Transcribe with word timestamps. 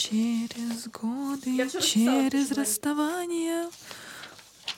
Через 0.00 0.88
годы, 0.88 1.68
через 1.78 2.52
расставание 2.52 3.68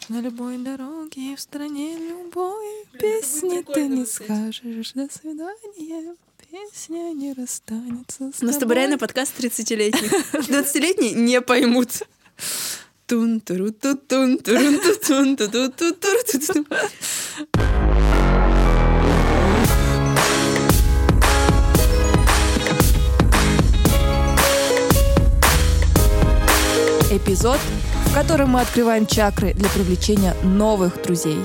на 0.09 0.21
любой 0.21 0.59
дороге 0.59 1.37
в 1.37 1.41
стране 1.41 1.97
любой 1.97 2.85
песни 2.99 3.63
ты 3.63 3.87
не 3.87 4.05
скажешь 4.05 4.93
до 4.95 5.09
свидания. 5.13 6.17
Песня 6.51 7.13
не 7.13 7.35
расстанется 7.35 8.33
с 8.37 8.43
У 8.43 8.47
нас 8.47 8.57
с 8.57 8.59
тобой 8.59 8.75
реально 8.75 8.99
подкаст 8.99 9.39
30-летних. 9.39 10.13
20-летние 10.33 11.13
не 11.13 11.41
поймут. 11.41 12.03
тун 13.07 13.41
туру 13.41 13.71
тун 13.71 13.99
тун 13.99 14.39
турун 14.39 14.81
тун 15.07 15.37
тун 15.37 15.73
тун 15.73 16.67
Эпизод, 27.33 27.59
в 28.09 28.15
котором 28.15 28.51
мы 28.51 28.61
открываем 28.61 29.07
чакры 29.07 29.55
для 29.55 29.71
привлечения 29.71 30.35
новых 30.45 31.03
друзей. 31.03 31.39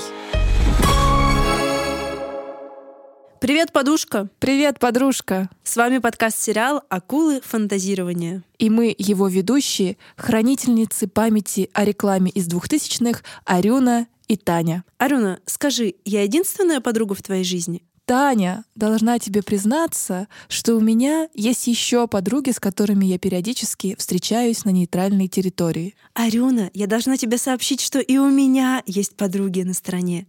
Привет, 3.40 3.72
подушка! 3.72 4.28
Привет, 4.40 4.80
подружка! 4.80 5.50
С 5.64 5.78
вами 5.78 6.00
подкаст-сериал 6.00 6.84
«Акулы 6.90 7.40
фантазирования». 7.40 8.44
И 8.58 8.70
мы, 8.70 8.94
его 8.98 9.30
ведущие, 9.30 9.95
хранительницы 10.18 11.08
памяти 11.08 11.70
о 11.72 11.86
рекламе 11.86 12.31
из 12.31 12.48
двухтысячных 12.48 13.23
Арюна 13.45 14.08
и 14.28 14.36
Таня. 14.36 14.84
Арюна, 14.98 15.40
скажи, 15.45 15.95
я 16.04 16.23
единственная 16.23 16.81
подруга 16.81 17.16
в 17.16 17.22
твоей 17.22 17.45
жизни? 17.45 17.81
Таня, 18.08 18.64
должна 18.74 19.20
тебе 19.20 19.44
признаться, 19.44 20.30
что 20.48 20.76
у 20.76 20.80
меня 20.80 21.28
есть 21.34 21.68
еще 21.68 22.08
подруги, 22.08 22.52
с 22.52 22.60
которыми 22.60 23.06
я 23.06 23.20
периодически 23.20 23.96
встречаюсь 24.00 24.64
на 24.64 24.70
нейтральной 24.70 25.28
территории. 25.28 25.94
Арюна, 26.14 26.72
я 26.74 26.88
должна 26.88 27.18
тебе 27.18 27.38
сообщить, 27.38 27.81
что 27.81 28.00
и 28.00 28.18
у 28.18 28.30
меня 28.30 28.81
есть 28.86 29.18
подруги 29.18 29.64
на 29.64 29.73
стороне. 29.73 30.26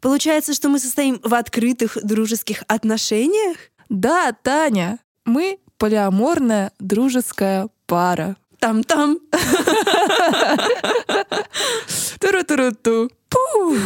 Получается, 0.00 0.54
что 0.54 0.68
мы 0.68 0.80
состоим 0.80 1.20
в 1.22 1.32
открытых 1.34 1.98
дружеских 2.02 2.64
отношениях? 2.66 3.58
Да, 3.88 4.32
Таня, 4.32 4.98
мы 5.24 5.60
полиаморная 5.78 6.72
дружеская 6.80 7.68
пара. 7.86 8.36
Там-там. 8.58 9.20
Туру-туру-ту. 12.18 13.08
Пу! 13.28 13.76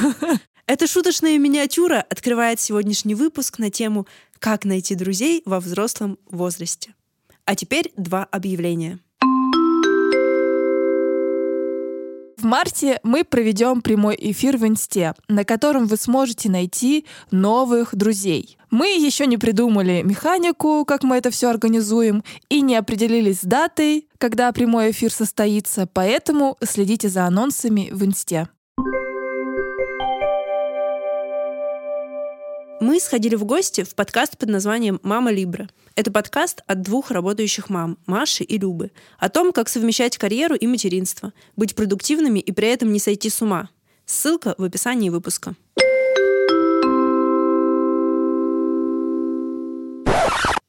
Эта 0.66 0.86
шуточная 0.86 1.36
миниатюра 1.36 2.06
открывает 2.08 2.58
сегодняшний 2.58 3.14
выпуск 3.14 3.58
на 3.58 3.70
тему 3.70 4.06
«Как 4.38 4.64
найти 4.64 4.94
друзей 4.94 5.42
во 5.44 5.60
взрослом 5.60 6.18
возрасте». 6.30 6.94
А 7.44 7.54
теперь 7.54 7.92
два 7.98 8.24
объявления. 8.24 8.98
В 12.38 12.46
марте 12.46 12.98
мы 13.02 13.24
проведем 13.24 13.82
прямой 13.82 14.16
эфир 14.18 14.56
в 14.56 14.66
Инсте, 14.66 15.14
на 15.28 15.44
котором 15.44 15.86
вы 15.86 15.98
сможете 15.98 16.50
найти 16.50 17.04
новых 17.30 17.94
друзей. 17.94 18.56
Мы 18.70 18.88
еще 18.96 19.26
не 19.26 19.36
придумали 19.36 20.00
механику, 20.02 20.86
как 20.86 21.02
мы 21.02 21.16
это 21.16 21.30
все 21.30 21.50
организуем, 21.50 22.24
и 22.48 22.62
не 22.62 22.76
определились 22.76 23.40
с 23.40 23.44
датой, 23.44 24.08
когда 24.16 24.50
прямой 24.52 24.92
эфир 24.92 25.12
состоится, 25.12 25.86
поэтому 25.86 26.56
следите 26.62 27.10
за 27.10 27.26
анонсами 27.26 27.90
в 27.92 28.02
Инсте. 28.02 28.48
Мы 32.86 33.00
сходили 33.00 33.34
в 33.34 33.46
гости 33.46 33.82
в 33.82 33.94
подкаст 33.94 34.36
под 34.36 34.50
названием 34.50 35.00
«Мама 35.02 35.32
Либра». 35.32 35.70
Это 35.94 36.12
подкаст 36.12 36.60
от 36.66 36.82
двух 36.82 37.10
работающих 37.10 37.70
мам, 37.70 37.96
Маши 38.04 38.44
и 38.44 38.58
Любы, 38.58 38.90
о 39.18 39.30
том, 39.30 39.54
как 39.54 39.70
совмещать 39.70 40.18
карьеру 40.18 40.54
и 40.54 40.66
материнство, 40.66 41.32
быть 41.56 41.74
продуктивными 41.74 42.40
и 42.40 42.52
при 42.52 42.68
этом 42.68 42.92
не 42.92 42.98
сойти 42.98 43.30
с 43.30 43.40
ума. 43.40 43.70
Ссылка 44.04 44.54
в 44.58 44.62
описании 44.62 45.08
выпуска. 45.08 45.54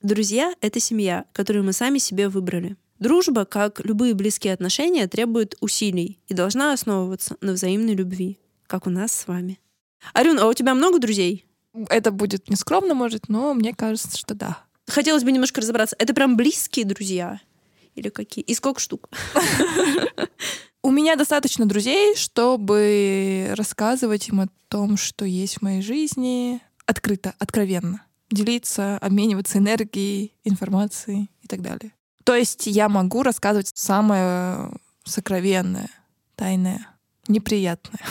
Друзья— 0.02 0.54
это 0.62 0.80
семья, 0.80 1.26
которую 1.34 1.66
мы 1.66 1.74
сами 1.74 1.98
себе 1.98 2.30
выбрали. 2.30 2.78
Дружба, 2.98 3.44
как 3.44 3.82
любые 3.84 4.14
близкие 4.14 4.54
отношения, 4.54 5.10
требует 5.10 5.58
усилий 5.60 6.18
и 6.30 6.34
должна 6.34 6.72
основываться 6.72 7.36
на 7.42 7.52
взаимной 7.52 7.94
любви, 7.94 8.40
как 8.68 8.88
у 8.88 8.90
нас 8.90 9.12
с 9.12 9.28
вами. 9.28 9.60
Арюн, 10.14 10.40
а 10.40 10.48
у 10.48 10.54
тебя 10.54 10.76
много 10.76 11.00
друзей? 11.00 11.46
Это 11.90 12.12
будет 12.12 12.50
нескромно, 12.50 12.94
может, 12.94 13.30
но 13.30 13.54
мне 13.54 13.74
кажется, 13.74 14.18
что 14.18 14.34
да. 14.34 14.58
Хотелось 14.88 15.24
бы 15.24 15.32
немножко 15.32 15.62
разобраться. 15.62 15.96
Это 16.00 16.14
прям 16.14 16.38
близкие 16.38 16.86
друзья? 16.86 17.40
Или 17.96 18.10
какие? 18.10 18.44
И 18.44 18.54
сколько 18.54 18.80
штук? 18.80 19.10
У 20.84 20.92
меня 20.92 21.16
достаточно 21.16 21.66
друзей, 21.66 22.16
чтобы 22.16 23.52
рассказывать 23.56 24.28
им 24.30 24.42
о 24.42 24.48
том, 24.68 24.98
что 24.98 25.26
есть 25.26 25.56
в 25.58 25.62
моей 25.64 25.82
жизни, 25.82 26.62
открыто, 26.86 27.34
откровенно. 27.40 28.06
Делиться, 28.30 28.98
обмениваться 29.00 29.58
энергией, 29.58 30.34
информацией 30.44 31.32
и 31.42 31.48
так 31.48 31.62
далее. 31.62 31.92
То 32.24 32.36
есть 32.36 32.68
я 32.68 32.90
могу 32.90 33.24
рассказывать 33.24 33.72
самое 33.74 34.72
сокровенное, 35.04 35.90
тайное, 36.36 36.88
неприятное. 37.28 38.02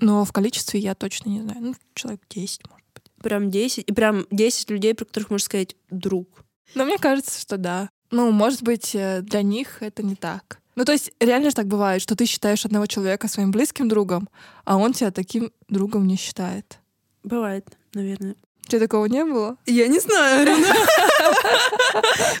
Но 0.00 0.24
в 0.24 0.32
количестве 0.32 0.80
я 0.80 0.94
точно 0.94 1.28
не 1.28 1.42
знаю. 1.42 1.60
Ну, 1.60 1.74
человек 1.94 2.20
10, 2.30 2.68
может 2.68 2.86
быть. 2.94 3.04
Прям 3.22 3.50
10? 3.50 3.88
И 3.88 3.92
прям 3.92 4.26
10 4.30 4.70
людей, 4.70 4.94
про 4.94 5.04
которых 5.04 5.30
можно 5.30 5.44
сказать 5.44 5.76
друг? 5.90 6.44
Но 6.74 6.84
мне 6.84 6.98
кажется, 6.98 7.40
что 7.40 7.56
да. 7.56 7.90
Ну, 8.10 8.30
может 8.30 8.62
быть, 8.62 8.94
э, 8.94 9.20
для 9.22 9.42
них 9.42 9.82
это 9.82 10.02
не 10.02 10.16
так. 10.16 10.60
Ну, 10.76 10.84
то 10.84 10.92
есть, 10.92 11.12
реально 11.20 11.50
же 11.50 11.56
так 11.56 11.66
бывает, 11.66 12.00
что 12.00 12.16
ты 12.16 12.26
считаешь 12.26 12.64
одного 12.64 12.86
человека 12.86 13.28
своим 13.28 13.50
близким 13.50 13.88
другом, 13.88 14.28
а 14.64 14.76
он 14.76 14.92
тебя 14.92 15.10
таким 15.10 15.52
другом 15.68 16.06
не 16.06 16.16
считает. 16.16 16.78
Бывает, 17.22 17.76
наверное. 17.92 18.36
Тебя 18.66 18.80
такого 18.80 19.06
не 19.06 19.24
было? 19.24 19.56
Я 19.66 19.88
не 19.88 19.98
знаю. 19.98 20.48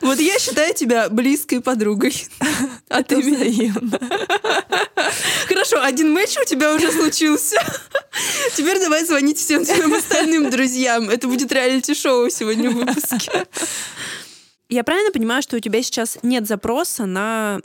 Вот 0.00 0.18
я 0.18 0.38
считаю 0.38 0.74
тебя 0.74 1.08
близкой 1.08 1.60
подругой. 1.60 2.14
А 2.88 3.02
ты 3.02 3.16
меня... 3.16 3.74
Хорошо, 5.46 5.82
один 5.82 6.12
матч 6.12 6.36
у 6.38 6.44
тебя 6.44 6.74
уже 6.74 6.90
случился. 6.90 7.56
Теперь 8.56 8.78
давай 8.78 9.04
звонить 9.04 9.38
всем 9.38 9.64
своим 9.64 9.94
остальным 9.94 10.50
друзьям. 10.50 11.10
Это 11.10 11.28
будет 11.28 11.52
реалити-шоу 11.52 12.30
сегодня 12.30 12.70
в 12.70 12.74
выпуске. 12.74 13.46
Я 14.68 14.84
правильно 14.84 15.10
понимаю, 15.10 15.42
что 15.42 15.56
у 15.56 15.60
тебя 15.60 15.82
сейчас 15.82 16.18
нет 16.22 16.46
запроса 16.46 17.04
на 17.06 17.60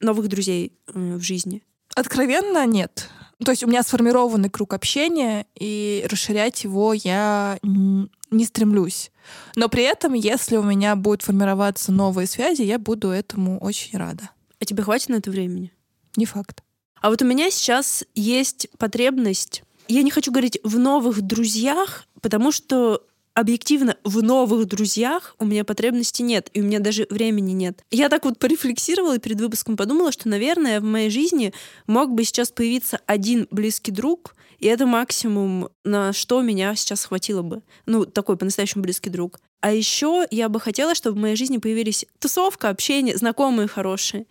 новых 0.00 0.28
друзей 0.28 0.72
э, 0.88 0.92
в 0.94 1.22
жизни? 1.22 1.62
Откровенно 1.94 2.66
нет. 2.66 3.08
То 3.44 3.52
есть 3.52 3.62
у 3.62 3.66
меня 3.66 3.82
сформированный 3.82 4.50
круг 4.50 4.74
общения, 4.74 5.46
и 5.54 6.06
расширять 6.10 6.64
его 6.64 6.92
я 6.92 7.58
не 7.62 8.44
стремлюсь. 8.44 9.10
Но 9.56 9.68
при 9.68 9.82
этом, 9.82 10.12
если 10.12 10.56
у 10.56 10.62
меня 10.62 10.94
будут 10.96 11.22
формироваться 11.22 11.92
новые 11.92 12.26
связи, 12.26 12.62
я 12.62 12.78
буду 12.78 13.08
этому 13.08 13.58
очень 13.58 13.98
рада. 13.98 14.30
А 14.60 14.64
тебе 14.64 14.82
хватит 14.82 15.08
на 15.08 15.14
это 15.16 15.30
времени? 15.30 15.72
Не 16.16 16.26
факт. 16.26 16.62
А 17.00 17.08
вот 17.08 17.22
у 17.22 17.24
меня 17.24 17.50
сейчас 17.50 18.04
есть 18.14 18.68
потребность, 18.76 19.62
я 19.88 20.02
не 20.02 20.10
хочу 20.10 20.30
говорить 20.30 20.58
в 20.62 20.78
новых 20.78 21.20
друзьях, 21.22 22.04
потому 22.20 22.52
что 22.52 23.02
объективно 23.40 23.96
в 24.04 24.22
новых 24.22 24.66
друзьях 24.66 25.34
у 25.38 25.44
меня 25.44 25.64
потребности 25.64 26.22
нет, 26.22 26.50
и 26.52 26.60
у 26.60 26.64
меня 26.64 26.78
даже 26.78 27.06
времени 27.10 27.52
нет. 27.52 27.84
Я 27.90 28.08
так 28.08 28.24
вот 28.24 28.38
порефлексировала 28.38 29.16
и 29.16 29.18
перед 29.18 29.40
выпуском 29.40 29.76
подумала, 29.76 30.12
что, 30.12 30.28
наверное, 30.28 30.80
в 30.80 30.84
моей 30.84 31.10
жизни 31.10 31.52
мог 31.86 32.12
бы 32.12 32.24
сейчас 32.24 32.50
появиться 32.50 33.00
один 33.06 33.48
близкий 33.50 33.90
друг, 33.90 34.36
и 34.58 34.66
это 34.66 34.86
максимум, 34.86 35.70
на 35.84 36.12
что 36.12 36.42
меня 36.42 36.74
сейчас 36.76 37.06
хватило 37.06 37.42
бы. 37.42 37.62
Ну, 37.86 38.04
такой 38.04 38.36
по-настоящему 38.36 38.82
близкий 38.82 39.10
друг. 39.10 39.40
А 39.60 39.72
еще 39.72 40.26
я 40.30 40.48
бы 40.48 40.58
хотела, 40.58 40.94
чтобы 40.94 41.18
в 41.18 41.20
моей 41.20 41.36
жизни 41.36 41.58
появились 41.58 42.06
тусовка, 42.18 42.70
общение, 42.70 43.16
знакомые 43.16 43.68
хорошие 43.68 44.26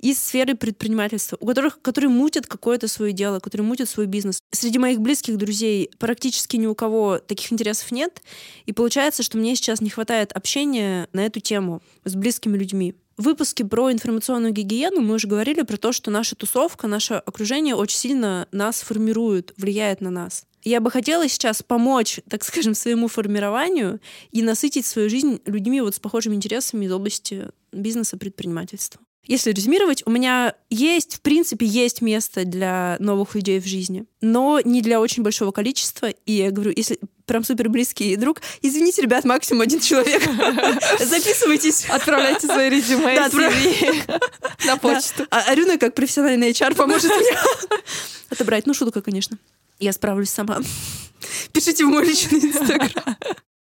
из 0.00 0.18
сферы 0.18 0.56
предпринимательства, 0.56 1.36
у 1.40 1.46
которых, 1.46 1.80
которые 1.80 2.10
мутят 2.10 2.48
какое-то 2.48 2.88
свое 2.88 3.12
дело, 3.12 3.38
которые 3.38 3.64
мутят 3.64 3.88
свой 3.88 4.06
бизнес. 4.06 4.40
Среди 4.50 4.80
моих 4.80 5.00
близких 5.00 5.36
друзей 5.36 5.90
практически 5.98 6.56
ни 6.56 6.66
у 6.66 6.74
кого 6.74 7.18
таких 7.18 7.52
интересов 7.52 7.92
нет. 7.92 8.22
И 8.66 8.72
получается, 8.72 9.22
что 9.22 9.38
мне 9.38 9.54
сейчас 9.54 9.80
не 9.80 9.90
хватает 9.90 10.32
общения 10.32 11.08
на 11.12 11.24
эту 11.24 11.38
тему 11.38 11.80
с 12.04 12.16
близкими 12.16 12.58
людьми. 12.58 12.94
В 13.16 13.24
выпуске 13.24 13.64
про 13.64 13.92
информационную 13.92 14.52
гигиену 14.52 15.00
мы 15.00 15.14
уже 15.14 15.28
говорили 15.28 15.62
про 15.62 15.76
то, 15.76 15.92
что 15.92 16.10
наша 16.10 16.34
тусовка, 16.34 16.88
наше 16.88 17.14
окружение 17.14 17.76
очень 17.76 17.98
сильно 17.98 18.48
нас 18.50 18.80
формирует, 18.80 19.52
влияет 19.56 20.00
на 20.00 20.10
нас. 20.10 20.44
Я 20.62 20.80
бы 20.80 20.90
хотела 20.90 21.28
сейчас 21.28 21.62
помочь, 21.62 22.20
так 22.28 22.44
скажем, 22.44 22.74
своему 22.74 23.08
формированию 23.08 24.00
и 24.30 24.42
насытить 24.42 24.86
свою 24.86 25.10
жизнь 25.10 25.40
людьми 25.44 25.80
вот 25.80 25.94
с 25.94 25.98
похожими 25.98 26.34
интересами 26.34 26.86
из 26.86 26.92
области 26.92 27.48
бизнеса, 27.72 28.16
предпринимательства. 28.16 29.00
Если 29.24 29.52
резюмировать, 29.52 30.02
у 30.04 30.10
меня 30.10 30.54
есть, 30.68 31.16
в 31.16 31.20
принципе, 31.20 31.64
есть 31.64 32.02
место 32.02 32.44
для 32.44 32.96
новых 32.98 33.36
людей 33.36 33.60
в 33.60 33.66
жизни, 33.66 34.04
но 34.20 34.60
не 34.64 34.82
для 34.82 35.00
очень 35.00 35.22
большого 35.22 35.52
количества. 35.52 36.10
И 36.10 36.32
я 36.32 36.50
говорю, 36.50 36.72
если 36.74 36.98
прям 37.24 37.44
супер 37.44 37.68
близкий 37.68 38.16
друг, 38.16 38.42
извините, 38.62 39.00
ребят, 39.00 39.24
максимум 39.24 39.62
один 39.62 39.78
человек. 39.78 40.22
Записывайтесь. 40.98 41.86
Отправляйте 41.88 42.48
свои 42.48 42.68
резюме 42.68 43.14
Да, 43.14 43.30
на 44.66 44.76
почту. 44.76 45.24
А 45.30 45.42
Арюна, 45.42 45.78
как 45.78 45.94
профессиональный 45.94 46.50
HR, 46.50 46.74
поможет 46.74 47.12
мне 47.12 47.38
отобрать. 48.28 48.66
Ну, 48.66 48.74
шутка, 48.74 49.02
конечно. 49.02 49.38
Я 49.82 49.92
справлюсь 49.92 50.30
сама. 50.30 50.60
Пишите 51.52 51.84
в 51.84 51.88
мой 51.88 52.06
личный 52.06 52.38
инстаграм. 52.38 53.16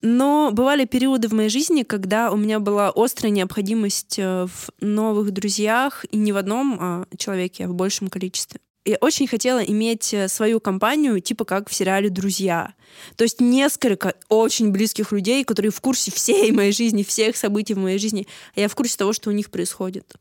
Но 0.02 0.52
бывали 0.54 0.86
периоды 0.86 1.28
в 1.28 1.34
моей 1.34 1.50
жизни, 1.50 1.84
когда 1.84 2.32
у 2.32 2.38
меня 2.38 2.62
была 2.62 2.94
острая 2.96 3.30
необходимость 3.30 4.18
э, 4.18 4.46
в 4.46 4.70
новых 4.80 5.32
друзьях, 5.32 6.06
и 6.10 6.16
не 6.16 6.32
в 6.32 6.38
одном 6.38 6.78
а 6.80 7.08
человеке, 7.18 7.66
а 7.66 7.68
в 7.68 7.74
большем 7.74 8.08
количестве. 8.08 8.62
Я 8.86 8.96
очень 9.02 9.28
хотела 9.28 9.60
иметь 9.60 10.14
э, 10.14 10.30
свою 10.30 10.62
компанию, 10.62 11.20
типа 11.20 11.44
как 11.44 11.70
в 11.70 11.74
сериале 11.74 12.10
«Друзья». 12.10 12.74
То 13.18 13.26
есть 13.26 13.42
несколько 13.42 14.16
очень 14.30 14.72
близких 14.72 15.12
людей, 15.12 15.44
которые 15.44 15.74
в 15.74 15.82
курсе 15.82 16.10
всей 16.10 16.54
моей 16.54 16.72
жизни, 16.72 17.04
всех 17.04 17.36
событий 17.36 17.74
в 17.74 17.80
моей 17.80 18.00
жизни, 18.00 18.28
а 18.56 18.62
я 18.62 18.70
в 18.70 18.76
курсе 18.76 18.96
того, 18.98 19.12
что 19.12 19.30
у 19.30 19.34
них 19.34 19.52
происходит. 19.52 20.14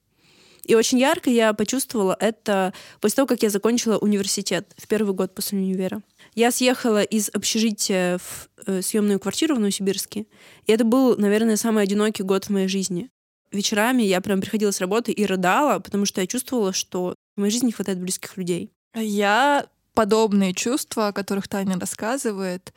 И 0.66 0.74
очень 0.74 0.98
ярко 0.98 1.30
я 1.30 1.52
почувствовала 1.52 2.16
это 2.18 2.74
после 3.00 3.16
того, 3.16 3.28
как 3.28 3.42
я 3.42 3.50
закончила 3.50 3.98
университет 3.98 4.74
в 4.76 4.88
первый 4.88 5.14
год 5.14 5.32
после 5.32 5.58
универа. 5.58 6.02
Я 6.34 6.50
съехала 6.50 7.02
из 7.02 7.30
общежития 7.32 8.18
в 8.18 8.48
э, 8.66 8.82
съемную 8.82 9.20
квартиру 9.20 9.54
в 9.54 9.60
Новосибирске, 9.60 10.26
и 10.66 10.72
это 10.72 10.84
был, 10.84 11.16
наверное, 11.16 11.56
самый 11.56 11.84
одинокий 11.84 12.24
год 12.24 12.46
в 12.46 12.50
моей 12.50 12.66
жизни. 12.66 13.10
Вечерами 13.52 14.02
я 14.02 14.20
прям 14.20 14.40
приходила 14.40 14.72
с 14.72 14.80
работы 14.80 15.12
и 15.12 15.24
рыдала, 15.24 15.78
потому 15.78 16.04
что 16.04 16.20
я 16.20 16.26
чувствовала, 16.26 16.72
что 16.72 17.14
в 17.36 17.40
моей 17.40 17.52
жизни 17.52 17.66
не 17.66 17.72
хватает 17.72 18.00
близких 18.00 18.36
людей. 18.36 18.72
Я 18.94 19.66
подобные 19.94 20.52
чувства, 20.52 21.08
о 21.08 21.12
которых 21.12 21.46
Таня 21.46 21.78
рассказывает, 21.78 22.74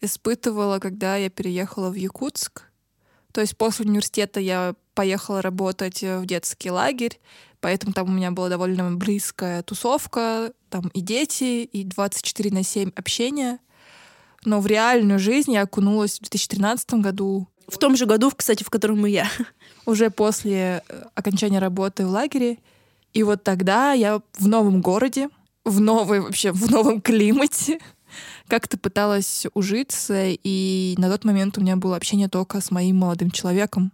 испытывала, 0.00 0.78
когда 0.78 1.16
я 1.16 1.28
переехала 1.28 1.90
в 1.90 1.94
Якутск. 1.94 2.62
То 3.32 3.42
есть 3.42 3.56
после 3.56 3.84
университета 3.84 4.40
я 4.40 4.74
поехала 4.98 5.40
работать 5.40 6.02
в 6.02 6.26
детский 6.26 6.72
лагерь, 6.72 7.20
поэтому 7.60 7.92
там 7.92 8.08
у 8.08 8.12
меня 8.12 8.32
была 8.32 8.48
довольно 8.48 8.90
близкая 8.96 9.62
тусовка, 9.62 10.52
там 10.70 10.88
и 10.88 11.00
дети, 11.00 11.62
и 11.62 11.84
24 11.84 12.50
на 12.50 12.64
7 12.64 12.90
общения. 12.96 13.60
Но 14.44 14.58
в 14.60 14.66
реальную 14.66 15.20
жизнь 15.20 15.52
я 15.52 15.62
окунулась 15.62 16.16
в 16.16 16.22
2013 16.22 16.94
году. 16.94 17.46
В 17.68 17.78
том 17.78 17.96
же 17.96 18.06
году, 18.06 18.32
кстати, 18.36 18.64
в 18.64 18.70
котором 18.70 19.06
и 19.06 19.12
я. 19.12 19.28
Уже 19.86 20.10
после 20.10 20.82
э, 20.88 21.04
окончания 21.14 21.60
работы 21.60 22.04
в 22.04 22.10
лагере. 22.10 22.58
И 23.12 23.22
вот 23.22 23.44
тогда 23.44 23.92
я 23.92 24.20
в 24.36 24.48
новом 24.48 24.80
городе, 24.80 25.28
в 25.64 25.80
новой 25.80 26.18
вообще, 26.18 26.50
в 26.50 26.68
новом 26.72 27.00
климате, 27.08 27.78
как-то 28.48 28.76
пыталась 28.76 29.46
ужиться, 29.54 30.24
и 30.26 30.96
на 30.98 31.08
тот 31.08 31.24
момент 31.24 31.56
у 31.56 31.60
меня 31.60 31.76
было 31.76 31.94
общение 31.94 32.28
только 32.28 32.60
с 32.60 32.72
моим 32.72 32.96
молодым 32.96 33.30
человеком, 33.30 33.92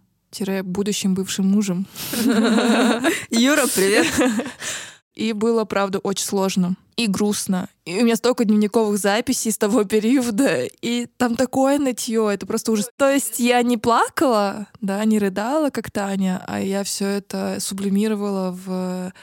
будущим 0.63 1.13
бывшим 1.13 1.47
мужем. 1.47 1.87
Юра, 3.29 3.67
привет! 3.73 4.07
И 5.15 5.31
было, 5.33 5.63
правда, 5.65 5.99
очень 5.99 6.25
сложно 6.25 6.75
и 6.95 7.07
грустно. 7.07 7.69
И 7.85 7.99
у 7.99 8.03
меня 8.03 8.15
столько 8.15 8.45
дневниковых 8.45 8.97
записей 8.97 9.51
с 9.51 9.57
того 9.57 9.83
периода, 9.83 10.63
и 10.81 11.07
там 11.17 11.35
такое 11.35 11.77
нытье, 11.77 12.29
это 12.33 12.45
просто 12.45 12.71
ужас. 12.71 12.89
То 12.95 13.11
есть 13.11 13.39
я 13.39 13.61
не 13.63 13.77
плакала, 13.77 14.67
да, 14.81 15.03
не 15.05 15.19
рыдала, 15.19 15.69
как 15.69 15.91
Таня, 15.91 16.43
а 16.47 16.61
я 16.61 16.83
все 16.83 17.05
это 17.07 17.57
сублимировала 17.59 18.51
в 18.51 19.13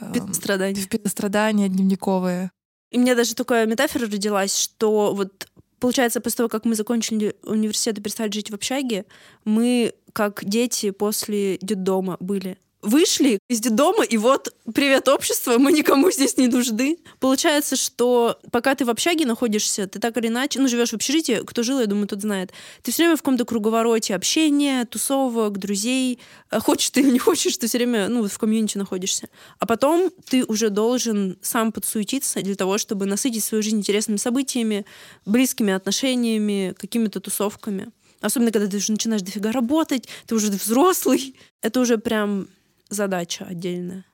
э, 0.00 0.32
страдания. 0.32 0.80
В 1.04 1.08
страдания 1.08 1.68
дневниковые. 1.68 2.50
И 2.90 2.98
у 2.98 3.00
меня 3.00 3.14
даже 3.14 3.36
такая 3.36 3.66
метафора 3.66 4.06
родилась, 4.06 4.56
что 4.56 5.14
вот 5.14 5.46
получается, 5.80 6.20
после 6.20 6.36
того, 6.38 6.48
как 6.48 6.64
мы 6.64 6.74
закончили 6.74 7.34
университет 7.42 7.98
и 7.98 8.02
перестали 8.02 8.30
жить 8.30 8.50
в 8.50 8.54
общаге, 8.54 9.06
мы 9.44 9.94
как 10.12 10.44
дети 10.44 10.90
после 10.90 11.58
детдома 11.58 12.16
были 12.20 12.58
вышли 12.82 13.38
из 13.48 13.60
дома, 13.60 14.04
и 14.04 14.16
вот, 14.16 14.54
привет, 14.74 15.08
общество, 15.08 15.58
мы 15.58 15.72
никому 15.72 16.10
здесь 16.10 16.36
не 16.36 16.48
нужны. 16.48 16.98
Получается, 17.18 17.76
что 17.76 18.38
пока 18.50 18.74
ты 18.74 18.84
в 18.84 18.90
общаге 18.90 19.26
находишься, 19.26 19.86
ты 19.86 19.98
так 19.98 20.16
или 20.16 20.28
иначе, 20.28 20.60
ну, 20.60 20.68
живешь 20.68 20.90
в 20.90 20.94
общежитии, 20.94 21.42
кто 21.44 21.62
жил, 21.62 21.80
я 21.80 21.86
думаю, 21.86 22.08
тот 22.08 22.22
знает, 22.22 22.52
ты 22.82 22.92
все 22.92 23.04
время 23.04 23.16
в 23.16 23.20
каком-то 23.20 23.44
круговороте 23.44 24.14
общения, 24.14 24.84
тусовок, 24.86 25.58
друзей, 25.58 26.18
э, 26.50 26.58
хочешь 26.60 26.90
ты 26.90 27.00
или 27.00 27.10
не 27.10 27.18
хочешь, 27.18 27.56
ты 27.56 27.66
все 27.66 27.78
время, 27.78 28.08
ну, 28.08 28.26
в 28.26 28.38
комьюнити 28.38 28.78
находишься. 28.78 29.28
А 29.58 29.66
потом 29.66 30.10
ты 30.28 30.44
уже 30.44 30.70
должен 30.70 31.38
сам 31.42 31.72
подсуетиться 31.72 32.40
для 32.40 32.54
того, 32.54 32.78
чтобы 32.78 33.06
насытить 33.06 33.44
свою 33.44 33.62
жизнь 33.62 33.78
интересными 33.78 34.16
событиями, 34.16 34.86
близкими 35.26 35.72
отношениями, 35.72 36.74
какими-то 36.78 37.20
тусовками. 37.20 37.90
Особенно, 38.20 38.52
когда 38.52 38.68
ты 38.68 38.76
уже 38.76 38.92
начинаешь 38.92 39.22
дофига 39.22 39.50
работать, 39.52 40.08
ты 40.26 40.34
уже 40.34 40.50
взрослый. 40.50 41.34
Это 41.62 41.80
уже 41.80 41.96
прям 41.96 42.48
задача 42.90 43.46
отдельная. 43.48 44.04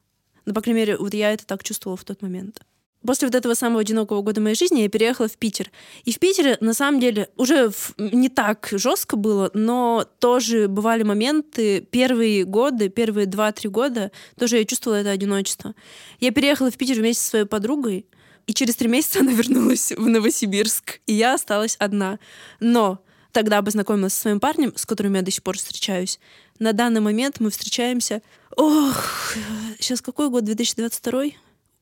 Ну, 0.45 0.55
по 0.55 0.61
крайней 0.61 0.81
мере, 0.81 0.97
вот 0.97 1.13
я 1.15 1.33
это 1.33 1.45
так 1.45 1.65
чувствовала 1.65 1.97
в 1.97 2.05
тот 2.05 2.23
момент. 2.23 2.61
После 3.07 3.29
вот 3.29 3.35
этого 3.35 3.55
самого 3.55 3.81
одинокого 3.81 4.23
года 4.23 4.41
моей 4.41 4.57
жизни 4.57 4.81
я 4.81 4.89
переехала 4.89 5.29
в 5.29 5.37
Питер. 5.37 5.71
И 6.05 6.13
в 6.13 6.19
Питере, 6.19 6.57
на 6.61 6.75
самом 6.75 7.01
деле, 7.01 7.29
уже 7.37 7.71
не 7.99 8.29
так 8.29 8.69
жестко 8.73 9.17
было, 9.17 9.51
но 9.55 10.07
тоже 10.19 10.67
бывали 10.67 11.03
моменты, 11.05 11.83
первые 11.83 12.45
годы, 12.45 12.89
первые 12.89 13.27
два-три 13.27 13.71
года, 13.71 14.11
тоже 14.37 14.59
я 14.59 14.65
чувствовала 14.65 14.99
это 14.99 15.11
одиночество. 15.11 15.75
Я 16.19 16.33
переехала 16.33 16.71
в 16.71 16.77
Питер 16.77 16.97
вместе 16.97 17.23
со 17.23 17.29
своей 17.31 17.45
подругой, 17.45 18.07
и 18.47 18.55
через 18.55 18.77
три 18.77 18.89
месяца 18.89 19.21
она 19.21 19.33
вернулась 19.33 19.93
в 19.93 20.09
Новосибирск, 20.09 21.01
и 21.07 21.13
я 21.13 21.35
осталась 21.35 21.77
одна. 21.79 22.19
Но 22.59 23.05
тогда 23.37 23.61
познакомилась 23.61 24.15
со 24.15 24.23
своим 24.23 24.41
парнем, 24.41 24.73
с 24.77 24.87
которым 24.87 25.13
я 25.13 25.21
до 25.21 25.31
сих 25.31 25.43
пор 25.43 25.59
встречаюсь. 25.59 26.19
На 26.59 26.73
данный 26.73 27.03
момент 27.03 27.39
мы 27.39 27.51
встречаемся... 27.51 28.23
Ох, 28.57 29.35
сейчас 29.79 30.01
какой 30.01 30.31
год? 30.31 30.45
2022? 30.45 31.25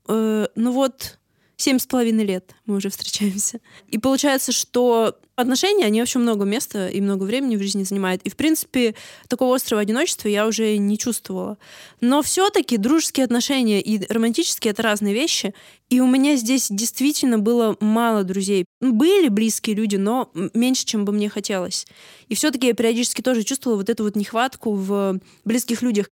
Э, 0.08 0.46
ну 0.56 0.72
вот, 0.72 1.20
семь 1.56 1.78
с 1.78 1.86
половиной 1.86 2.24
лет 2.24 2.54
мы 2.66 2.76
уже 2.76 2.90
встречаемся. 2.90 3.60
И 3.88 3.98
получается, 3.98 4.52
что 4.52 5.16
отношения, 5.36 5.86
они 5.86 6.00
вообще 6.00 6.18
много 6.18 6.44
места 6.44 6.88
и 6.88 7.00
много 7.00 7.24
времени 7.24 7.56
в 7.56 7.62
жизни 7.62 7.82
занимают. 7.84 8.22
И, 8.22 8.30
в 8.30 8.36
принципе, 8.36 8.94
такого 9.28 9.56
острого 9.56 9.82
одиночества 9.82 10.28
я 10.28 10.46
уже 10.46 10.76
не 10.76 10.98
чувствовала. 10.98 11.58
Но 12.00 12.22
все-таки 12.22 12.76
дружеские 12.76 13.24
отношения 13.24 13.80
и 13.80 14.00
романтические— 14.12 14.70
это 14.72 14.82
разные 14.82 15.14
вещи. 15.14 15.54
И 15.90 16.00
у 16.00 16.06
меня 16.06 16.36
здесь 16.36 16.68
действительно 16.70 17.38
было 17.38 17.76
мало 17.80 18.24
друзей. 18.24 18.64
Были 18.80 19.28
близкие 19.28 19.76
люди, 19.76 19.96
но 19.96 20.30
меньше, 20.54 20.84
чем 20.84 21.04
бы 21.04 21.12
мне 21.12 21.28
хотелось. 21.28 21.86
И 22.28 22.34
все-таки 22.34 22.68
я 22.68 22.74
периодически 22.74 23.22
тоже 23.22 23.42
чувствовала 23.42 23.78
вот 23.78 23.90
эту 23.90 24.04
вот 24.04 24.16
нехватку 24.16 24.72
в 24.72 25.20
близких 25.44 25.82
людях. 25.82 26.08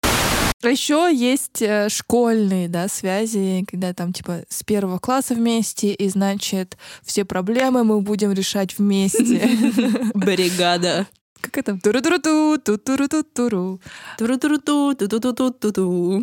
А 0.61 0.69
еще 0.69 1.09
есть 1.13 1.61
э, 1.61 1.87
школьные, 1.89 2.67
да, 2.67 2.89
связи, 2.89 3.65
когда 3.69 3.93
там 3.93 4.11
типа 4.11 4.43
с 4.49 4.61
первого 4.63 4.99
класса 4.99 5.33
вместе, 5.33 5.93
и 5.93 6.09
значит 6.09 6.77
все 7.03 7.23
проблемы 7.23 7.85
мы 7.85 8.01
будем 8.01 8.33
решать 8.33 8.77
вместе. 8.77 9.41
Бригада. 10.13 11.07
Как 11.41 11.57
это? 11.57 11.79
Туру-туру-ту, 11.81 12.57
ту-туру-ту-туру. 12.57 13.79
Туру-туру-ту, 14.17 14.93
ту-ту-ту-ту-ту. 14.95 16.19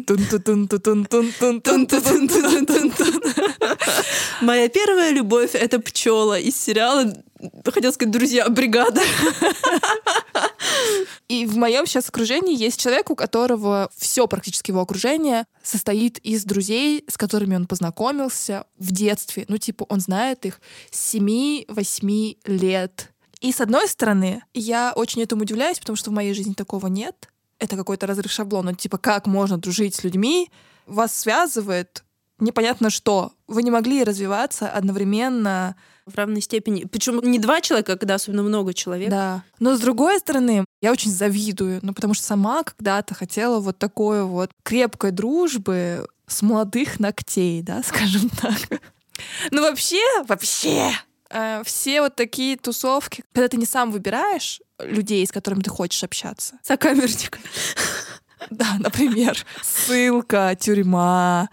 Моя 4.42 4.68
первая 4.68 5.12
любовь— 5.12 5.54
это 5.54 5.80
пчела 5.80 6.38
из 6.38 6.56
сериала, 6.56 7.12
хотел 7.64 7.92
сказать, 7.92 8.12
друзья, 8.12 8.48
бригада. 8.48 9.00
И 11.28 11.46
в 11.46 11.56
моем 11.56 11.86
сейчас 11.86 12.08
окружении 12.08 12.56
есть 12.56 12.80
человек, 12.80 13.10
у 13.10 13.16
которого 13.16 13.90
все 13.96 14.26
практически 14.26 14.70
его 14.70 14.80
окружение 14.80 15.46
состоит 15.62 16.18
из 16.18 16.44
друзей, 16.44 17.04
с 17.08 17.16
которыми 17.16 17.56
он 17.56 17.66
познакомился 17.66 18.66
в 18.78 18.92
детстве. 18.92 19.44
Ну, 19.48 19.56
типа, 19.58 19.86
он 19.88 20.00
знает 20.00 20.44
их 20.44 20.60
с 20.90 21.14
7-8 21.14 22.36
лет. 22.44 23.12
И 23.40 23.52
с 23.52 23.60
одной 23.60 23.88
стороны, 23.88 24.42
я 24.54 24.92
очень 24.94 25.22
этому 25.22 25.42
удивляюсь, 25.42 25.78
потому 25.78 25.96
что 25.96 26.10
в 26.10 26.14
моей 26.14 26.34
жизни 26.34 26.54
такого 26.54 26.86
нет. 26.86 27.28
Это 27.58 27.76
какой-то 27.76 28.06
разрыв 28.06 28.30
шаблона. 28.30 28.74
Типа, 28.74 28.98
как 28.98 29.26
можно 29.26 29.58
дружить 29.58 29.94
с 29.94 30.04
людьми? 30.04 30.50
Вас 30.86 31.14
связывает 31.14 32.04
непонятно 32.38 32.90
что. 32.90 33.32
Вы 33.46 33.62
не 33.62 33.70
могли 33.70 34.04
развиваться 34.04 34.68
одновременно 34.68 35.76
в 36.06 36.14
равной 36.14 36.40
степени. 36.40 36.84
Причем 36.84 37.20
не 37.20 37.38
два 37.38 37.60
человека, 37.60 37.94
а 37.94 37.96
когда 37.96 38.14
особенно 38.14 38.42
много 38.42 38.74
человек. 38.74 39.10
Да. 39.10 39.42
Но 39.58 39.76
с 39.76 39.80
другой 39.80 40.18
стороны, 40.18 40.64
я 40.80 40.92
очень 40.92 41.10
завидую, 41.10 41.80
ну 41.82 41.92
потому 41.92 42.14
что 42.14 42.24
сама 42.24 42.62
когда-то 42.62 43.14
хотела 43.14 43.58
вот 43.58 43.78
такой 43.78 44.24
вот 44.24 44.50
крепкой 44.62 45.10
дружбы 45.10 46.06
с 46.26 46.42
молодых 46.42 47.00
ногтей, 47.00 47.62
да, 47.62 47.82
скажем 47.84 48.30
так. 48.30 48.80
Ну 49.50 49.62
вообще, 49.62 50.02
вообще, 50.28 50.92
э, 51.30 51.62
все 51.64 52.00
вот 52.00 52.16
такие 52.16 52.56
тусовки, 52.56 53.24
когда 53.32 53.48
ты 53.48 53.56
не 53.56 53.66
сам 53.66 53.90
выбираешь 53.90 54.60
людей, 54.78 55.26
с 55.26 55.32
которыми 55.32 55.62
ты 55.62 55.70
хочешь 55.70 56.04
общаться. 56.04 56.58
Сокамерник. 56.62 57.38
Да, 58.50 58.76
например, 58.78 59.44
ссылка, 59.62 60.56
тюрьма, 60.60 61.48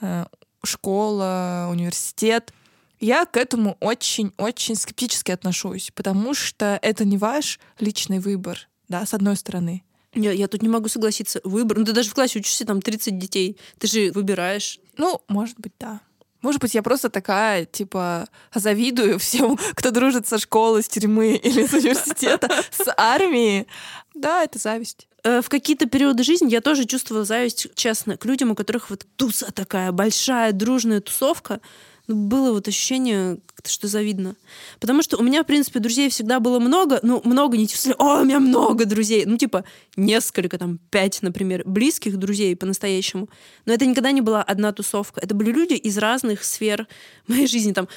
э, 0.00 0.26
школа, 0.62 1.68
университет. 1.70 2.52
Я 3.00 3.24
к 3.24 3.36
этому 3.36 3.76
очень-очень 3.80 4.74
скептически 4.74 5.30
отношусь, 5.30 5.90
потому 5.94 6.34
что 6.34 6.78
это 6.82 7.04
не 7.04 7.16
ваш 7.16 7.58
личный 7.78 8.18
выбор, 8.18 8.68
да, 8.88 9.06
с 9.06 9.14
одной 9.14 9.36
стороны. 9.36 9.84
Я, 10.14 10.32
я 10.32 10.48
тут 10.48 10.62
не 10.62 10.68
могу 10.68 10.88
согласиться. 10.88 11.40
Выбор. 11.44 11.78
Ну, 11.78 11.84
ты 11.84 11.92
даже 11.92 12.10
в 12.10 12.14
классе 12.14 12.38
учишься, 12.38 12.64
там 12.64 12.82
30 12.82 13.18
детей. 13.18 13.58
Ты 13.78 13.86
же 13.86 14.10
выбираешь. 14.12 14.80
Ну, 14.96 15.22
может 15.28 15.58
быть, 15.60 15.72
да. 15.78 16.00
Может 16.42 16.60
быть, 16.60 16.74
я 16.74 16.82
просто 16.82 17.10
такая, 17.10 17.64
типа, 17.64 18.28
завидую 18.54 19.18
всем, 19.18 19.58
кто 19.74 19.90
дружит 19.90 20.26
со 20.26 20.38
школы, 20.38 20.82
с 20.82 20.88
тюрьмы 20.88 21.34
или 21.34 21.66
с 21.66 21.72
университета, 21.72 22.48
с 22.70 22.92
армии. 22.96 23.66
Да, 24.14 24.44
это 24.44 24.58
зависть. 24.58 25.08
Э, 25.24 25.40
в 25.42 25.48
какие-то 25.48 25.86
периоды 25.86 26.22
жизни 26.22 26.50
я 26.50 26.60
тоже 26.60 26.84
чувствовала 26.84 27.24
зависть, 27.24 27.68
честно, 27.74 28.16
к 28.16 28.24
людям, 28.24 28.52
у 28.52 28.54
которых 28.54 28.90
вот 28.90 29.06
туса 29.16 29.52
такая 29.52 29.92
большая, 29.92 30.52
дружная 30.52 31.00
тусовка, 31.00 31.60
ну, 32.08 32.16
было 32.16 32.52
вот 32.52 32.66
ощущение, 32.66 33.38
что 33.64 33.86
завидно. 33.86 34.34
Потому 34.80 35.02
что 35.02 35.18
у 35.18 35.22
меня, 35.22 35.42
в 35.42 35.46
принципе, 35.46 35.78
друзей 35.78 36.08
всегда 36.08 36.40
было 36.40 36.58
много, 36.58 37.00
ну, 37.02 37.20
много 37.24 37.58
не 37.58 37.66
в 37.66 37.86
о, 37.98 38.22
у 38.22 38.24
меня 38.24 38.40
много 38.40 38.86
друзей. 38.86 39.26
Ну, 39.26 39.36
типа, 39.36 39.64
несколько, 39.94 40.56
там, 40.56 40.78
пять, 40.90 41.20
например, 41.20 41.62
близких 41.66 42.16
друзей 42.16 42.56
по-настоящему. 42.56 43.28
Но 43.66 43.74
это 43.74 43.84
никогда 43.84 44.10
не 44.10 44.22
была 44.22 44.42
одна 44.42 44.72
тусовка. 44.72 45.20
Это 45.20 45.34
были 45.34 45.52
люди 45.52 45.74
из 45.74 45.98
разных 45.98 46.44
сфер 46.44 46.88
моей 47.26 47.46
жизни. 47.46 47.72
Там, 47.72 47.88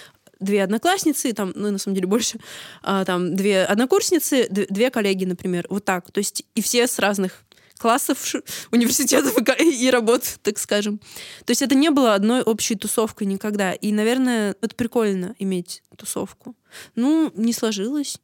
две 0.41 0.63
одноклассницы, 0.63 1.31
там, 1.31 1.53
ну, 1.55 1.71
на 1.71 1.77
самом 1.77 1.95
деле 1.95 2.07
больше, 2.07 2.37
а, 2.83 3.05
там, 3.05 3.35
две 3.37 3.63
однокурсницы, 3.63 4.47
две 4.49 4.89
коллеги, 4.89 5.23
например. 5.23 5.67
Вот 5.69 5.85
так. 5.85 6.11
То 6.11 6.17
есть 6.17 6.43
и 6.53 6.61
все 6.61 6.85
с 6.85 6.99
разных 6.99 7.45
классов, 7.81 8.35
университетов 8.71 9.35
и 9.59 9.89
работ, 9.89 10.23
так 10.43 10.59
скажем. 10.59 10.99
То 11.45 11.51
есть 11.51 11.63
это 11.63 11.73
не 11.73 11.89
было 11.89 12.13
одной 12.13 12.43
общей 12.43 12.75
тусовкой 12.75 13.25
никогда. 13.25 13.73
И, 13.73 13.91
наверное, 13.91 14.55
это 14.61 14.75
прикольно 14.75 15.35
иметь 15.39 15.81
тусовку. 15.97 16.55
Ну, 16.95 17.31
не 17.35 17.53
сложилось. 17.53 18.17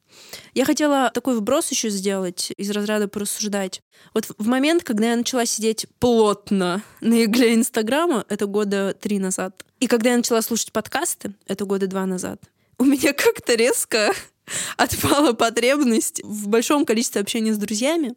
Я 0.54 0.64
хотела 0.64 1.10
такой 1.12 1.36
вброс 1.36 1.70
еще 1.70 1.90
сделать, 1.90 2.52
из 2.56 2.70
разряда 2.70 3.08
порассуждать. 3.08 3.82
Вот 4.14 4.26
в 4.38 4.46
момент, 4.46 4.84
когда 4.84 5.10
я 5.10 5.16
начала 5.16 5.44
сидеть 5.44 5.86
плотно 5.98 6.82
на 7.00 7.24
игле 7.24 7.54
Инстаграма, 7.54 8.24
это 8.28 8.46
года 8.46 8.96
три 8.98 9.18
назад, 9.18 9.64
и 9.80 9.86
когда 9.86 10.10
я 10.10 10.16
начала 10.16 10.40
слушать 10.40 10.72
подкасты, 10.72 11.34
это 11.46 11.64
года 11.64 11.86
два 11.88 12.06
назад, 12.06 12.40
у 12.78 12.84
меня 12.84 13.12
как-то 13.12 13.54
резко 13.54 14.14
отпала 14.76 15.32
потребность 15.32 16.22
в 16.24 16.48
большом 16.48 16.84
количестве 16.84 17.20
общения 17.20 17.52
с 17.52 17.58
друзьями. 17.58 18.14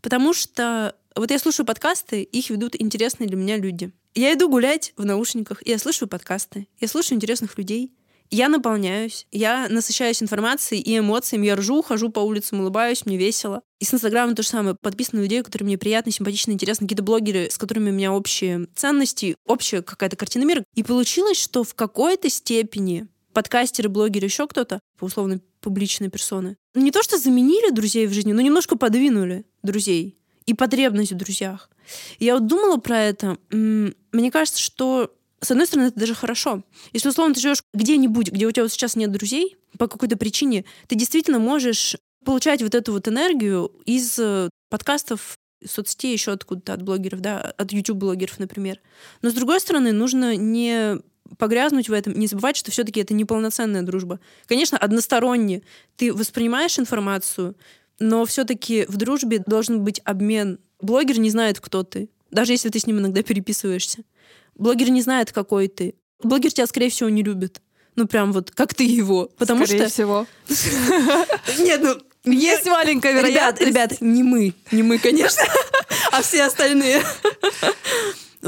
Потому 0.00 0.32
что 0.32 0.94
вот 1.14 1.30
я 1.30 1.38
слушаю 1.38 1.66
подкасты, 1.66 2.22
их 2.22 2.50
ведут 2.50 2.76
интересные 2.80 3.26
для 3.26 3.36
меня 3.36 3.56
люди. 3.56 3.92
Я 4.14 4.32
иду 4.34 4.48
гулять 4.48 4.92
в 4.96 5.04
наушниках, 5.04 5.66
и 5.66 5.70
я 5.70 5.78
слушаю 5.78 6.08
подкасты, 6.08 6.68
я 6.80 6.88
слушаю 6.88 7.16
интересных 7.16 7.58
людей. 7.58 7.92
Я 8.30 8.48
наполняюсь, 8.48 9.26
я 9.32 9.68
насыщаюсь 9.70 10.22
информацией 10.22 10.82
и 10.82 10.98
эмоциями, 10.98 11.46
я 11.46 11.56
ржу, 11.56 11.82
хожу 11.82 12.10
по 12.10 12.20
улицам, 12.20 12.60
улыбаюсь, 12.60 13.06
мне 13.06 13.16
весело. 13.16 13.62
И 13.80 13.86
с 13.86 13.94
Инстаграмом 13.94 14.34
то 14.34 14.42
же 14.42 14.48
самое. 14.48 14.76
Подписаны 14.78 15.20
людей, 15.20 15.42
которые 15.42 15.64
мне 15.64 15.78
приятны, 15.78 16.12
симпатичны, 16.12 16.52
интересны, 16.52 16.86
какие-то 16.86 17.02
блогеры, 17.02 17.48
с 17.50 17.56
которыми 17.56 17.88
у 17.88 17.94
меня 17.94 18.12
общие 18.12 18.66
ценности, 18.74 19.34
общая 19.46 19.80
какая-то 19.80 20.16
картина 20.16 20.44
мира. 20.44 20.62
И 20.74 20.82
получилось, 20.82 21.40
что 21.40 21.64
в 21.64 21.74
какой-то 21.74 22.28
степени 22.28 23.08
подкастеры, 23.32 23.88
блогеры, 23.88 24.26
еще 24.26 24.46
кто-то, 24.46 24.80
условно 25.00 25.40
публичные 25.60 26.10
персоны, 26.10 26.56
не 26.74 26.90
то 26.90 27.02
что 27.02 27.18
заменили 27.18 27.70
друзей 27.70 28.06
в 28.06 28.12
жизни, 28.12 28.32
но 28.32 28.40
немножко 28.40 28.76
подвинули 28.76 29.44
друзей 29.62 30.16
и 30.46 30.54
потребность 30.54 31.12
в 31.12 31.16
друзьях. 31.16 31.68
я 32.18 32.34
вот 32.34 32.46
думала 32.46 32.78
про 32.78 33.02
это. 33.02 33.36
Мне 33.50 34.30
кажется, 34.30 34.60
что 34.60 35.12
с 35.40 35.50
одной 35.50 35.66
стороны, 35.66 35.88
это 35.88 36.00
даже 36.00 36.14
хорошо. 36.14 36.64
Если, 36.92 37.08
условно, 37.08 37.34
ты 37.34 37.40
живешь 37.40 37.62
где-нибудь, 37.72 38.32
где 38.32 38.46
у 38.46 38.50
тебя 38.50 38.64
вот 38.64 38.72
сейчас 38.72 38.96
нет 38.96 39.12
друзей, 39.12 39.56
по 39.78 39.86
какой-то 39.86 40.16
причине, 40.16 40.64
ты 40.88 40.96
действительно 40.96 41.38
можешь 41.38 41.96
получать 42.24 42.62
вот 42.62 42.74
эту 42.74 42.92
вот 42.92 43.06
энергию 43.06 43.70
из 43.84 44.18
э, 44.18 44.48
подкастов, 44.68 45.36
соцсетей, 45.64 46.12
еще 46.12 46.32
откуда-то 46.32 46.74
от 46.74 46.82
блогеров, 46.82 47.20
да, 47.20 47.40
от 47.40 47.72
YouTube-блогеров, 47.72 48.38
например. 48.38 48.80
Но, 49.22 49.30
с 49.30 49.34
другой 49.34 49.60
стороны, 49.60 49.92
нужно 49.92 50.36
не 50.36 50.98
погрязнуть 51.36 51.88
в 51.88 51.92
этом, 51.92 52.14
не 52.14 52.26
забывать, 52.26 52.56
что 52.56 52.70
все-таки 52.70 53.00
это 53.00 53.14
неполноценная 53.14 53.82
дружба. 53.82 54.20
Конечно, 54.46 54.78
односторонне 54.78 55.62
ты 55.96 56.12
воспринимаешь 56.12 56.78
информацию, 56.78 57.56
но 57.98 58.24
все-таки 58.24 58.86
в 58.88 58.96
дружбе 58.96 59.42
должен 59.46 59.84
быть 59.84 60.00
обмен. 60.04 60.58
Блогер 60.80 61.18
не 61.18 61.30
знает, 61.30 61.60
кто 61.60 61.82
ты, 61.82 62.08
даже 62.30 62.52
если 62.52 62.68
ты 62.68 62.78
с 62.78 62.86
ним 62.86 62.98
иногда 62.98 63.22
переписываешься. 63.22 64.04
Блогер 64.54 64.90
не 64.90 65.02
знает, 65.02 65.32
какой 65.32 65.68
ты. 65.68 65.94
Блогер 66.22 66.52
тебя, 66.52 66.66
скорее 66.66 66.90
всего, 66.90 67.08
не 67.08 67.22
любит. 67.22 67.60
Ну, 67.94 68.06
прям 68.06 68.32
вот, 68.32 68.50
как 68.50 68.74
ты 68.74 68.84
его. 68.84 69.30
Потому 69.38 69.64
скорее 69.66 69.88
что... 69.88 69.92
всего. 69.92 70.26
Нет, 71.58 71.80
ну, 71.82 72.32
есть 72.32 72.66
маленькая 72.66 73.12
вероятность. 73.12 73.60
Ребят, 73.60 73.90
ребят, 73.92 74.00
не 74.00 74.22
мы. 74.22 74.54
Не 74.70 74.82
мы, 74.82 74.98
конечно, 74.98 75.42
а 76.12 76.22
все 76.22 76.44
остальные. 76.44 77.02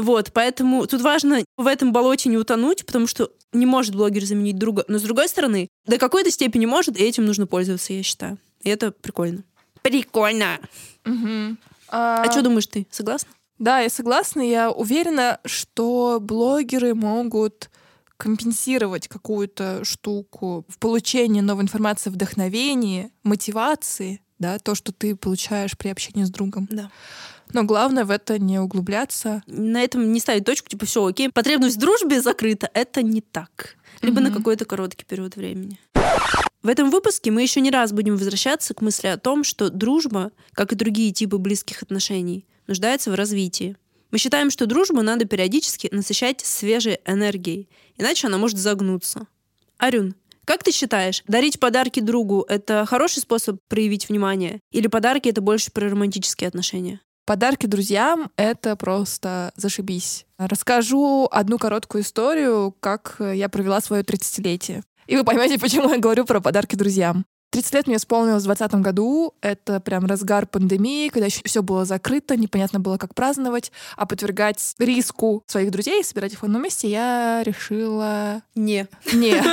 Вот, 0.00 0.32
поэтому 0.32 0.86
тут 0.86 1.02
важно 1.02 1.44
в 1.56 1.66
этом 1.66 1.92
болоте 1.92 2.28
не 2.30 2.38
утонуть, 2.38 2.86
потому 2.86 3.06
что 3.06 3.30
не 3.52 3.66
может 3.66 3.94
блогер 3.94 4.24
заменить 4.24 4.58
друга. 4.58 4.84
Но 4.88 4.98
с 4.98 5.02
другой 5.02 5.28
стороны, 5.28 5.68
до 5.86 5.98
какой-то 5.98 6.30
степени 6.30 6.66
может, 6.66 6.98
и 6.98 7.04
этим 7.04 7.26
нужно 7.26 7.46
пользоваться, 7.46 7.92
я 7.92 8.02
считаю. 8.02 8.38
И 8.62 8.70
это 8.70 8.92
прикольно. 8.92 9.44
Прикольно. 9.82 10.58
Угу. 11.04 11.56
А, 11.88 12.22
а 12.22 12.30
что 12.30 12.42
думаешь 12.42 12.66
ты? 12.66 12.86
Согласна? 12.90 13.30
Да, 13.58 13.80
я 13.80 13.90
согласна. 13.90 14.40
Я 14.40 14.70
уверена, 14.70 15.38
что 15.44 16.18
блогеры 16.20 16.94
могут 16.94 17.70
компенсировать 18.16 19.08
какую-то 19.08 19.84
штуку 19.84 20.64
в 20.68 20.78
получении 20.78 21.40
новой 21.40 21.62
информации, 21.62 22.10
вдохновении, 22.10 23.10
мотивации, 23.22 24.20
да, 24.40 24.58
то, 24.58 24.74
что 24.74 24.90
ты 24.90 25.14
получаешь 25.14 25.78
при 25.78 25.88
общении 25.90 26.24
с 26.24 26.30
другом. 26.30 26.66
Да. 26.70 26.90
Но 27.52 27.64
главное 27.64 28.04
в 28.04 28.10
это 28.10 28.38
не 28.38 28.58
углубляться. 28.58 29.42
На 29.46 29.82
этом 29.82 30.12
не 30.12 30.18
ставить 30.18 30.44
точку, 30.44 30.68
типа, 30.68 30.86
все, 30.86 31.04
окей, 31.04 31.30
потребность 31.30 31.76
в 31.76 31.80
дружбе 31.80 32.20
закрыта. 32.20 32.68
Это 32.74 33.02
не 33.02 33.20
так. 33.20 33.76
Либо 34.02 34.20
mm-hmm. 34.20 34.24
на 34.24 34.32
какой-то 34.32 34.64
короткий 34.64 35.04
период 35.04 35.36
времени. 35.36 35.78
В 36.62 36.68
этом 36.68 36.90
выпуске 36.90 37.30
мы 37.30 37.42
еще 37.42 37.60
не 37.60 37.70
раз 37.70 37.92
будем 37.92 38.16
возвращаться 38.16 38.74
к 38.74 38.80
мысли 38.80 39.08
о 39.08 39.18
том, 39.18 39.44
что 39.44 39.70
дружба, 39.70 40.32
как 40.52 40.72
и 40.72 40.76
другие 40.76 41.12
типы 41.12 41.38
близких 41.38 41.82
отношений, 41.82 42.46
нуждается 42.66 43.10
в 43.10 43.14
развитии. 43.14 43.76
Мы 44.10 44.18
считаем, 44.18 44.50
что 44.50 44.66
дружбу 44.66 45.02
надо 45.02 45.24
периодически 45.24 45.88
насыщать 45.92 46.40
свежей 46.40 46.98
энергией, 47.04 47.68
иначе 47.96 48.26
она 48.26 48.38
может 48.38 48.58
загнуться. 48.58 49.26
Арюн, 49.78 50.14
как 50.44 50.64
ты 50.64 50.72
считаешь, 50.72 51.22
дарить 51.26 51.60
подарки 51.60 52.00
другу— 52.00 52.44
это 52.48 52.86
хороший 52.86 53.20
способ 53.20 53.58
проявить 53.68 54.08
внимание? 54.08 54.60
Или 54.72 54.86
подарки— 54.86 55.28
это 55.30 55.40
больше 55.40 55.70
про 55.70 55.88
романтические 55.88 56.48
отношения? 56.48 57.00
Подарки 57.26 57.66
друзьям— 57.66 58.30
это 58.36 58.74
просто 58.74 59.52
зашибись. 59.54 60.26
Расскажу 60.38 61.28
одну 61.30 61.58
короткую 61.58 62.02
историю, 62.02 62.74
как 62.80 63.16
я 63.20 63.48
провела 63.48 63.80
свое 63.80 64.02
30-летие. 64.02 64.82
И 65.06 65.16
вы 65.16 65.24
поймете, 65.24 65.58
почему 65.60 65.90
я 65.90 65.98
говорю 65.98 66.24
про 66.24 66.40
подарки 66.40 66.76
друзьям. 66.76 67.24
30 67.50 67.74
лет 67.74 67.86
мне 67.86 67.96
исполнилось 67.96 68.42
в 68.42 68.46
2020 68.46 68.80
году. 68.80 69.34
Это 69.40 69.80
прям 69.80 70.06
разгар 70.06 70.46
пандемии, 70.46 71.08
когда 71.08 71.26
еще 71.26 71.40
все 71.44 71.62
было 71.62 71.84
закрыто, 71.84 72.36
непонятно 72.36 72.80
было, 72.80 72.96
как 72.96 73.14
праздновать. 73.14 73.72
А 73.96 74.06
подвергать 74.06 74.74
риску 74.78 75.42
своих 75.46 75.70
друзей, 75.70 76.02
собирать 76.04 76.32
их 76.32 76.40
в 76.40 76.44
одном 76.44 76.62
месте, 76.62 76.88
я 76.88 77.42
решила... 77.44 78.42
Не. 78.54 78.86
Не. 79.12 79.40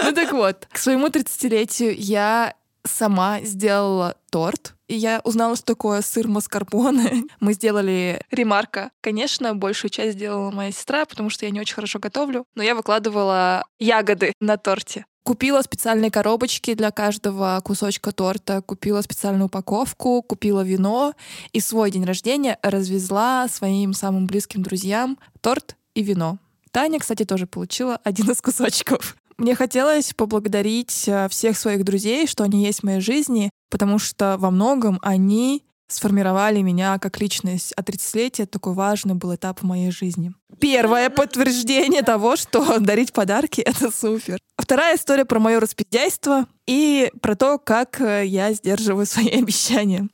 Ну 0.00 0.14
так 0.14 0.32
вот, 0.32 0.66
к 0.72 0.78
своему 0.78 1.08
30-летию 1.08 1.94
я 1.94 2.54
сама 2.84 3.40
сделала 3.42 4.16
торт. 4.30 4.74
И 4.88 4.94
я 4.94 5.20
узнала, 5.24 5.54
что 5.54 5.66
такое 5.66 6.00
сыр 6.00 6.28
маскарпоне. 6.28 7.24
Мы 7.40 7.52
сделали 7.52 8.22
ремарка. 8.30 8.90
Конечно, 9.02 9.54
большую 9.54 9.90
часть 9.90 10.16
сделала 10.16 10.50
моя 10.50 10.72
сестра, 10.72 11.04
потому 11.04 11.28
что 11.28 11.44
я 11.44 11.50
не 11.50 11.60
очень 11.60 11.74
хорошо 11.74 11.98
готовлю. 11.98 12.46
Но 12.54 12.62
я 12.62 12.74
выкладывала 12.74 13.66
ягоды 13.78 14.32
на 14.40 14.56
торте. 14.56 15.04
Купила 15.28 15.60
специальные 15.60 16.10
коробочки 16.10 16.72
для 16.72 16.90
каждого 16.90 17.60
кусочка 17.62 18.12
торта, 18.12 18.62
купила 18.62 19.02
специальную 19.02 19.48
упаковку, 19.48 20.22
купила 20.22 20.62
вино 20.62 21.12
и 21.52 21.60
свой 21.60 21.90
день 21.90 22.06
рождения 22.06 22.58
развезла 22.62 23.46
своим 23.50 23.92
самым 23.92 24.26
близким 24.26 24.62
друзьям 24.62 25.18
торт 25.42 25.76
и 25.94 26.02
вино. 26.02 26.38
Таня, 26.70 26.98
кстати, 26.98 27.26
тоже 27.26 27.46
получила 27.46 28.00
один 28.04 28.30
из 28.30 28.40
кусочков. 28.40 29.18
Мне 29.36 29.54
хотелось 29.54 30.14
поблагодарить 30.14 31.06
э, 31.06 31.28
всех 31.28 31.58
своих 31.58 31.84
друзей, 31.84 32.26
что 32.26 32.44
они 32.44 32.64
есть 32.64 32.80
в 32.80 32.84
моей 32.84 33.00
жизни, 33.00 33.50
потому 33.68 33.98
что 33.98 34.38
во 34.38 34.50
многом 34.50 34.98
они 35.02 35.62
сформировали 35.88 36.60
меня 36.60 36.98
как 36.98 37.20
личность. 37.20 37.72
А 37.76 37.82
30-летие— 37.82 38.46
такой 38.46 38.74
важный 38.74 39.14
был 39.14 39.34
этап 39.34 39.60
в 39.60 39.64
моей 39.64 39.90
жизни. 39.90 40.32
Первое 40.60 41.10
подтверждение 41.10 42.02
того, 42.02 42.36
что 42.36 42.78
дарить 42.80 43.12
подарки— 43.12 43.60
это 43.62 43.90
супер. 43.90 44.38
Вторая 44.56 44.96
история 44.96 45.24
про 45.24 45.40
мое 45.40 45.60
распиздяйство 45.60 46.46
и 46.66 47.10
про 47.22 47.34
то, 47.34 47.58
как 47.58 48.00
э, 48.00 48.26
я 48.26 48.52
сдерживаю 48.52 49.06
свои 49.06 49.30
обещания. 49.30 50.08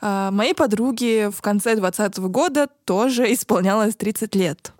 А, 0.00 0.30
моей 0.30 0.54
подруге 0.54 1.30
в 1.30 1.40
конце 1.42 1.74
2020 1.74 2.18
года 2.30 2.68
тоже 2.84 3.32
исполнялось 3.32 3.96
30 3.96 4.34
лет. 4.36 4.72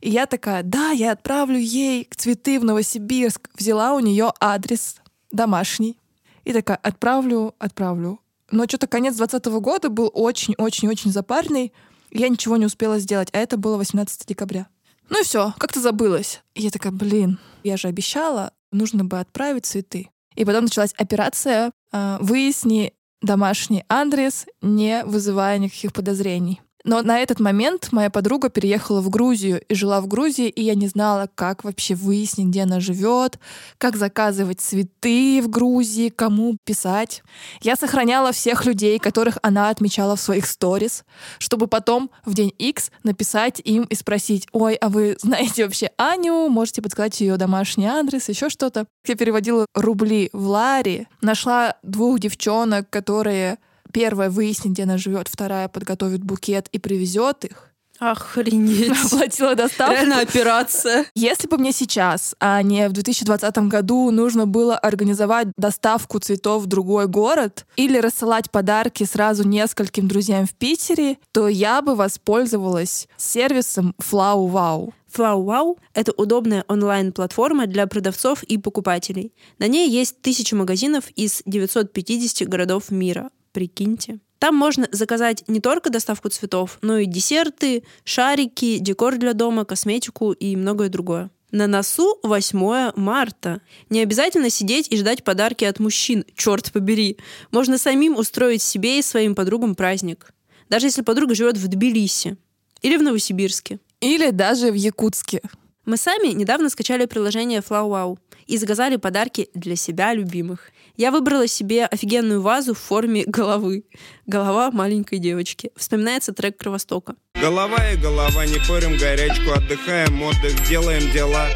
И 0.00 0.10
я 0.10 0.26
такая, 0.26 0.62
да, 0.62 0.90
я 0.90 1.12
отправлю 1.12 1.58
ей 1.58 2.08
цветы 2.14 2.60
в 2.60 2.64
Новосибирск. 2.64 3.48
Взяла 3.54 3.94
у 3.94 4.00
нее 4.00 4.32
адрес 4.40 4.96
домашний. 5.32 5.98
И 6.44 6.52
такая, 6.52 6.76
отправлю, 6.76 7.54
отправлю. 7.58 8.20
Но 8.50 8.64
что-то 8.64 8.86
конец 8.86 9.16
2020 9.16 9.60
года 9.60 9.88
был 9.88 10.10
очень-очень-очень 10.12 11.10
запарный. 11.10 11.72
Я 12.10 12.28
ничего 12.28 12.56
не 12.56 12.66
успела 12.66 12.98
сделать, 12.98 13.28
а 13.32 13.38
это 13.38 13.56
было 13.56 13.76
18 13.76 14.26
декабря. 14.26 14.68
Ну 15.08 15.20
и 15.20 15.24
все, 15.24 15.54
как-то 15.58 15.80
забылось. 15.80 16.42
И 16.54 16.62
я 16.62 16.70
такая, 16.70 16.92
блин, 16.92 17.38
я 17.64 17.76
же 17.76 17.88
обещала, 17.88 18.52
нужно 18.72 19.04
бы 19.04 19.18
отправить 19.18 19.66
цветы. 19.66 20.10
И 20.34 20.44
потом 20.44 20.64
началась 20.64 20.94
операция 20.96 21.72
э, 21.92 22.18
«Выясни 22.20 22.92
домашний 23.22 23.84
адрес, 23.88 24.46
не 24.62 25.04
вызывая 25.04 25.58
никаких 25.58 25.92
подозрений». 25.92 26.60
Но 26.86 27.02
на 27.02 27.18
этот 27.18 27.40
момент 27.40 27.88
моя 27.90 28.10
подруга 28.10 28.48
переехала 28.48 29.00
в 29.00 29.10
Грузию 29.10 29.60
и 29.68 29.74
жила 29.74 30.00
в 30.00 30.06
Грузии, 30.06 30.48
и 30.48 30.62
я 30.62 30.76
не 30.76 30.86
знала, 30.86 31.28
как 31.34 31.64
вообще 31.64 31.96
выяснить, 31.96 32.46
где 32.46 32.62
она 32.62 32.78
живет, 32.78 33.40
как 33.76 33.96
заказывать 33.96 34.60
цветы 34.60 35.42
в 35.42 35.50
Грузии, 35.50 36.10
кому 36.10 36.56
писать. 36.62 37.24
Я 37.60 37.74
сохраняла 37.74 38.30
всех 38.30 38.64
людей, 38.64 39.00
которых 39.00 39.38
она 39.42 39.70
отмечала 39.70 40.14
в 40.14 40.20
своих 40.20 40.46
сторис, 40.46 41.04
чтобы 41.38 41.66
потом 41.66 42.08
в 42.24 42.34
день 42.34 42.54
X 42.56 42.92
написать 43.02 43.60
им 43.64 43.82
и 43.82 43.94
спросить, 43.96 44.46
ой, 44.52 44.76
а 44.76 44.88
вы 44.88 45.16
знаете 45.20 45.64
вообще 45.64 45.90
Аню, 45.96 46.48
можете 46.48 46.82
подсказать 46.82 47.20
ее 47.20 47.36
домашний 47.36 47.86
адрес, 47.86 48.28
еще 48.28 48.48
что-то. 48.48 48.86
Я 49.04 49.16
переводила 49.16 49.66
рубли 49.74 50.30
в 50.32 50.46
лари, 50.46 51.08
нашла 51.20 51.74
двух 51.82 52.20
девчонок, 52.20 52.88
которые 52.90 53.58
Первая 53.96 54.28
выяснит, 54.28 54.74
где 54.74 54.82
она 54.82 54.98
живет, 54.98 55.26
вторая 55.26 55.68
подготовит 55.68 56.22
букет 56.22 56.68
и 56.70 56.78
привезет 56.78 57.46
их. 57.46 57.70
Охренеть. 57.98 58.92
Оплатила 59.06 59.54
доставку. 59.54 59.94
Реально 59.94 60.20
операция. 60.20 61.06
Если 61.14 61.48
бы 61.48 61.56
мне 61.56 61.72
сейчас, 61.72 62.34
а 62.38 62.60
не 62.60 62.90
в 62.90 62.92
2020 62.92 63.56
году, 63.68 64.10
нужно 64.10 64.46
было 64.46 64.76
организовать 64.76 65.48
доставку 65.56 66.18
цветов 66.18 66.64
в 66.64 66.66
другой 66.66 67.06
город 67.06 67.64
или 67.76 67.96
рассылать 67.96 68.50
подарки 68.50 69.04
сразу 69.04 69.48
нескольким 69.48 70.08
друзьям 70.08 70.44
в 70.44 70.52
Питере, 70.52 71.16
то 71.32 71.48
я 71.48 71.80
бы 71.80 71.94
воспользовалась 71.94 73.08
сервисом 73.16 73.94
Flow 73.98 74.46
Wow. 74.52 74.92
FlowWow— 75.10 75.78
это 75.94 76.12
удобная 76.12 76.66
онлайн-платформа 76.68 77.66
для 77.66 77.86
продавцов 77.86 78.42
и 78.42 78.58
покупателей. 78.58 79.32
На 79.58 79.66
ней 79.68 79.88
есть 79.88 80.20
тысячи 80.20 80.52
магазинов 80.52 81.08
из 81.16 81.40
950 81.46 82.46
городов 82.46 82.90
мира. 82.90 83.30
Прикиньте. 83.56 84.18
Там 84.38 84.54
можно 84.54 84.86
заказать 84.92 85.42
не 85.48 85.60
только 85.60 85.88
доставку 85.88 86.28
цветов, 86.28 86.76
но 86.82 86.98
и 86.98 87.06
десерты, 87.06 87.84
шарики, 88.04 88.76
декор 88.76 89.16
для 89.16 89.32
дома, 89.32 89.64
косметику 89.64 90.32
и 90.32 90.56
многое 90.56 90.90
другое. 90.90 91.30
На 91.52 91.66
носу 91.66 92.18
8 92.22 92.92
марта. 92.96 93.62
Не 93.88 94.00
обязательно 94.00 94.50
сидеть 94.50 94.88
и 94.90 94.98
ждать 94.98 95.24
подарки 95.24 95.64
от 95.64 95.78
мужчин, 95.78 96.26
черт 96.36 96.70
побери. 96.70 97.16
Можно 97.50 97.78
самим 97.78 98.18
устроить 98.18 98.60
себе 98.60 98.98
и 98.98 99.02
своим 99.02 99.34
подругам 99.34 99.74
праздник. 99.74 100.34
Даже 100.68 100.88
если 100.88 101.00
подруга 101.00 101.34
живет 101.34 101.56
в 101.56 101.66
Тбилиси 101.66 102.36
или 102.82 102.98
в 102.98 103.02
Новосибирске. 103.02 103.80
Или 104.02 104.32
даже 104.32 104.70
в 104.70 104.74
Якутске. 104.74 105.40
Мы 105.86 105.96
сами 105.96 106.32
недавно 106.32 106.68
скачали 106.68 107.06
приложение 107.06 107.60
FlowWow 107.60 108.18
и 108.48 108.58
заказали 108.58 108.96
подарки 108.96 109.48
для 109.54 109.76
себя 109.76 110.14
любимых. 110.14 110.72
Я 110.96 111.12
выбрала 111.12 111.46
себе 111.46 111.86
офигенную 111.86 112.42
вазу 112.42 112.74
в 112.74 112.78
форме 112.78 113.22
головы. 113.24 113.84
Голова 114.26 114.72
маленькой 114.72 115.20
девочки. 115.20 115.70
Вспоминается 115.76 116.32
трек 116.32 116.56
Кровостока. 116.56 117.14
Голова 117.40 117.78
и 117.92 117.96
голова, 117.96 118.44
не 118.46 118.58
порим 118.66 118.98
горячку, 118.98 119.52
отдыхаем, 119.52 120.20
отдых, 120.24 120.68
делаем 120.68 121.08
дела. 121.12 121.46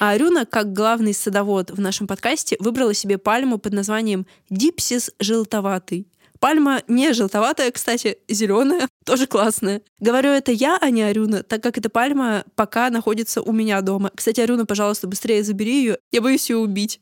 А 0.00 0.10
Арюна, 0.10 0.46
как 0.46 0.72
главный 0.72 1.14
садовод 1.14 1.70
в 1.70 1.80
нашем 1.80 2.08
подкасте, 2.08 2.56
выбрала 2.58 2.92
себе 2.92 3.18
пальму 3.18 3.58
под 3.58 3.72
названием 3.72 4.26
«Дипсис 4.50 5.12
желтоватый». 5.20 6.08
Пальма 6.40 6.82
не 6.88 7.12
желтоватая, 7.12 7.70
кстати, 7.70 8.18
зеленая, 8.28 8.88
тоже 9.04 9.26
классная. 9.26 9.82
Говорю 10.00 10.30
это 10.30 10.52
я, 10.52 10.78
а 10.80 10.90
не 10.90 11.02
Арюна, 11.02 11.42
так 11.42 11.62
как 11.62 11.78
эта 11.78 11.90
пальма 11.90 12.44
пока 12.54 12.90
находится 12.90 13.42
у 13.42 13.52
меня 13.52 13.80
дома. 13.80 14.10
Кстати, 14.14 14.40
Арюна, 14.40 14.66
пожалуйста, 14.66 15.06
быстрее 15.06 15.42
забери 15.42 15.78
ее, 15.78 15.98
я 16.12 16.20
боюсь 16.20 16.48
ее 16.50 16.58
убить. 16.58 17.00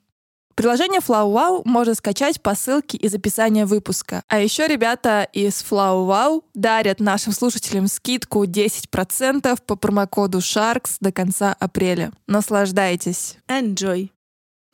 Приложение 0.57 1.03
FlowWow 1.07 1.63
можно 1.67 1.95
скачать 1.95 2.41
по 2.41 2.55
ссылке 2.55 2.97
из 2.97 3.15
описания 3.15 3.67
выпуска. 3.67 4.23
А 4.27 4.41
еще 4.41 4.67
ребята 4.67 5.29
из 5.35 5.63
FlowWow 5.63 6.45
дарят 6.55 6.99
нашим 6.99 7.35
слушателям 7.35 7.89
скидку 7.89 8.45
10% 8.45 9.59
по 9.67 9.77
промокоду 9.77 10.39
SHARKS 10.39 10.97
до 11.01 11.13
конца 11.13 11.55
апреля. 11.61 12.11
Наслаждайтесь. 12.27 13.37
Enjoy. 13.49 14.09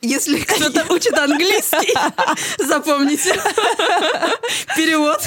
Если 0.03 0.41
кто-то 0.41 0.93
учит 0.93 1.15
английский, 1.19 1.95
запомните. 2.59 3.41
Перевод. 4.77 5.21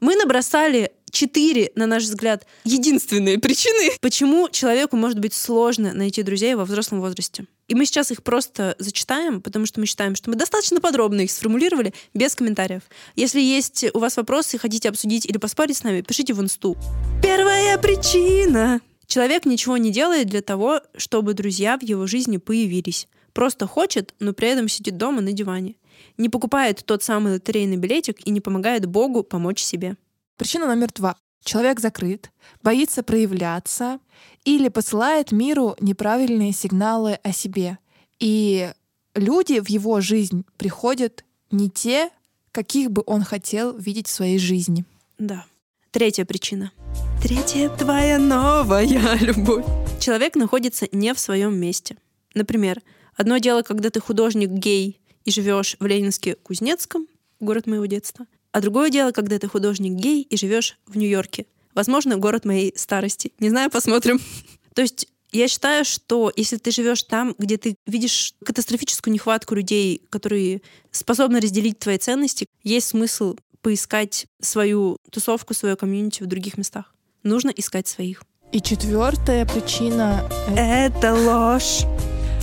Мы 0.00 0.16
набросали 0.16 0.92
четыре, 1.10 1.70
на 1.76 1.86
наш 1.86 2.02
взгляд, 2.02 2.46
единственные 2.64 3.38
причины, 3.38 3.92
почему 4.00 4.48
человеку 4.50 4.96
может 4.96 5.20
быть 5.20 5.32
сложно 5.32 5.92
найти 5.94 6.22
друзей 6.22 6.56
во 6.56 6.64
взрослом 6.64 7.00
возрасте. 7.00 7.46
И 7.68 7.76
мы 7.76 7.86
сейчас 7.86 8.10
их 8.10 8.22
просто 8.22 8.74
зачитаем, 8.80 9.40
потому 9.40 9.64
что 9.64 9.78
мы 9.80 9.86
считаем, 9.86 10.16
что 10.16 10.28
мы 10.28 10.36
достаточно 10.36 10.80
подробно 10.80 11.20
их 11.20 11.30
сформулировали, 11.30 11.94
без 12.12 12.34
комментариев. 12.34 12.82
Если 13.14 13.40
есть 13.40 13.86
у 13.94 14.00
вас 14.00 14.16
вопросы, 14.16 14.58
хотите 14.58 14.88
обсудить 14.88 15.24
или 15.24 15.38
поспорить 15.38 15.76
с 15.76 15.84
нами, 15.84 16.02
пишите 16.02 16.34
в 16.34 16.40
инсту. 16.42 16.76
Первая 17.22 17.78
причина 17.78 18.80
Человек 19.06 19.44
ничего 19.44 19.76
не 19.76 19.90
делает 19.90 20.28
для 20.28 20.42
того, 20.42 20.80
чтобы 20.96 21.34
друзья 21.34 21.78
в 21.78 21.82
его 21.82 22.06
жизни 22.06 22.38
появились. 22.38 23.08
Просто 23.32 23.66
хочет, 23.66 24.14
но 24.20 24.32
при 24.32 24.48
этом 24.48 24.68
сидит 24.68 24.96
дома 24.96 25.20
на 25.20 25.32
диване. 25.32 25.76
Не 26.16 26.28
покупает 26.28 26.84
тот 26.84 27.02
самый 27.02 27.34
лотерейный 27.34 27.76
билетик 27.76 28.24
и 28.26 28.30
не 28.30 28.40
помогает 28.40 28.86
Богу 28.86 29.22
помочь 29.22 29.60
себе. 29.60 29.96
Причина 30.36 30.66
номер 30.66 30.90
два. 30.94 31.16
Человек 31.44 31.80
закрыт, 31.80 32.30
боится 32.62 33.02
проявляться 33.02 33.98
или 34.44 34.68
посылает 34.68 35.30
миру 35.30 35.76
неправильные 35.80 36.52
сигналы 36.52 37.18
о 37.22 37.32
себе. 37.32 37.78
И 38.18 38.72
люди 39.14 39.60
в 39.60 39.68
его 39.68 40.00
жизнь 40.00 40.44
приходят 40.56 41.24
не 41.50 41.68
те, 41.68 42.10
каких 42.50 42.90
бы 42.90 43.02
он 43.06 43.22
хотел 43.24 43.76
видеть 43.76 44.06
в 44.06 44.12
своей 44.12 44.38
жизни. 44.38 44.84
Да. 45.18 45.44
Третья 45.94 46.24
причина. 46.24 46.72
Третья 47.22 47.68
твоя 47.68 48.18
новая 48.18 48.84
любовь. 49.20 49.64
Человек 50.00 50.34
находится 50.34 50.88
не 50.90 51.14
в 51.14 51.20
своем 51.20 51.56
месте. 51.56 51.96
Например, 52.34 52.82
одно 53.14 53.38
дело, 53.38 53.62
когда 53.62 53.90
ты 53.90 54.00
художник 54.00 54.48
гей 54.48 55.00
и 55.24 55.30
живешь 55.30 55.76
в 55.78 55.86
Ленинске 55.86 56.34
Кузнецком, 56.34 57.06
город 57.38 57.68
моего 57.68 57.86
детства, 57.86 58.26
а 58.50 58.60
другое 58.60 58.90
дело, 58.90 59.12
когда 59.12 59.38
ты 59.38 59.46
художник 59.46 59.92
гей 59.92 60.22
и 60.22 60.36
живешь 60.36 60.78
в 60.88 60.96
Нью-Йорке. 60.96 61.46
Возможно, 61.76 62.16
город 62.16 62.44
моей 62.44 62.76
старости. 62.76 63.32
Не 63.38 63.50
знаю, 63.50 63.70
посмотрим. 63.70 64.20
То 64.74 64.82
есть 64.82 65.06
я 65.30 65.46
считаю, 65.46 65.84
что 65.84 66.32
если 66.34 66.56
ты 66.56 66.72
живешь 66.72 67.04
там, 67.04 67.36
где 67.38 67.56
ты 67.56 67.76
видишь 67.86 68.34
катастрофическую 68.44 69.14
нехватку 69.14 69.54
людей, 69.54 70.02
которые 70.10 70.62
способны 70.90 71.38
разделить 71.40 71.78
твои 71.78 71.98
ценности, 71.98 72.46
есть 72.64 72.88
смысл 72.88 73.36
поискать 73.64 74.26
свою 74.40 74.98
тусовку, 75.10 75.54
свою 75.54 75.76
комьюнити 75.76 76.22
в 76.22 76.26
других 76.26 76.58
местах. 76.58 76.94
Нужно 77.22 77.50
искать 77.56 77.88
своих. 77.88 78.22
И 78.52 78.60
четвертая 78.60 79.46
причина— 79.46 80.28
это 80.56 81.14
ложь. 81.14 81.86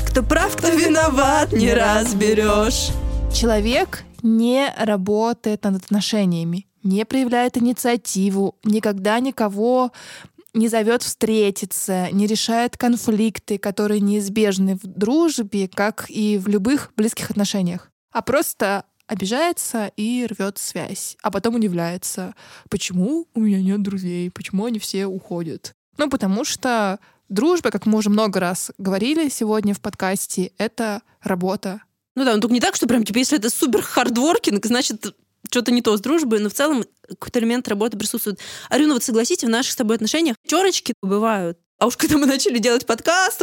Кто 0.08 0.24
прав, 0.24 0.58
кто 0.58 0.70
виноват, 0.70 1.54
не 1.54 1.74
разберешь. 1.74 2.90
Человек 3.34 4.04
не 4.24 4.74
работает 4.78 5.64
над 5.64 5.76
отношениями, 5.76 6.66
не 6.84 7.06
проявляет 7.06 7.56
инициативу, 7.56 8.56
никогда 8.64 9.20
никого 9.20 9.92
не 10.56 10.70
зовет 10.70 11.04
встретиться, 11.04 12.08
не 12.12 12.26
решает 12.26 12.78
конфликты, 12.78 13.60
которые 13.60 14.02
неизбежны 14.02 14.76
в 14.76 14.88
дружбе, 14.88 15.68
как 15.68 16.06
и 16.10 16.40
в 16.40 16.48
любых 16.48 16.92
близких 16.98 17.30
отношениях, 17.30 17.92
а 18.12 18.24
просто 18.24 18.86
обижается 19.12 19.92
и 19.98 20.26
рвет 20.26 20.58
связь, 20.58 21.18
а 21.22 21.32
потом 21.32 21.56
удивляется, 21.56 22.34
почему 22.70 23.28
у 23.34 23.42
меня 23.42 23.62
нет 23.62 23.84
друзей, 23.84 24.32
почему 24.32 24.66
они 24.66 24.80
все 24.80 25.06
уходят. 25.06 25.74
Ну, 25.98 26.10
потому 26.10 26.46
что 26.46 26.98
дружба, 27.28 27.72
как 27.72 27.86
мы 27.86 27.98
уже 27.98 28.10
много 28.10 28.40
раз 28.40 28.72
говорили 28.78 29.28
сегодня 29.28 29.74
в 29.74 29.82
подкасте, 29.82 30.54
это 30.58 31.02
работа. 31.22 31.82
Ну 32.16 32.24
да, 32.24 32.36
ну 32.36 32.40
только 32.40 32.54
не 32.54 32.62
так, 32.62 32.78
что 32.78 32.88
прям, 32.88 33.04
типа, 33.04 33.18
если 33.18 33.38
это 33.38 33.50
супер 33.50 33.82
хардворкинг, 33.82 34.66
значит, 34.66 35.14
что-то 35.50 35.74
не 35.74 35.82
то 35.82 35.98
с 35.98 36.00
дружбой, 36.00 36.40
но 36.40 36.50
в 36.50 36.54
целом 36.54 36.86
какой-то 37.10 37.40
элемент 37.40 37.68
работы 37.68 37.98
присутствует. 37.98 38.40
Арюна, 38.70 38.94
вот 38.94 39.04
согласитесь, 39.04 39.44
в 39.44 39.50
наших 39.50 39.74
с 39.74 39.76
тобой 39.76 39.98
отношениях 39.98 40.38
терочки 40.48 40.94
бывают. 41.02 41.58
А 41.80 41.88
уж 41.88 41.98
когда 41.98 42.18
мы 42.18 42.28
начали 42.28 42.60
делать 42.60 42.86
подкаст, 42.86 43.42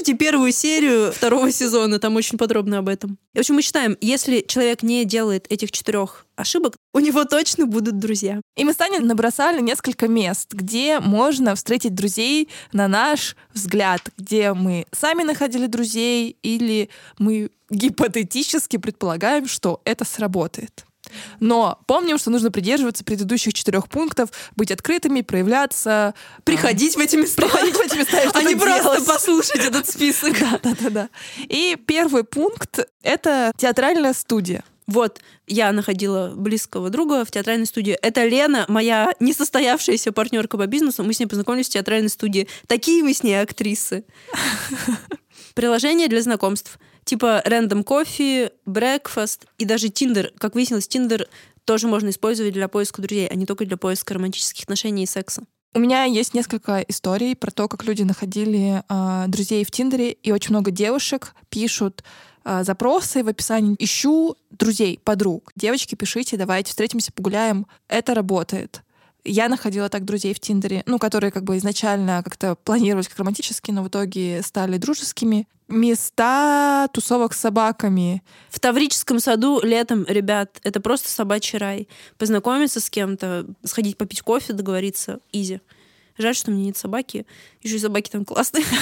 послушайте 0.00 0.24
первую 0.24 0.52
серию 0.52 1.12
второго 1.12 1.52
сезона, 1.52 1.98
там 1.98 2.16
очень 2.16 2.38
подробно 2.38 2.78
об 2.78 2.88
этом. 2.88 3.18
И, 3.34 3.36
в 3.36 3.40
общем, 3.40 3.56
мы 3.56 3.62
считаем, 3.62 3.98
если 4.00 4.40
человек 4.40 4.82
не 4.82 5.04
делает 5.04 5.44
этих 5.50 5.70
четырех 5.72 6.24
ошибок, 6.36 6.74
у 6.94 7.00
него 7.00 7.24
точно 7.24 7.66
будут 7.66 7.98
друзья. 7.98 8.40
И 8.56 8.64
мы 8.64 8.72
с 8.72 8.76
Таней 8.76 9.00
набросали 9.00 9.60
несколько 9.60 10.08
мест, 10.08 10.54
где 10.54 11.00
можно 11.00 11.54
встретить 11.54 11.94
друзей 11.94 12.48
на 12.72 12.88
наш 12.88 13.36
взгляд, 13.52 14.00
где 14.16 14.54
мы 14.54 14.86
сами 14.90 15.22
находили 15.22 15.66
друзей 15.66 16.34
или 16.42 16.88
мы 17.18 17.50
гипотетически 17.68 18.78
предполагаем, 18.78 19.46
что 19.46 19.82
это 19.84 20.06
сработает. 20.06 20.86
Но 21.40 21.80
помним, 21.86 22.18
что 22.18 22.30
нужно 22.30 22.50
придерживаться 22.50 23.04
предыдущих 23.04 23.54
четырех 23.54 23.88
пунктов, 23.88 24.30
быть 24.56 24.70
открытыми, 24.70 25.20
проявляться, 25.22 26.14
приходить 26.44 26.96
в 26.96 26.98
эти 26.98 27.16
места, 27.16 27.42
приходить 27.42 27.74
в 27.74 27.80
эти 27.80 27.96
места, 27.96 28.18
а 28.34 28.42
не 28.42 28.56
просто 28.56 29.02
послушать 29.04 29.64
этот 29.64 29.88
список. 29.88 30.36
Да, 30.40 30.58
да, 30.62 30.74
да, 30.80 30.90
да. 30.90 31.08
И 31.48 31.76
первый 31.86 32.24
пункт— 32.24 32.80
это 33.02 33.52
театральная 33.56 34.14
студия. 34.14 34.64
Вот, 34.90 35.20
я 35.46 35.70
находила 35.70 36.32
близкого 36.34 36.90
друга 36.90 37.24
в 37.24 37.30
театральной 37.30 37.66
студии. 37.66 37.92
Это 37.92 38.24
Лена, 38.24 38.64
моя 38.66 39.12
несостоявшаяся 39.20 40.10
партнерка 40.10 40.58
по 40.58 40.66
бизнесу. 40.66 41.04
Мы 41.04 41.12
с 41.12 41.20
ней 41.20 41.26
познакомились 41.26 41.68
в 41.68 41.72
театральной 41.72 42.08
студии. 42.08 42.48
Такие 42.66 43.04
мы 43.04 43.14
с 43.14 43.22
ней 43.22 43.40
актрисы. 43.40 44.04
Приложение 45.54 46.08
для 46.08 46.22
знакомств 46.22 46.78
типа 47.04 47.42
Random 47.46 47.84
Coffee, 47.84 48.52
Breakfast 48.66 49.46
и 49.58 49.64
даже 49.64 49.88
Tinder. 49.88 50.32
Как 50.38 50.54
выяснилось, 50.54 50.88
Tinder 50.88 51.26
тоже 51.64 51.86
можно 51.86 52.10
использовать 52.10 52.52
для 52.52 52.68
поиска 52.68 53.02
друзей, 53.02 53.28
а 53.28 53.34
не 53.34 53.46
только 53.46 53.64
для 53.64 53.76
поиска 53.76 54.14
романтических 54.14 54.64
отношений 54.64 55.04
и 55.04 55.06
секса. 55.06 55.44
У 55.72 55.78
меня 55.78 56.02
есть 56.02 56.34
несколько 56.34 56.80
историй 56.88 57.36
про 57.36 57.52
то, 57.52 57.68
как 57.68 57.84
люди 57.84 58.02
находили 58.02 58.82
э, 58.88 59.24
друзей 59.28 59.64
в 59.64 59.70
Тиндере, 59.70 60.10
и 60.10 60.32
очень 60.32 60.50
много 60.50 60.72
девушек 60.72 61.32
пишут 61.48 62.02
э, 62.44 62.64
запросы 62.64 63.22
в 63.22 63.28
описании 63.28 63.76
«ищу 63.78 64.36
друзей, 64.50 64.98
подруг». 65.04 65.52
Девочки, 65.54 65.94
пишите, 65.94 66.36
давайте 66.36 66.70
встретимся, 66.70 67.12
погуляем. 67.12 67.68
Это 67.86 68.14
работает. 68.14 68.82
Я 69.22 69.48
находила 69.48 69.88
так 69.88 70.04
друзей 70.04 70.34
в 70.34 70.40
Тиндере, 70.40 70.82
ну, 70.86 70.98
которые 70.98 71.30
как 71.30 71.44
бы 71.44 71.56
изначально 71.58 72.22
как-то 72.24 72.56
планировались 72.56 73.06
как 73.06 73.18
романтические, 73.18 73.74
но 73.74 73.84
в 73.84 73.88
итоге 73.88 74.42
стали 74.42 74.76
дружескими. 74.76 75.46
Места 75.70 76.88
тусовок 76.92 77.32
с 77.32 77.40
собаками. 77.40 78.22
В 78.50 78.58
Таврическом 78.58 79.20
саду 79.20 79.60
летом, 79.62 80.04
ребят, 80.08 80.58
это 80.64 80.80
просто 80.80 81.08
собачий 81.08 81.58
рай. 81.58 81.88
Познакомиться 82.18 82.80
с 82.80 82.90
кем-то, 82.90 83.46
сходить 83.64 83.96
попить 83.96 84.22
кофе, 84.22 84.52
договориться, 84.52 85.20
изи. 85.32 85.60
Жаль, 86.18 86.34
что 86.34 86.50
у 86.50 86.54
меня 86.54 86.66
нет 86.66 86.76
собаки. 86.76 87.24
Еще 87.62 87.76
и 87.76 87.78
собаки 87.78 88.10
там 88.10 88.24
классные. 88.24 88.64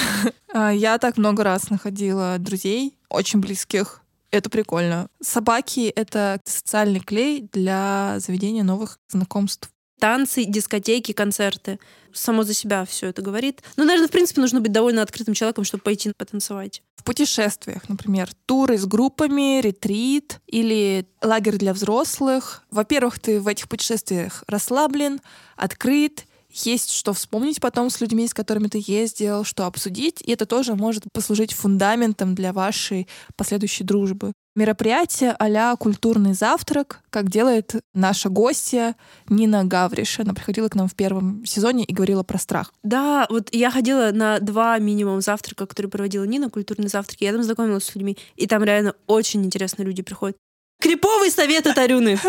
А, 0.51 0.73
я 0.73 0.97
так 0.97 1.17
много 1.17 1.43
раз 1.43 1.69
находила 1.69 2.37
друзей, 2.39 2.97
очень 3.07 3.39
близких. 3.39 4.01
Это 4.31 4.49
прикольно. 4.49 5.07
Собаки— 5.21 5.89
это 5.95 6.41
социальный 6.43 7.01
клей 7.01 7.47
для 7.53 8.15
заведения 8.17 8.63
новых 8.63 8.97
знакомств 9.09 9.69
танцы, 9.99 10.45
дискотеки, 10.45 11.11
концерты. 11.11 11.79
Само 12.11 12.43
за 12.43 12.53
себя 12.53 12.85
все 12.85 13.07
это 13.07 13.21
говорит. 13.21 13.61
Ну, 13.77 13.83
наверное, 13.83 14.07
в 14.07 14.11
принципе, 14.11 14.41
нужно 14.41 14.61
быть 14.61 14.71
довольно 14.71 15.03
открытым 15.03 15.35
человеком, 15.35 15.63
чтобы 15.63 15.83
пойти 15.83 16.11
потанцевать. 16.17 16.81
В 16.95 17.03
путешествиях, 17.03 17.87
например, 17.87 18.29
туры 18.45 18.77
с 18.77 18.85
группами, 18.85 19.61
ретрит 19.61 20.39
или 20.47 21.05
лагерь 21.21 21.57
для 21.57 21.73
взрослых. 21.73 22.63
Во-первых, 22.71 23.19
ты 23.19 23.39
в 23.39 23.47
этих 23.47 23.69
путешествиях 23.69 24.43
расслаблен, 24.47 25.21
открыт, 25.55 26.25
есть 26.51 26.91
что 26.91 27.13
вспомнить 27.13 27.61
потом 27.61 27.89
с 27.89 28.01
людьми, 28.01 28.27
с 28.27 28.33
которыми 28.33 28.67
ты 28.67 28.81
ездил, 28.85 29.43
что 29.43 29.65
обсудить, 29.65 30.21
и 30.21 30.31
это 30.31 30.45
тоже 30.45 30.75
может 30.75 31.03
послужить 31.13 31.53
фундаментом 31.53 32.33
для 32.33 32.53
вашей 32.53 33.07
последующей 33.35 33.83
дружбы. 33.83 34.33
Мероприятие 34.59 35.33
а 35.39 35.77
культурный 35.77 36.33
завтрак, 36.33 36.99
как 37.11 37.29
делает 37.29 37.75
наша 37.93 38.27
гостья 38.27 38.97
Нина 39.29 39.63
Гавриш. 39.63 40.19
Она 40.19 40.33
приходила 40.33 40.67
к 40.67 40.75
нам 40.75 40.89
в 40.89 40.95
первом 40.95 41.45
сезоне 41.45 41.85
и 41.85 41.93
говорила 41.93 42.23
про 42.23 42.37
страх. 42.37 42.73
Да, 42.83 43.25
вот 43.29 43.47
я 43.53 43.71
ходила 43.71 44.11
на 44.11 44.39
два 44.39 44.77
минимум 44.79 45.21
завтрака, 45.21 45.65
которые 45.65 45.89
проводила 45.89 46.25
Нина, 46.25 46.49
культурный 46.49 46.89
завтрак. 46.89 47.21
Я 47.21 47.31
там 47.31 47.41
знакомилась 47.41 47.85
с 47.85 47.95
людьми, 47.95 48.17
и 48.35 48.47
там 48.47 48.61
реально 48.65 48.95
очень 49.07 49.45
интересные 49.45 49.85
люди 49.85 50.01
приходят. 50.01 50.35
Криповый 50.81 51.31
совет 51.31 51.65
от 51.65 51.77
Арюны. 51.77 52.19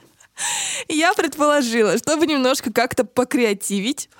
Я 0.88 1.14
предположила, 1.14 1.96
чтобы 1.96 2.26
немножко 2.26 2.70
как-то 2.70 3.04
покреативить, 3.04 4.10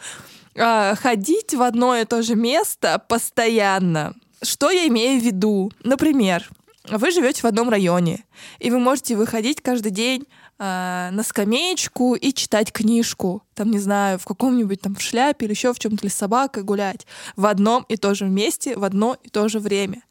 а, 0.56 0.94
ходить 0.94 1.52
в 1.52 1.60
одно 1.60 1.96
и 1.96 2.06
то 2.06 2.22
же 2.22 2.34
место 2.34 2.98
постоянно. 3.10 4.14
Что 4.42 4.70
я 4.70 4.86
имею 4.86 5.20
в 5.20 5.24
виду? 5.24 5.70
Например, 5.82 6.48
вы 6.90 7.10
живете 7.10 7.42
в 7.42 7.46
одном 7.46 7.68
районе, 7.68 8.24
и 8.58 8.70
вы 8.70 8.78
можете 8.78 9.16
выходить 9.16 9.60
каждый 9.60 9.90
день 9.90 10.26
э, 10.58 11.10
на 11.12 11.22
скамеечку 11.22 12.14
и 12.14 12.32
читать 12.32 12.72
книжку. 12.72 13.42
Там, 13.54 13.70
не 13.70 13.78
знаю, 13.78 14.18
в 14.18 14.24
каком-нибудь 14.24 14.82
там 14.82 14.94
в 14.94 15.00
шляпе 15.00 15.46
или 15.46 15.52
еще 15.52 15.72
в 15.72 15.78
чем-то, 15.78 16.04
или 16.04 16.12
собакой 16.12 16.62
гулять. 16.62 17.06
В 17.36 17.46
одном 17.46 17.84
и 17.88 17.96
то 17.96 18.14
же 18.14 18.26
месте, 18.26 18.76
в 18.76 18.84
одно 18.84 19.16
и 19.22 19.28
то 19.28 19.48
же 19.48 19.60
время. 19.60 20.02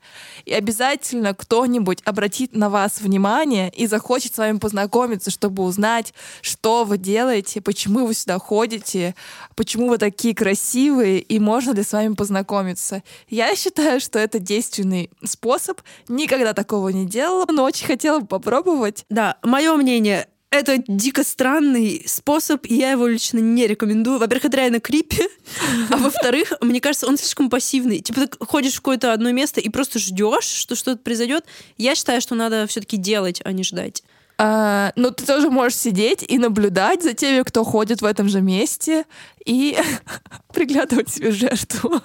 И 0.45 0.53
обязательно 0.53 1.33
кто-нибудь 1.33 2.01
обратит 2.05 2.55
на 2.55 2.69
вас 2.69 3.01
внимание 3.01 3.71
и 3.75 3.87
захочет 3.87 4.33
с 4.33 4.37
вами 4.37 4.57
познакомиться, 4.57 5.29
чтобы 5.29 5.63
узнать, 5.63 6.13
что 6.41 6.85
вы 6.85 6.97
делаете, 6.97 7.61
почему 7.61 8.07
вы 8.07 8.13
сюда 8.13 8.39
ходите, 8.39 9.15
почему 9.55 9.89
вы 9.89 9.97
такие 9.97 10.33
красивые, 10.33 11.19
и 11.19 11.39
можно 11.39 11.71
ли 11.71 11.83
с 11.83 11.93
вами 11.93 12.13
познакомиться. 12.13 13.03
Я 13.29 13.55
считаю, 13.55 13.99
что 13.99 14.19
это 14.19 14.39
действенный 14.39 15.11
способ. 15.23 15.81
Никогда 16.07 16.53
такого 16.53 16.89
не 16.89 17.05
делала, 17.05 17.45
но 17.49 17.63
очень 17.63 17.85
хотела 17.85 18.19
бы 18.19 18.27
попробовать. 18.27 19.05
Да, 19.09 19.37
мое 19.43 19.75
мнение, 19.75 20.27
это 20.59 20.83
дико 20.87 21.23
странный 21.23 22.03
способ, 22.05 22.65
и 22.65 22.75
я 22.75 22.91
его 22.91 23.07
лично 23.07 23.39
не 23.39 23.67
рекомендую. 23.67 24.19
Во-первых, 24.19 24.45
это 24.45 24.57
реально 24.57 24.79
крипи, 24.79 25.23
а 25.89 25.97
во-вторых, 25.97 26.53
мне 26.61 26.81
кажется, 26.81 27.07
он 27.07 27.17
слишком 27.17 27.49
пассивный. 27.49 27.99
Типа 27.99 28.27
ты 28.27 28.45
ходишь 28.45 28.73
в 28.73 28.77
какое-то 28.77 29.13
одно 29.13 29.31
место 29.31 29.61
и 29.61 29.69
просто 29.69 29.99
ждешь, 29.99 30.45
что 30.45 30.75
что-то 30.75 31.01
произойдет. 31.01 31.45
Я 31.77 31.95
считаю, 31.95 32.21
что 32.21 32.35
надо 32.35 32.67
все-таки 32.67 32.97
делать, 32.97 33.41
а 33.43 33.51
не 33.51 33.63
ждать. 33.63 34.03
А, 34.37 34.91
но 34.95 35.11
ты 35.11 35.25
тоже 35.25 35.49
можешь 35.49 35.77
сидеть 35.77 36.25
и 36.27 36.37
наблюдать 36.37 37.03
за 37.03 37.13
теми, 37.13 37.43
кто 37.43 37.63
ходит 37.63 38.01
в 38.01 38.05
этом 38.05 38.27
же 38.27 38.41
месте, 38.41 39.05
и 39.45 39.77
приглядывать 40.53 41.09
себе 41.09 41.31
жертву. 41.31 42.01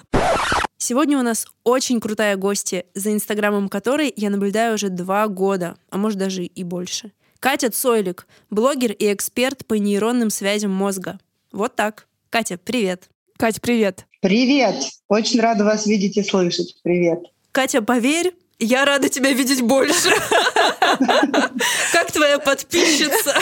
Сегодня 0.77 1.19
у 1.19 1.23
нас 1.23 1.45
очень 1.63 1.99
крутая 1.99 2.37
гостья, 2.37 2.85
за 2.95 3.11
инстаграмом 3.13 3.69
которой 3.69 4.11
я 4.15 4.29
наблюдаю 4.29 4.75
уже 4.75 4.89
два 4.89 5.27
года, 5.27 5.75
а 5.89 5.97
может 5.97 6.17
даже 6.17 6.43
и 6.43 6.63
больше. 6.63 7.11
Катя 7.41 7.71
Цойлик, 7.71 8.27
блогер 8.51 8.91
и 8.91 9.11
эксперт 9.11 9.65
по 9.65 9.73
нейронным 9.73 10.29
связям 10.29 10.69
мозга. 10.69 11.19
Вот 11.51 11.75
так. 11.75 12.05
Катя, 12.29 12.59
привет. 12.63 13.09
Катя, 13.35 13.59
привет. 13.59 14.05
Привет. 14.21 14.75
Очень 15.07 15.41
рада 15.41 15.65
вас 15.65 15.87
видеть 15.87 16.17
и 16.17 16.23
слышать. 16.23 16.75
Привет. 16.83 17.17
Катя, 17.51 17.81
поверь, 17.81 18.35
я 18.59 18.85
рада 18.85 19.09
тебя 19.09 19.31
видеть 19.31 19.63
больше. 19.63 20.11
Как 21.91 22.11
твоя 22.11 22.37
подписчица. 22.37 23.35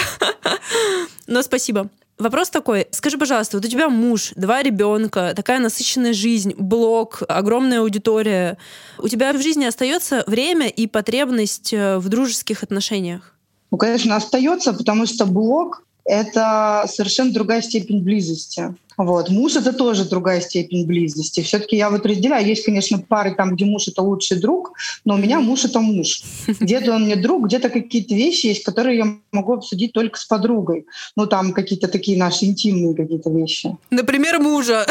Но 1.28 1.42
спасибо. 1.42 1.90
Вопрос 2.18 2.50
такой. 2.50 2.88
Скажи, 2.92 3.18
пожалуйста, 3.18 3.58
вот 3.58 3.66
у 3.66 3.70
тебя 3.70 3.90
муж, 3.90 4.32
два 4.38 4.64
ребенка, 4.64 5.34
такая 5.36 5.60
насыщенная 5.60 6.14
жизнь, 6.14 6.54
блог, 6.58 7.24
огромная 7.28 7.82
аудитория. 7.82 8.58
У 8.98 9.10
тебя 9.10 9.34
в 9.34 9.42
жизни 9.42 9.66
остается 9.66 10.24
время 10.26 10.70
и 10.70 10.88
потребность 10.88 11.74
э, 11.74 11.98
в 11.98 12.08
дружеских 12.08 12.64
отношениях? 12.64 13.36
Ну, 13.72 13.78
конечно, 13.78 14.16
остается, 14.16 14.74
потому 14.74 15.06
что 15.06 15.26
блог— 15.26 15.84
это 16.06 16.86
совершенно 16.88 17.32
другая 17.32 17.62
степень 17.62 18.02
близости. 18.02 18.74
Вот. 19.00 19.30
Муж— 19.30 19.56
это 19.56 19.72
тоже 19.72 20.04
другая 20.04 20.42
степень 20.42 20.86
близости. 20.86 21.42
все 21.42 21.60
таки 21.60 21.78
я 21.78 21.90
вот 21.90 22.06
разделяю. 22.06 22.46
Есть, 22.46 22.66
конечно, 22.66 23.00
пары 23.00 23.34
там, 23.34 23.56
где 23.56 23.64
муж— 23.64 23.88
это 23.88 24.02
лучший 24.02 24.42
друг, 24.42 24.74
но 25.06 25.14
у 25.14 25.18
меня 25.18 25.40
муж— 25.40 25.64
это 25.66 25.80
муж. 25.80 26.22
Где-то 26.60 26.92
он 26.94 27.06
мне 27.06 27.16
друг, 27.16 27.46
где-то 27.46 27.70
какие-то 27.70 28.14
вещи 28.14 28.48
есть, 28.48 28.64
которые 28.64 28.98
я 28.98 29.06
могу 29.32 29.54
обсудить 29.54 29.94
только 29.94 30.20
с 30.20 30.26
подругой. 30.26 30.86
Ну, 31.16 31.28
там 31.28 31.54
какие-то 31.54 31.88
такие 31.88 32.18
наши 32.18 32.44
интимные 32.44 32.94
какие-то 32.94 33.30
вещи. 33.30 33.78
Например, 33.90 34.40
мужа. 34.40 34.86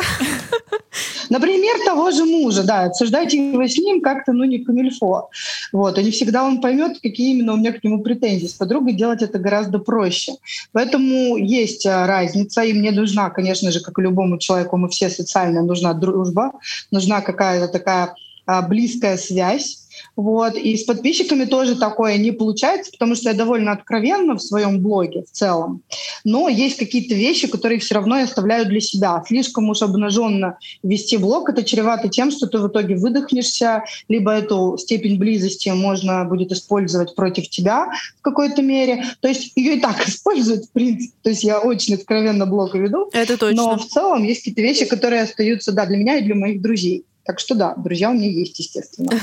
Например, 1.31 1.75
того 1.85 2.11
же 2.11 2.25
мужа, 2.25 2.63
да, 2.63 2.85
обсуждайте 2.85 3.37
его 3.37 3.67
с 3.67 3.77
ним 3.77 4.01
как-то, 4.01 4.33
ну, 4.33 4.45
не 4.45 4.59
камильфо. 4.59 5.31
Вот, 5.73 5.99
и 5.99 6.05
не 6.05 6.11
всегда 6.11 6.45
он 6.45 6.61
поймет, 6.61 6.99
какие 7.03 7.33
именно 7.33 7.53
у 7.53 7.57
меня 7.57 7.73
к 7.73 7.85
нему 7.85 8.03
претензии. 8.03 8.47
С 8.47 8.55
подругой 8.55 8.95
делать 8.95 9.23
это 9.23 9.39
гораздо 9.39 9.79
проще. 9.79 10.33
Поэтому 10.73 11.37
есть 11.37 11.87
а, 11.87 12.07
разница, 12.07 12.63
и 12.63 12.73
мне 12.73 12.91
нужна, 12.91 13.31
конечно 13.31 13.71
же, 13.71 13.81
как 13.81 13.99
и 13.99 14.03
любому 14.03 14.39
человеку, 14.39 14.77
мы 14.77 14.89
все 14.89 15.11
социально, 15.11 15.63
нужна 15.63 15.93
дружба, 15.95 16.53
нужна 16.91 17.21
какая-то 17.21 17.69
такая 17.69 18.15
а, 18.47 18.63
близкая 18.63 19.17
связь. 19.17 19.88
Вот. 20.17 20.57
И 20.57 20.77
с 20.77 20.85
подписчиками 20.85 21.45
тоже 21.45 21.77
такое 21.77 22.17
не 22.19 22.33
получается, 22.33 22.91
потому 22.93 23.15
что 23.15 23.31
я 23.31 23.35
довольно 23.35 23.73
откровенна 23.73 24.35
в 24.35 24.43
своем 24.43 24.81
блоге 24.81 25.23
в 25.23 25.31
целом. 25.31 25.83
Но 26.25 26.49
есть 26.49 26.77
какие-то 26.79 27.15
вещи, 27.15 27.49
которые 27.49 27.81
все 27.81 27.95
равно 27.95 28.19
я 28.19 28.25
оставляю 28.25 28.67
для 28.67 28.81
себя. 28.81 29.23
Слишком 29.27 29.69
уж 29.69 29.83
обнаженно 29.83 30.59
вести 30.83 31.17
блог, 31.17 31.49
это 31.49 31.63
чревато 31.63 32.09
тем, 32.09 32.31
что 32.31 32.47
ты 32.47 32.59
в 32.59 32.69
итоге 32.69 32.97
выдохнешься, 32.97 33.85
либо 34.09 34.33
эту 34.33 34.77
степень 34.79 35.19
близости 35.19 35.69
можно 35.69 36.25
будет 36.25 36.53
использовать 36.53 37.15
против 37.15 37.49
тебя 37.49 37.91
в 38.19 38.23
какой-то 38.23 38.63
мере. 38.63 39.05
То 39.21 39.29
есть 39.29 39.53
ее 39.57 39.77
и 39.77 39.81
так 39.81 39.97
используют, 40.09 40.65
в 40.65 40.73
принципе. 40.73 41.13
То 41.23 41.31
есть 41.31 41.45
я 41.45 41.61
очень 41.61 41.95
откровенно 41.95 42.47
блог 42.47 42.75
веду. 42.75 43.09
Это 43.13 43.37
точно. 43.37 43.63
Но 43.63 43.79
в 43.79 43.87
целом 43.87 44.25
есть 44.25 44.41
какие-то 44.41 44.63
вещи, 44.63 44.85
которые 44.85 45.23
остаются 45.23 45.73
да, 45.73 45.87
для 45.87 45.97
меня 45.97 46.17
и 46.17 46.23
для 46.23 46.35
моих 46.35 46.61
друзей. 46.61 47.05
Так 47.29 47.41
что 47.41 47.55
да, 47.55 47.75
друзья 47.77 48.09
у 48.09 48.15
меня 48.15 48.27
есть, 48.27 48.59
естественно. 48.59 49.11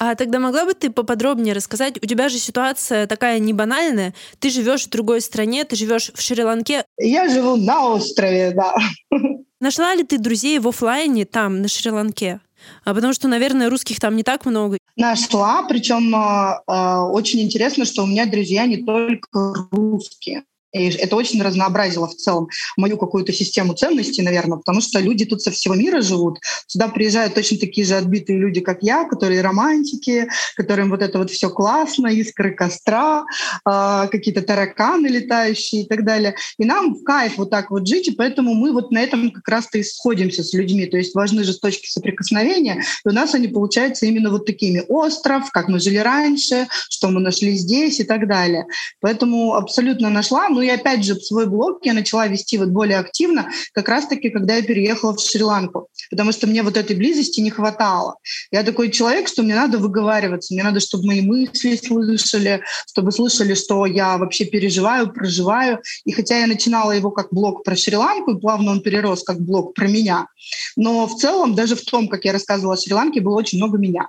А 0.00 0.14
тогда 0.14 0.38
могла 0.38 0.64
бы 0.64 0.74
ты 0.74 0.90
поподробнее 0.90 1.52
рассказать? 1.52 2.00
У 2.00 2.06
тебя 2.06 2.28
же 2.28 2.38
ситуация 2.38 3.08
такая 3.08 3.40
не 3.40 3.52
банальная. 3.52 4.14
Ты 4.38 4.48
живешь 4.48 4.86
в 4.86 4.90
другой 4.90 5.20
стране, 5.20 5.64
ты 5.64 5.74
живешь 5.74 6.12
в 6.14 6.20
Шри-Ланке. 6.22 6.84
Я 6.96 7.28
живу 7.28 7.56
на 7.56 7.88
острове, 7.88 8.52
да. 8.54 8.76
Нашла 9.60 9.96
ли 9.96 10.04
ты 10.04 10.18
друзей 10.18 10.60
в 10.60 10.68
офлайне 10.68 11.24
там, 11.24 11.60
на 11.60 11.66
Шри-Ланке? 11.66 12.38
А 12.84 12.94
потому 12.94 13.12
что, 13.12 13.26
наверное, 13.26 13.68
русских 13.68 13.98
там 13.98 14.14
не 14.14 14.22
так 14.22 14.46
много. 14.46 14.78
Нашла, 14.94 15.64
причем 15.68 16.14
э, 16.14 16.60
э, 16.68 16.98
очень 17.10 17.40
интересно, 17.40 17.84
что 17.84 18.04
у 18.04 18.06
меня 18.06 18.26
друзья 18.26 18.66
не 18.66 18.84
только 18.84 19.54
русские. 19.72 20.44
И 20.72 20.90
это 20.90 21.16
очень 21.16 21.42
разнообразило 21.42 22.06
в 22.06 22.14
целом 22.14 22.48
мою 22.76 22.98
какую-то 22.98 23.32
систему 23.32 23.74
ценностей, 23.74 24.22
наверное, 24.22 24.58
потому 24.58 24.80
что 24.80 25.00
люди 25.00 25.24
тут 25.24 25.42
со 25.42 25.50
всего 25.50 25.74
мира 25.74 26.02
живут. 26.02 26.38
Сюда 26.66 26.88
приезжают 26.88 27.34
точно 27.34 27.58
такие 27.58 27.86
же 27.86 27.94
отбитые 27.94 28.38
люди, 28.38 28.60
как 28.60 28.82
я, 28.82 29.04
которые 29.04 29.40
романтики, 29.40 30.28
которым 30.56 30.90
вот 30.90 31.02
это 31.02 31.18
вот 31.18 31.30
все 31.30 31.48
классно, 31.48 32.08
искры 32.08 32.54
костра, 32.54 33.24
э, 33.64 34.08
какие-то 34.10 34.42
тараканы 34.42 35.06
летающие 35.06 35.82
и 35.82 35.86
так 35.86 36.04
далее. 36.04 36.34
И 36.58 36.64
нам 36.64 36.94
в 36.94 37.02
кайф 37.02 37.38
вот 37.38 37.50
так 37.50 37.70
вот 37.70 37.86
жить, 37.86 38.08
и 38.08 38.12
поэтому 38.12 38.54
мы 38.54 38.72
вот 38.72 38.90
на 38.90 38.98
этом 38.98 39.30
как 39.30 39.48
раз-то 39.48 39.78
и 39.78 39.82
сходимся 39.82 40.42
с 40.42 40.52
людьми. 40.52 40.86
То 40.86 40.98
есть 40.98 41.14
важны 41.14 41.44
же 41.44 41.58
точки 41.58 41.88
соприкосновения, 41.88 42.82
и 43.04 43.08
у 43.08 43.12
нас 43.12 43.34
они 43.34 43.48
получаются 43.48 44.04
именно 44.04 44.30
вот 44.30 44.44
такими. 44.44 44.84
Остров, 44.88 45.50
как 45.50 45.68
мы 45.68 45.80
жили 45.80 45.98
раньше, 45.98 46.68
что 46.90 47.08
мы 47.08 47.20
нашли 47.20 47.56
здесь 47.56 48.00
и 48.00 48.04
так 48.04 48.28
далее. 48.28 48.66
Поэтому 49.00 49.54
абсолютно 49.54 50.10
нашла. 50.10 50.48
Ну 50.58 50.62
и 50.62 50.68
опять 50.70 51.04
же, 51.04 51.14
свой 51.14 51.46
блог 51.46 51.86
я 51.86 51.92
начала 51.92 52.26
вести 52.26 52.58
вот 52.58 52.70
более 52.70 52.98
активно, 52.98 53.48
как 53.74 53.88
раз-таки, 53.88 54.28
когда 54.28 54.56
я 54.56 54.62
переехала 54.64 55.14
в 55.14 55.20
Шри-Ланку, 55.20 55.86
потому 56.10 56.32
что 56.32 56.48
мне 56.48 56.64
вот 56.64 56.76
этой 56.76 56.96
близости 56.96 57.40
не 57.40 57.50
хватало. 57.50 58.16
Я 58.50 58.64
такой 58.64 58.90
человек, 58.90 59.28
что 59.28 59.44
мне 59.44 59.54
надо 59.54 59.78
выговариваться, 59.78 60.52
мне 60.52 60.64
надо, 60.64 60.80
чтобы 60.80 61.06
мои 61.06 61.20
мысли 61.20 61.76
слышали, 61.76 62.64
чтобы 62.88 63.12
слышали, 63.12 63.54
что 63.54 63.86
я 63.86 64.18
вообще 64.18 64.46
переживаю, 64.46 65.12
проживаю. 65.12 65.80
И 66.04 66.10
хотя 66.10 66.40
я 66.40 66.48
начинала 66.48 66.90
его 66.90 67.12
как 67.12 67.28
блог 67.30 67.62
про 67.62 67.76
Шри-Ланку, 67.76 68.32
и 68.32 68.40
плавно 68.40 68.72
он 68.72 68.80
перерос 68.80 69.22
как 69.22 69.38
блог 69.40 69.74
про 69.74 69.86
меня, 69.86 70.26
но 70.74 71.06
в 71.06 71.14
целом, 71.18 71.54
даже 71.54 71.76
в 71.76 71.82
том, 71.82 72.08
как 72.08 72.24
я 72.24 72.32
рассказывала 72.32 72.74
о 72.74 72.76
Шри-Ланке, 72.76 73.20
было 73.20 73.36
очень 73.36 73.58
много 73.58 73.78
меня. 73.78 74.08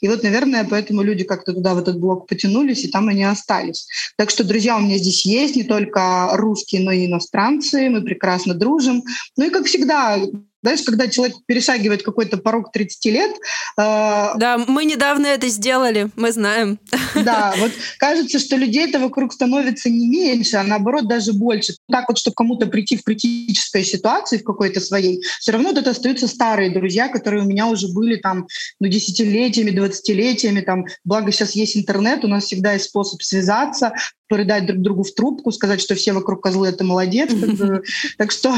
И 0.00 0.08
вот, 0.08 0.22
наверное, 0.22 0.66
поэтому 0.68 1.02
люди 1.02 1.24
как-то 1.24 1.52
туда, 1.52 1.74
в 1.74 1.78
этот 1.78 1.98
блок 1.98 2.26
потянулись, 2.26 2.84
и 2.84 2.88
там 2.88 3.08
они 3.08 3.24
остались. 3.24 3.86
Так 4.16 4.30
что, 4.30 4.44
друзья, 4.44 4.76
у 4.76 4.80
меня 4.80 4.98
здесь 4.98 5.24
есть 5.26 5.56
не 5.56 5.64
только 5.64 6.30
русские, 6.32 6.82
но 6.82 6.92
и 6.92 7.06
иностранцы, 7.06 7.88
мы 7.88 8.02
прекрасно 8.02 8.54
дружим. 8.54 9.02
Ну 9.36 9.46
и, 9.46 9.50
как 9.50 9.66
всегда, 9.66 10.18
знаешь, 10.64 10.80
когда 10.80 11.08
человек 11.08 11.36
перешагивает 11.44 12.02
какой-то 12.02 12.38
порог 12.38 12.72
30 12.72 13.04
лет... 13.12 13.36
Э, 13.78 14.30
да, 14.36 14.56
мы 14.66 14.86
недавно 14.86 15.26
это 15.26 15.46
сделали, 15.48 16.08
мы 16.16 16.32
знаем. 16.32 16.78
Да, 17.14 17.54
вот 17.58 17.70
кажется, 17.98 18.38
что 18.38 18.56
людей-то 18.56 18.98
вокруг 18.98 19.34
становится 19.34 19.90
не 19.90 20.08
меньше, 20.08 20.56
а 20.56 20.62
наоборот 20.62 21.06
даже 21.06 21.34
больше. 21.34 21.74
Так 21.90 22.08
вот, 22.08 22.16
чтобы 22.16 22.34
кому-то 22.34 22.64
прийти 22.64 22.96
в 22.96 23.02
критической 23.02 23.84
ситуации, 23.84 24.38
в 24.38 24.44
какой-то 24.44 24.80
своей, 24.80 25.22
все 25.38 25.52
равно 25.52 25.72
это 25.72 25.90
остаются 25.90 26.28
старые 26.28 26.70
друзья, 26.70 27.08
которые 27.08 27.42
у 27.42 27.46
меня 27.46 27.66
уже 27.66 27.88
были 27.88 28.16
там 28.16 28.46
ну, 28.80 28.88
десятилетиями, 28.88 29.70
двадцатилетиями. 29.70 30.62
Там, 30.62 30.86
благо 31.04 31.30
сейчас 31.30 31.52
есть 31.52 31.76
интернет, 31.76 32.24
у 32.24 32.28
нас 32.28 32.44
всегда 32.44 32.72
есть 32.72 32.86
способ 32.86 33.20
связаться, 33.20 33.92
порыдать 34.28 34.66
друг 34.66 34.80
другу 34.80 35.02
в 35.02 35.12
трубку, 35.12 35.52
сказать, 35.52 35.80
что 35.80 35.94
все 35.94 36.12
вокруг 36.12 36.42
козлы— 36.42 36.68
это 36.68 36.84
молодец. 36.84 37.30
Так 38.18 38.30
что 38.30 38.54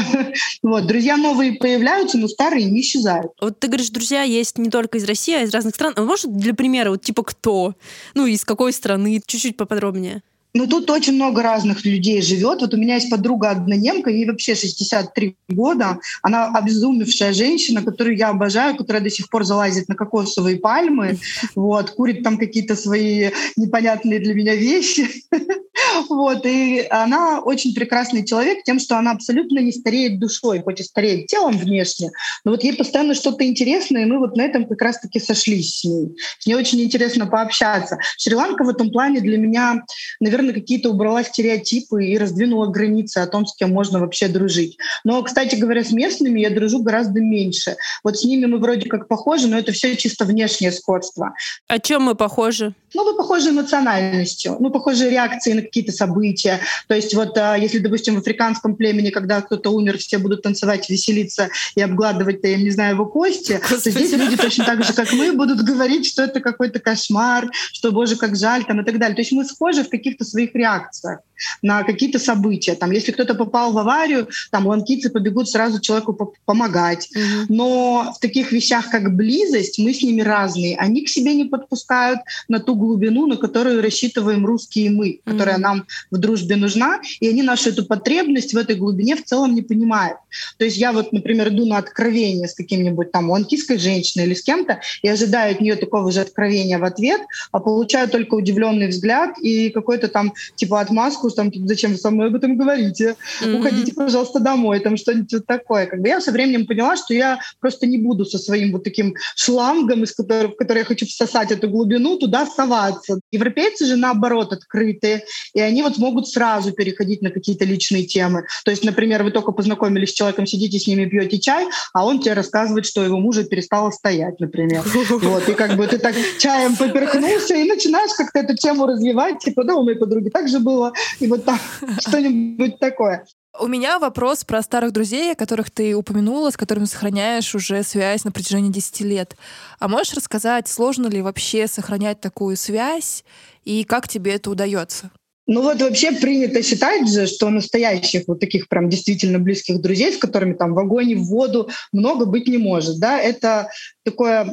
вот, 0.61 0.87
друзья 0.87 1.17
новые 1.17 1.53
появляются, 1.53 2.17
но 2.17 2.27
старые 2.27 2.65
не 2.65 2.81
исчезают. 2.81 3.31
Вот 3.41 3.59
ты 3.59 3.67
говоришь, 3.67 3.89
друзья 3.89 4.23
есть 4.23 4.57
не 4.57 4.69
только 4.69 4.97
из 4.97 5.03
России, 5.05 5.35
а 5.35 5.41
из 5.41 5.53
разных 5.53 5.75
стран. 5.75 5.93
А 5.95 6.01
может, 6.03 6.35
для 6.35 6.53
примера, 6.53 6.91
вот 6.91 7.01
типа 7.01 7.23
кто? 7.23 7.75
Ну, 8.13 8.25
из 8.25 8.45
какой 8.45 8.73
страны? 8.73 9.21
Чуть-чуть 9.25 9.57
поподробнее. 9.57 10.21
Ну, 10.57 10.65
тут 10.65 10.89
очень 10.89 11.13
много 11.13 11.43
разных 11.43 11.85
людей 11.85 12.19
живет. 12.23 12.61
Вот 12.61 12.73
у 12.73 12.77
меня 12.77 12.95
есть 12.95 13.11
подруга 13.11 13.51
одна 13.51 13.75
немка, 13.75 14.09
ей 14.09 14.25
вообще 14.25 14.55
63 14.55 15.35
года. 15.49 15.99
Она 16.23 16.47
обезумевшая 16.47 17.31
женщина, 17.31 17.83
которую 17.83 18.17
я 18.17 18.29
обожаю, 18.29 18.75
которая 18.75 19.03
до 19.03 19.11
сих 19.11 19.29
пор 19.29 19.45
залазит 19.45 19.87
на 19.87 19.93
кокосовые 19.93 20.57
пальмы, 20.57 21.19
вот, 21.53 21.91
курит 21.91 22.23
там 22.23 22.39
какие-то 22.39 22.75
свои 22.75 23.29
непонятные 23.55 24.19
для 24.19 24.33
меня 24.33 24.55
вещи. 24.55 25.07
Вот, 26.09 26.45
и 26.45 26.85
она 26.89 27.39
очень 27.39 27.73
прекрасный 27.73 28.25
человек 28.25 28.63
тем, 28.63 28.79
что 28.79 28.97
она 28.97 29.11
абсолютно 29.11 29.59
не 29.59 29.71
стареет 29.71 30.19
душой, 30.19 30.61
хоть 30.61 30.79
и 30.79 30.83
стареет 30.83 31.27
телом 31.27 31.57
внешне, 31.57 32.11
но 32.43 32.51
вот 32.51 32.63
ей 32.63 32.73
постоянно 32.73 33.13
что-то 33.13 33.45
интересное, 33.45 34.03
и 34.03 34.05
мы 34.05 34.19
вот 34.19 34.35
на 34.35 34.43
этом 34.43 34.65
как 34.65 34.81
раз-таки 34.81 35.19
сошлись 35.19 35.79
с 35.79 35.83
ней. 35.83 36.15
С 36.39 36.45
ней 36.45 36.55
очень 36.55 36.81
интересно 36.81 37.27
пообщаться. 37.27 37.97
Шри-Ланка 38.17 38.63
в 38.63 38.69
этом 38.69 38.91
плане 38.91 39.19
для 39.19 39.37
меня, 39.37 39.83
наверное, 40.19 40.53
какие-то 40.53 40.89
убрала 40.89 41.23
стереотипы 41.23 42.05
и 42.05 42.17
раздвинула 42.17 42.67
границы 42.67 43.19
о 43.19 43.27
том, 43.27 43.45
с 43.45 43.55
кем 43.55 43.71
можно 43.71 43.99
вообще 43.99 44.27
дружить. 44.27 44.77
Но, 45.03 45.21
кстати 45.23 45.55
говоря, 45.55 45.83
с 45.83 45.91
местными 45.91 46.39
я 46.39 46.49
дружу 46.49 46.81
гораздо 46.81 47.19
меньше. 47.19 47.75
Вот 48.03 48.17
с 48.17 48.23
ними 48.23 48.45
мы 48.45 48.59
вроде 48.59 48.89
как 48.89 49.07
похожи, 49.07 49.47
но 49.47 49.57
это 49.57 49.71
все 49.71 49.95
чисто 49.95 50.25
внешнее 50.25 50.71
сходство. 50.71 51.33
О 51.67 51.79
чем 51.79 52.03
мы 52.03 52.15
похожи? 52.15 52.73
Ну, 52.93 53.03
мы 53.03 53.17
похожи 53.17 53.49
эмоциональностью, 53.49 54.57
мы 54.59 54.71
похожи 54.71 55.09
реакцией 55.09 55.55
на 55.55 55.61
какие-то 55.77 55.91
события. 55.91 56.59
То 56.87 56.95
есть 56.95 57.13
вот 57.13 57.37
а, 57.37 57.55
если, 57.55 57.77
допустим, 57.77 58.15
в 58.15 58.19
африканском 58.19 58.75
племени, 58.75 59.11
когда 59.11 59.41
кто-то 59.41 59.69
умер, 59.69 59.97
все 59.99 60.17
будут 60.17 60.41
танцевать, 60.41 60.89
веселиться 60.89 61.49
и 61.75 61.81
обгладывать, 61.81 62.39
я 62.43 62.57
не 62.57 62.71
знаю, 62.71 62.95
его 62.95 63.05
кости, 63.05 63.59
то 63.69 63.77
здесь 63.77 64.11
люди 64.13 64.37
точно 64.37 64.65
так 64.65 64.83
же, 64.83 64.93
как 64.93 65.11
мы, 65.13 65.33
будут 65.33 65.61
говорить, 65.61 66.07
что 66.07 66.23
это 66.23 66.39
какой-то 66.39 66.79
кошмар, 66.79 67.49
что, 67.53 67.91
боже, 67.91 68.15
как 68.15 68.35
жаль, 68.35 68.65
там 68.65 68.81
и 68.81 68.85
так 68.85 68.97
далее. 68.97 69.15
То 69.15 69.21
есть 69.21 69.31
мы 69.31 69.45
схожи 69.45 69.83
в 69.83 69.89
каких-то 69.89 70.25
своих 70.25 70.55
реакциях 70.55 71.19
на 71.61 71.83
какие-то 71.83 72.19
события. 72.19 72.75
Там, 72.75 72.91
если 72.91 73.11
кто-то 73.11 73.35
попал 73.35 73.71
в 73.71 73.77
аварию, 73.77 74.27
там 74.51 74.67
ланкийцы 74.67 75.09
побегут 75.09 75.49
сразу 75.49 75.79
человеку 75.79 76.33
помогать. 76.45 77.09
Mm-hmm. 77.15 77.45
Но 77.49 78.13
в 78.15 78.19
таких 78.19 78.51
вещах, 78.51 78.89
как 78.89 79.15
близость, 79.15 79.79
мы 79.79 79.93
с 79.93 80.01
ними 80.01 80.21
разные. 80.21 80.77
Они 80.77 81.05
к 81.05 81.09
себе 81.09 81.33
не 81.35 81.45
подпускают 81.45 82.19
на 82.47 82.59
ту 82.59 82.75
глубину, 82.75 83.27
на 83.27 83.37
которую 83.37 83.81
рассчитываем 83.81 84.45
русские 84.45 84.91
мы, 84.91 85.09
mm-hmm. 85.09 85.31
которая 85.31 85.57
нам 85.67 85.85
в 86.11 86.17
дружбе 86.17 86.55
нужна, 86.55 86.99
и 87.19 87.27
они 87.27 87.43
нашу 87.43 87.69
эту 87.69 87.85
потребность 87.85 88.53
в 88.53 88.57
этой 88.57 88.75
глубине 88.75 89.15
в 89.15 89.23
целом 89.23 89.53
не 89.55 89.61
понимают. 89.61 90.17
То 90.57 90.65
есть 90.65 90.77
я 90.77 90.91
вот, 90.91 91.11
например, 91.13 91.49
иду 91.49 91.65
на 91.65 91.77
откровение 91.77 92.47
с 92.47 92.53
каким-нибудь 92.53 93.11
там 93.11 93.29
ланкийской 93.29 93.77
женщиной 93.77 94.25
или 94.25 94.33
с 94.33 94.43
кем-то, 94.43 94.79
и 95.03 95.07
ожидаю 95.09 95.51
от 95.53 95.61
нее 95.61 95.75
такого 95.75 96.11
же 96.11 96.21
откровения 96.21 96.79
в 96.79 96.83
ответ, 96.83 97.21
а 97.51 97.59
получаю 97.59 98.09
только 98.09 98.35
удивленный 98.35 98.87
взгляд 98.87 99.37
и 99.41 99.69
какой-то 99.69 100.07
там 100.07 100.33
типа 100.55 100.81
отмазку 100.81 101.29
там, 101.29 101.51
зачем 101.67 101.91
вы 101.91 101.97
со 101.97 102.09
мной 102.09 102.27
об 102.27 102.35
этом 102.35 102.57
говорите? 102.57 103.15
Mm-hmm. 103.41 103.59
Уходите, 103.59 103.93
пожалуйста, 103.93 104.39
домой, 104.39 104.79
там 104.79 104.97
что-нибудь 104.97 105.45
такое. 105.45 105.85
Как 105.85 106.01
бы 106.01 106.07
я 106.07 106.21
со 106.21 106.31
временем 106.31 106.65
поняла, 106.65 106.95
что 106.95 107.13
я 107.13 107.39
просто 107.59 107.87
не 107.87 107.97
буду 107.97 108.25
со 108.25 108.37
своим 108.37 108.71
вот 108.71 108.83
таким 108.83 109.15
шлангом, 109.35 110.03
из 110.03 110.13
которого, 110.13 110.51
в 110.51 110.55
который 110.55 110.79
я 110.79 110.85
хочу 110.85 111.05
всосать 111.05 111.51
эту 111.51 111.69
глубину, 111.69 112.17
туда 112.17 112.45
соваться. 112.45 113.19
Европейцы 113.31 113.85
же, 113.85 113.95
наоборот, 113.95 114.53
открытые, 114.53 115.23
и 115.57 115.59
они 115.59 115.81
вот 115.81 115.97
могут 115.97 116.27
сразу 116.27 116.71
переходить 116.71 117.23
на 117.23 117.31
какие-то 117.31 117.65
личные 117.65 118.05
темы. 118.05 118.45
То 118.63 118.69
есть, 118.69 118.83
например, 118.83 119.23
вы 119.23 119.31
только 119.31 119.51
познакомились 119.51 120.11
с 120.11 120.13
человеком, 120.13 120.45
сидите 120.45 120.77
с 120.77 120.85
ними, 120.85 121.05
пьете 121.05 121.39
чай, 121.39 121.65
а 121.93 122.05
он 122.05 122.19
тебе 122.19 122.33
рассказывает, 122.33 122.85
что 122.85 123.03
его 123.03 123.17
мужа 123.17 123.43
перестала 123.43 123.89
стоять, 123.89 124.39
например. 124.39 124.83
Вот, 125.27 125.49
и 125.49 125.53
как 125.53 125.75
бы 125.75 125.87
ты 125.87 125.97
так 125.97 126.15
чаем 126.37 126.75
поперхнулся 126.75 127.55
и 127.55 127.67
начинаешь 127.67 128.11
как-то 128.15 128.39
эту 128.39 128.55
тему 128.55 128.85
развивать, 128.85 129.39
типа, 129.39 129.63
да, 129.63 129.75
у 129.75 129.83
моей 129.83 129.97
подруги 129.97 130.29
так 130.29 130.47
же 130.47 130.59
было, 130.59 130.93
и 131.19 131.25
вот 131.25 131.43
так, 131.43 131.59
что-нибудь 131.99 132.77
такое. 132.77 133.25
У 133.59 133.67
меня 133.67 133.97
вопрос 133.97 134.43
про 134.43 134.61
старых 134.61 134.91
друзей, 134.91 135.33
которых 135.33 135.71
ты 135.71 135.95
упомянула, 135.95 136.51
с 136.51 136.57
которыми 136.57 136.85
сохраняешь 136.85 137.55
уже 137.55 137.81
связь 137.81 138.23
на 138.25 138.31
протяжении 138.31 138.71
10 138.71 139.01
лет. 139.01 139.35
А 139.79 139.87
можешь 139.87 140.13
рассказать, 140.13 140.67
сложно 140.67 141.07
ли 141.07 141.23
вообще 141.23 141.67
сохранять 141.67 142.21
такую 142.21 142.57
связь 142.57 143.23
и 143.65 143.83
как 143.83 144.07
тебе 144.07 144.35
это 144.35 144.51
удается? 144.51 145.09
Ну 145.47 145.61
вот 145.61 145.81
вообще 145.81 146.11
принято 146.11 146.61
считать 146.61 147.09
же, 147.09 147.25
что 147.25 147.49
настоящих 147.49 148.23
вот 148.27 148.41
таких 148.41 148.67
прям 148.67 148.89
действительно 148.89 149.39
близких 149.39 149.79
друзей, 149.81 150.11
с 150.11 150.17
которыми 150.17 150.53
там 150.53 150.73
в 150.73 150.79
огонь, 150.79 151.15
в 151.15 151.23
воду 151.29 151.69
много 151.93 152.25
быть 152.25 152.47
не 152.47 152.57
может. 152.57 152.99
Да? 152.99 153.17
Это 153.19 153.69
такое 154.03 154.45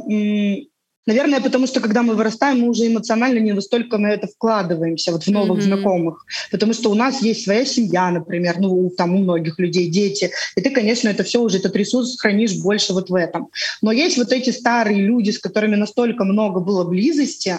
Наверное, 1.06 1.40
потому 1.40 1.66
что 1.66 1.80
когда 1.80 2.02
мы 2.02 2.14
вырастаем, 2.14 2.60
мы 2.60 2.68
уже 2.68 2.86
эмоционально 2.86 3.38
не 3.38 3.52
настолько 3.52 3.98
на 3.98 4.08
это 4.08 4.26
вкладываемся, 4.26 5.12
вот 5.12 5.24
в 5.24 5.30
новых 5.30 5.58
mm-hmm. 5.58 5.62
знакомых. 5.62 6.24
Потому 6.50 6.72
что 6.72 6.90
у 6.90 6.94
нас 6.94 7.20
есть 7.20 7.44
своя 7.44 7.66
семья, 7.66 8.10
например, 8.10 8.56
ну, 8.58 8.90
там 8.96 9.14
у 9.14 9.18
многих 9.18 9.58
людей 9.58 9.88
дети. 9.88 10.30
И 10.56 10.62
ты, 10.62 10.70
конечно, 10.70 11.08
это 11.08 11.22
все 11.22 11.40
уже, 11.40 11.58
этот 11.58 11.76
ресурс 11.76 12.18
хранишь 12.18 12.54
больше 12.54 12.94
вот 12.94 13.10
в 13.10 13.14
этом. 13.14 13.48
Но 13.82 13.92
есть 13.92 14.16
вот 14.16 14.32
эти 14.32 14.50
старые 14.50 15.02
люди, 15.02 15.30
с 15.30 15.38
которыми 15.38 15.76
настолько 15.76 16.24
много 16.24 16.60
было 16.60 16.84
близости, 16.84 17.58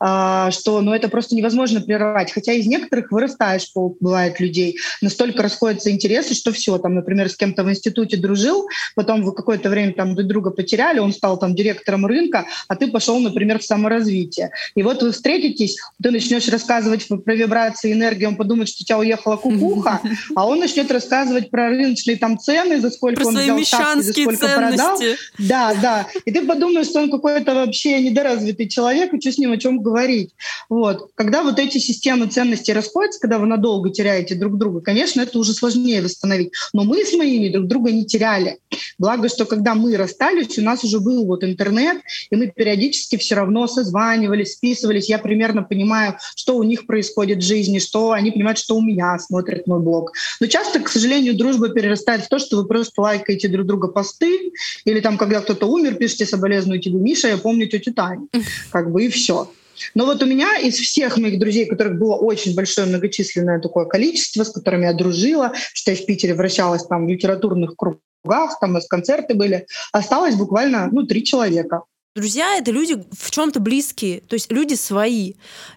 э, 0.00 0.50
что 0.50 0.80
ну, 0.80 0.94
это 0.94 1.08
просто 1.08 1.34
невозможно 1.34 1.82
прервать. 1.82 2.32
Хотя 2.32 2.54
из 2.54 2.66
некоторых 2.66 3.12
вырастаешь, 3.12 3.70
бывает, 3.74 4.40
людей. 4.40 4.78
Настолько 5.02 5.42
расходятся 5.42 5.90
интересы, 5.90 6.34
что 6.34 6.52
все, 6.52 6.78
там, 6.78 6.94
например, 6.94 7.28
с 7.28 7.36
кем-то 7.36 7.64
в 7.64 7.70
институте 7.70 8.16
дружил, 8.16 8.66
потом 8.94 9.22
вы 9.22 9.32
какое-то 9.32 9.68
время 9.68 9.92
там 9.92 10.14
друг 10.14 10.26
друга 10.26 10.50
потеряли, 10.50 11.00
он 11.00 11.12
стал 11.12 11.38
там 11.38 11.54
директором 11.54 12.06
рынка, 12.06 12.46
а 12.66 12.77
ты 12.78 12.88
пошел, 12.88 13.18
например, 13.18 13.58
в 13.58 13.64
саморазвитие. 13.64 14.50
И 14.74 14.82
вот 14.82 15.02
вы 15.02 15.12
встретитесь, 15.12 15.78
ты 16.02 16.10
начнешь 16.10 16.48
рассказывать 16.48 17.06
про 17.24 17.34
вибрации 17.34 17.92
энергии, 17.92 18.26
он 18.26 18.36
подумает, 18.36 18.68
что 18.68 18.82
у 18.82 18.84
тебя 18.84 18.98
уехала 18.98 19.36
кукуха, 19.36 20.00
а 20.36 20.46
он 20.46 20.60
начнет 20.60 20.90
рассказывать 20.90 21.50
про 21.50 21.68
рыночные 21.68 22.16
там 22.16 22.38
цены, 22.38 22.80
за 22.80 22.90
сколько 22.90 23.22
про 23.22 23.28
он 23.28 23.38
взял 23.38 23.64
шапки, 23.64 24.02
за 24.02 24.12
сколько 24.12 24.46
ценности. 24.46 24.56
продал. 24.56 24.98
Да, 25.38 25.74
да. 25.80 26.06
И 26.24 26.30
ты 26.30 26.46
подумаешь, 26.46 26.86
что 26.86 27.00
он 27.00 27.10
какой-то 27.10 27.54
вообще 27.54 28.00
недоразвитый 28.00 28.68
человек, 28.68 29.12
и 29.12 29.20
что 29.20 29.32
с 29.32 29.38
ним 29.38 29.52
о 29.52 29.58
чем 29.58 29.82
говорить. 29.82 30.32
Вот. 30.68 31.10
Когда 31.14 31.42
вот 31.42 31.58
эти 31.58 31.78
системы 31.78 32.26
ценностей 32.26 32.72
расходятся, 32.72 33.20
когда 33.20 33.38
вы 33.38 33.46
надолго 33.46 33.90
теряете 33.90 34.34
друг 34.34 34.58
друга, 34.58 34.80
конечно, 34.80 35.20
это 35.20 35.38
уже 35.38 35.52
сложнее 35.52 36.02
восстановить. 36.02 36.52
Но 36.72 36.84
мы 36.84 37.04
с 37.04 37.12
моими 37.14 37.48
друг 37.48 37.66
друга 37.66 37.90
не 37.90 38.04
теряли. 38.04 38.58
Благо, 38.98 39.28
что 39.28 39.44
когда 39.44 39.74
мы 39.74 39.96
расстались, 39.96 40.58
у 40.58 40.62
нас 40.62 40.84
уже 40.84 41.00
был 41.00 41.26
вот 41.26 41.44
интернет, 41.44 41.98
и 42.30 42.36
мы 42.36 42.48
периодически 42.48 42.67
все 43.16 43.34
равно 43.34 43.66
созванивались, 43.66 44.52
списывались. 44.52 45.08
Я 45.08 45.18
примерно 45.18 45.62
понимаю, 45.62 46.16
что 46.36 46.56
у 46.56 46.62
них 46.62 46.86
происходит 46.86 47.38
в 47.38 47.46
жизни, 47.46 47.78
что 47.78 48.12
они 48.12 48.30
понимают, 48.30 48.58
что 48.58 48.76
у 48.76 48.82
меня 48.82 49.18
смотрят 49.18 49.66
мой 49.66 49.80
блог. 49.80 50.12
Но 50.40 50.46
часто, 50.46 50.80
к 50.80 50.88
сожалению, 50.88 51.36
дружба 51.36 51.68
перерастает 51.68 52.22
в 52.22 52.28
то, 52.28 52.38
что 52.38 52.56
вы 52.56 52.66
просто 52.66 53.00
лайкаете 53.00 53.48
друг 53.48 53.66
друга 53.66 53.88
посты, 53.88 54.52
или 54.84 55.00
там, 55.00 55.18
когда 55.18 55.40
кто-то 55.40 55.66
умер, 55.66 55.94
пишите 55.94 56.26
соболезную 56.26 56.80
тебе, 56.80 56.98
Миша, 56.98 57.28
я 57.28 57.38
помню 57.38 57.68
тетю 57.68 57.92
Таню. 57.94 58.28
Как 58.70 58.90
бы 58.92 59.04
и 59.04 59.08
все. 59.08 59.50
Но 59.94 60.06
вот 60.06 60.22
у 60.22 60.26
меня 60.26 60.58
из 60.58 60.74
всех 60.74 61.16
моих 61.18 61.38
друзей, 61.38 61.66
которых 61.66 61.98
было 61.98 62.16
очень 62.16 62.54
большое 62.54 62.86
многочисленное 62.86 63.60
такое 63.60 63.84
количество, 63.84 64.44
с 64.44 64.50
которыми 64.50 64.84
я 64.84 64.92
дружила, 64.92 65.52
что 65.72 65.92
я 65.92 65.96
в 65.96 66.04
Питере 66.04 66.34
вращалась 66.34 66.84
там 66.84 67.06
в 67.06 67.08
литературных 67.08 67.74
кругах, 67.76 68.58
там 68.60 68.70
у 68.70 68.74
нас 68.74 68.86
концерты 68.86 69.34
были, 69.34 69.66
осталось 69.92 70.34
буквально 70.34 70.88
ну, 70.90 71.06
три 71.06 71.24
человека. 71.24 71.82
Друзья— 72.18 72.56
это 72.58 72.72
люди 72.72 73.00
в 73.16 73.30
чем-то 73.30 73.60
близкие, 73.60 74.22
то 74.22 74.34
есть 74.34 74.50
люди 74.50 74.74
свои. 74.74 75.34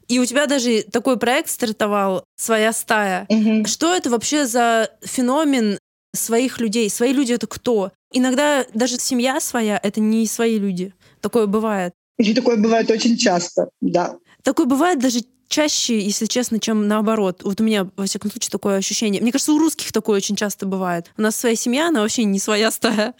И 0.08 0.18
у 0.18 0.26
тебя 0.26 0.48
даже 0.48 0.82
такой 0.82 1.20
проект 1.20 1.52
стартовал 1.52 2.24
«Своя 2.36 2.74
стая». 2.74 3.28
Угу. 3.30 3.68
Что 3.68 3.94
это 3.94 4.10
вообще 4.10 4.48
за 4.48 4.90
феномен 5.04 5.78
своих 6.16 6.60
людей? 6.60 6.90
Свои 6.90 7.14
люди— 7.14 7.32
это 7.34 7.46
кто? 7.46 7.92
Иногда 8.12 8.66
даже 8.74 8.98
семья 8.98 9.40
своя— 9.40 9.80
это 9.84 10.00
не 10.00 10.26
свои 10.26 10.58
люди. 10.58 10.96
Такое 11.20 11.46
бывает. 11.46 11.94
И 12.18 12.34
такое 12.34 12.58
бывает 12.58 12.90
очень 12.90 13.18
часто, 13.18 13.70
да. 13.80 14.16
Такое 14.42 14.66
бывает 14.66 14.98
даже 14.98 15.20
чаще, 15.48 16.00
если 16.00 16.26
честно, 16.26 16.60
чем 16.60 16.88
наоборот. 16.88 17.44
Вот 17.44 17.62
у 17.62 17.64
меня, 17.64 17.88
во 17.96 18.06
всяком 18.06 18.32
случае, 18.32 18.50
такое 18.50 18.78
ощущение. 18.78 19.22
Мне 19.22 19.32
кажется, 19.32 19.54
у 19.54 19.60
русских 19.60 19.92
такое 19.92 20.18
очень 20.18 20.36
часто 20.36 20.66
бывает. 20.66 21.12
У 21.18 21.22
нас 21.22 21.36
своя 21.36 21.56
семья, 21.56 21.90
она 21.90 22.02
вообще 22.02 22.24
не 22.24 22.40
своя 22.40 22.72
стая 22.72 23.14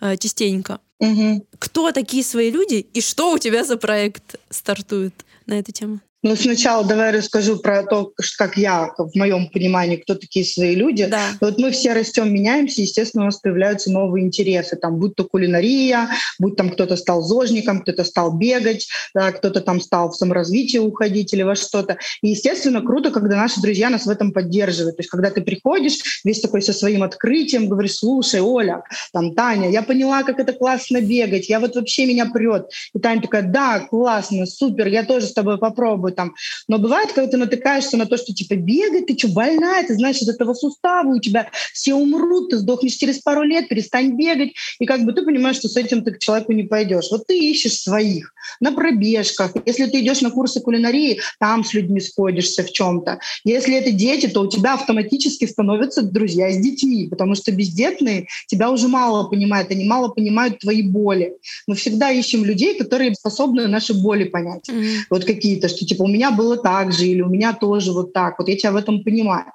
э, 0.00 0.16
частенько. 0.16 0.80
Угу. 1.02 1.46
Кто 1.58 1.90
такие 1.90 2.22
свои 2.22 2.52
люди 2.52 2.74
и 2.74 3.00
что 3.00 3.32
у 3.32 3.38
тебя 3.38 3.64
за 3.64 3.76
проект 3.76 4.36
стартует 4.50 5.24
на 5.46 5.58
эту 5.58 5.72
тему? 5.72 6.00
Ну, 6.24 6.36
сначала 6.36 6.84
давай 6.84 7.10
расскажу 7.10 7.58
про 7.58 7.82
то, 7.82 8.12
как 8.38 8.56
я, 8.56 8.92
в 8.96 9.10
моем 9.16 9.48
понимании, 9.50 9.96
кто 9.96 10.14
такие 10.14 10.44
свои 10.44 10.76
люди. 10.76 11.06
Да. 11.06 11.20
Вот 11.40 11.58
мы 11.58 11.72
все 11.72 11.94
растем, 11.94 12.32
меняемся, 12.32 12.82
естественно, 12.82 13.24
у 13.24 13.26
нас 13.26 13.38
появляются 13.38 13.90
новые 13.90 14.24
интересы. 14.24 14.76
Там, 14.76 15.00
будь 15.00 15.16
то 15.16 15.24
кулинария, 15.24 16.08
будь 16.38 16.54
там 16.54 16.70
кто-то 16.70 16.96
стал 16.96 17.22
зожником, 17.22 17.82
кто-то 17.82 18.04
стал 18.04 18.38
бегать, 18.38 18.86
да, 19.14 19.32
кто-то 19.32 19.60
там 19.62 19.80
стал 19.80 20.10
в 20.10 20.16
саморазвитие 20.16 20.80
уходить 20.80 21.34
или 21.34 21.42
во 21.42 21.56
что-то. 21.56 21.98
И, 22.22 22.28
естественно, 22.28 22.82
круто, 22.82 23.10
когда 23.10 23.34
наши 23.34 23.60
друзья 23.60 23.90
нас 23.90 24.06
в 24.06 24.10
этом 24.10 24.32
поддерживают. 24.32 24.98
То 24.98 25.00
есть, 25.00 25.10
когда 25.10 25.30
ты 25.30 25.40
приходишь 25.40 26.20
весь 26.22 26.40
такой 26.40 26.62
со 26.62 26.72
своим 26.72 27.02
открытием, 27.02 27.68
говоришь, 27.68 27.96
слушай, 27.96 28.40
Оля, 28.40 28.84
там, 29.12 29.34
Таня, 29.34 29.70
я 29.70 29.82
поняла, 29.82 30.22
как 30.22 30.38
это 30.38 30.52
классно 30.52 31.00
бегать, 31.00 31.48
я 31.48 31.58
вот 31.58 31.74
вообще 31.74 32.06
меня 32.06 32.26
прет. 32.26 32.68
И 32.94 33.00
Таня 33.00 33.22
такая, 33.22 33.42
да, 33.42 33.80
классно, 33.80 34.46
супер, 34.46 34.86
я 34.86 35.02
тоже 35.02 35.26
с 35.26 35.32
тобой 35.32 35.58
попробую 35.58 36.11
там. 36.12 36.34
Но 36.68 36.78
бывает, 36.78 37.12
когда 37.12 37.30
ты 37.30 37.36
натыкаешься 37.36 37.96
на 37.96 38.06
то, 38.06 38.16
что 38.16 38.32
типа 38.32 38.54
бегай, 38.54 39.02
ты 39.02 39.16
что, 39.18 39.28
больная, 39.28 39.86
ты 39.86 39.94
знаешь, 39.94 40.20
из 40.20 40.28
этого 40.28 40.54
сустава 40.54 41.08
у 41.08 41.20
тебя 41.20 41.50
все 41.72 41.94
умрут, 41.94 42.50
ты 42.50 42.58
сдохнешь 42.58 42.94
через 42.94 43.18
пару 43.20 43.42
лет, 43.42 43.68
перестань 43.68 44.16
бегать. 44.16 44.52
И 44.78 44.86
как 44.86 45.04
бы 45.04 45.12
ты 45.12 45.22
понимаешь, 45.22 45.56
что 45.56 45.68
с 45.68 45.76
этим 45.76 46.04
ты 46.04 46.12
к 46.12 46.18
человеку 46.18 46.52
не 46.52 46.64
пойдешь. 46.64 47.08
Вот 47.10 47.26
ты 47.26 47.38
ищешь 47.38 47.80
своих 47.80 48.32
на 48.60 48.72
пробежках. 48.72 49.52
Если 49.66 49.86
ты 49.86 50.00
идешь 50.00 50.20
на 50.20 50.30
курсы 50.30 50.60
кулинарии, 50.60 51.20
там 51.38 51.64
с 51.64 51.74
людьми 51.74 52.00
сходишься 52.00 52.62
в 52.62 52.72
чем-то. 52.72 53.18
Если 53.44 53.74
это 53.74 53.90
дети, 53.90 54.26
то 54.28 54.42
у 54.42 54.48
тебя 54.48 54.74
автоматически 54.74 55.46
становятся 55.46 56.02
друзья 56.02 56.50
с 56.50 56.56
детьми, 56.56 57.08
потому 57.08 57.34
что 57.34 57.52
бездетные 57.52 58.26
тебя 58.46 58.70
уже 58.70 58.88
мало 58.88 59.28
понимают, 59.28 59.70
они 59.70 59.84
мало 59.84 60.08
понимают 60.08 60.58
твои 60.58 60.82
боли. 60.82 61.34
Мы 61.66 61.74
всегда 61.74 62.10
ищем 62.10 62.44
людей, 62.44 62.78
которые 62.78 63.14
способны 63.14 63.66
наши 63.68 63.94
боли 63.94 64.24
понять. 64.24 64.68
Mm-hmm. 64.68 64.96
Вот 65.10 65.24
какие-то, 65.24 65.68
что 65.68 65.84
типа 65.84 66.01
у 66.02 66.08
меня 66.08 66.30
было 66.30 66.56
так 66.56 66.92
же, 66.92 67.06
или 67.06 67.22
у 67.22 67.28
меня 67.28 67.52
тоже 67.52 67.92
вот 67.92 68.12
так. 68.12 68.38
Вот 68.38 68.48
я 68.48 68.56
тебя 68.56 68.72
в 68.72 68.76
этом 68.76 69.02
понимаю. 69.02 69.46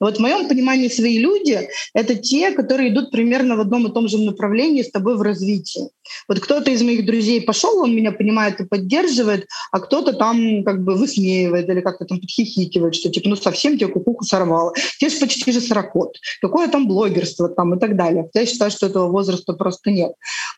Вот 0.00 0.16
в 0.16 0.20
моем 0.20 0.48
понимании 0.48 0.88
свои 0.88 1.18
люди— 1.18 1.68
это 1.94 2.14
те, 2.14 2.52
которые 2.52 2.90
идут 2.90 3.10
примерно 3.10 3.56
в 3.56 3.60
одном 3.60 3.86
и 3.86 3.92
том 3.92 4.08
же 4.08 4.18
направлении 4.18 4.82
с 4.82 4.90
тобой 4.90 5.16
в 5.16 5.22
развитии. 5.22 5.88
Вот 6.28 6.40
кто-то 6.40 6.70
из 6.70 6.82
моих 6.82 7.04
друзей 7.04 7.40
пошел, 7.40 7.78
он 7.78 7.94
меня 7.94 8.12
понимает 8.12 8.60
и 8.60 8.64
поддерживает, 8.64 9.46
а 9.72 9.80
кто-то 9.80 10.12
там 10.12 10.64
как 10.64 10.84
бы 10.84 10.94
высмеивает 10.94 11.68
или 11.68 11.80
как-то 11.80 12.04
там 12.04 12.20
подхихикивает, 12.20 12.94
что 12.94 13.10
типа, 13.10 13.28
ну 13.28 13.36
совсем 13.36 13.76
тебе 13.76 13.88
кукуху 13.88 14.24
сорвало. 14.24 14.72
Тебе 14.98 15.10
же 15.10 15.18
почти 15.18 15.52
же 15.52 15.60
сорокот. 15.60 16.16
Какое 16.40 16.68
там 16.68 16.86
блогерство 16.86 17.48
там 17.48 17.74
и 17.74 17.78
так 17.78 17.96
далее. 17.96 18.28
Я 18.34 18.46
считаю, 18.46 18.70
что 18.70 18.86
этого 18.86 19.08
возраста 19.08 19.52
просто 19.52 19.90
нет. 19.90 20.12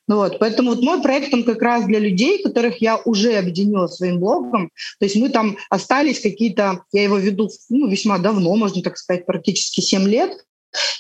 Ну 0.06 0.16
вот. 0.16 0.38
Поэтому 0.38 0.70
вот 0.70 0.82
мой 0.82 1.02
проект, 1.02 1.32
он 1.32 1.44
как 1.44 1.62
раз 1.62 1.84
для 1.84 1.98
людей, 1.98 2.42
которых 2.42 2.80
я 2.80 2.96
уже 3.04 3.34
объединила 3.34 3.87
своим 3.87 4.20
блогом. 4.20 4.70
То 4.98 5.04
есть 5.04 5.16
мы 5.16 5.28
там 5.28 5.38
остались 5.70 6.20
какие-то, 6.20 6.85
я 6.92 7.03
его 7.03 7.18
веду 7.18 7.51
ну, 7.68 7.88
весьма 7.88 8.18
давно, 8.18 8.55
можно 8.57 8.83
так 8.83 8.96
сказать, 8.98 9.27
практически 9.27 9.81
7 9.81 10.09
лет, 10.09 10.44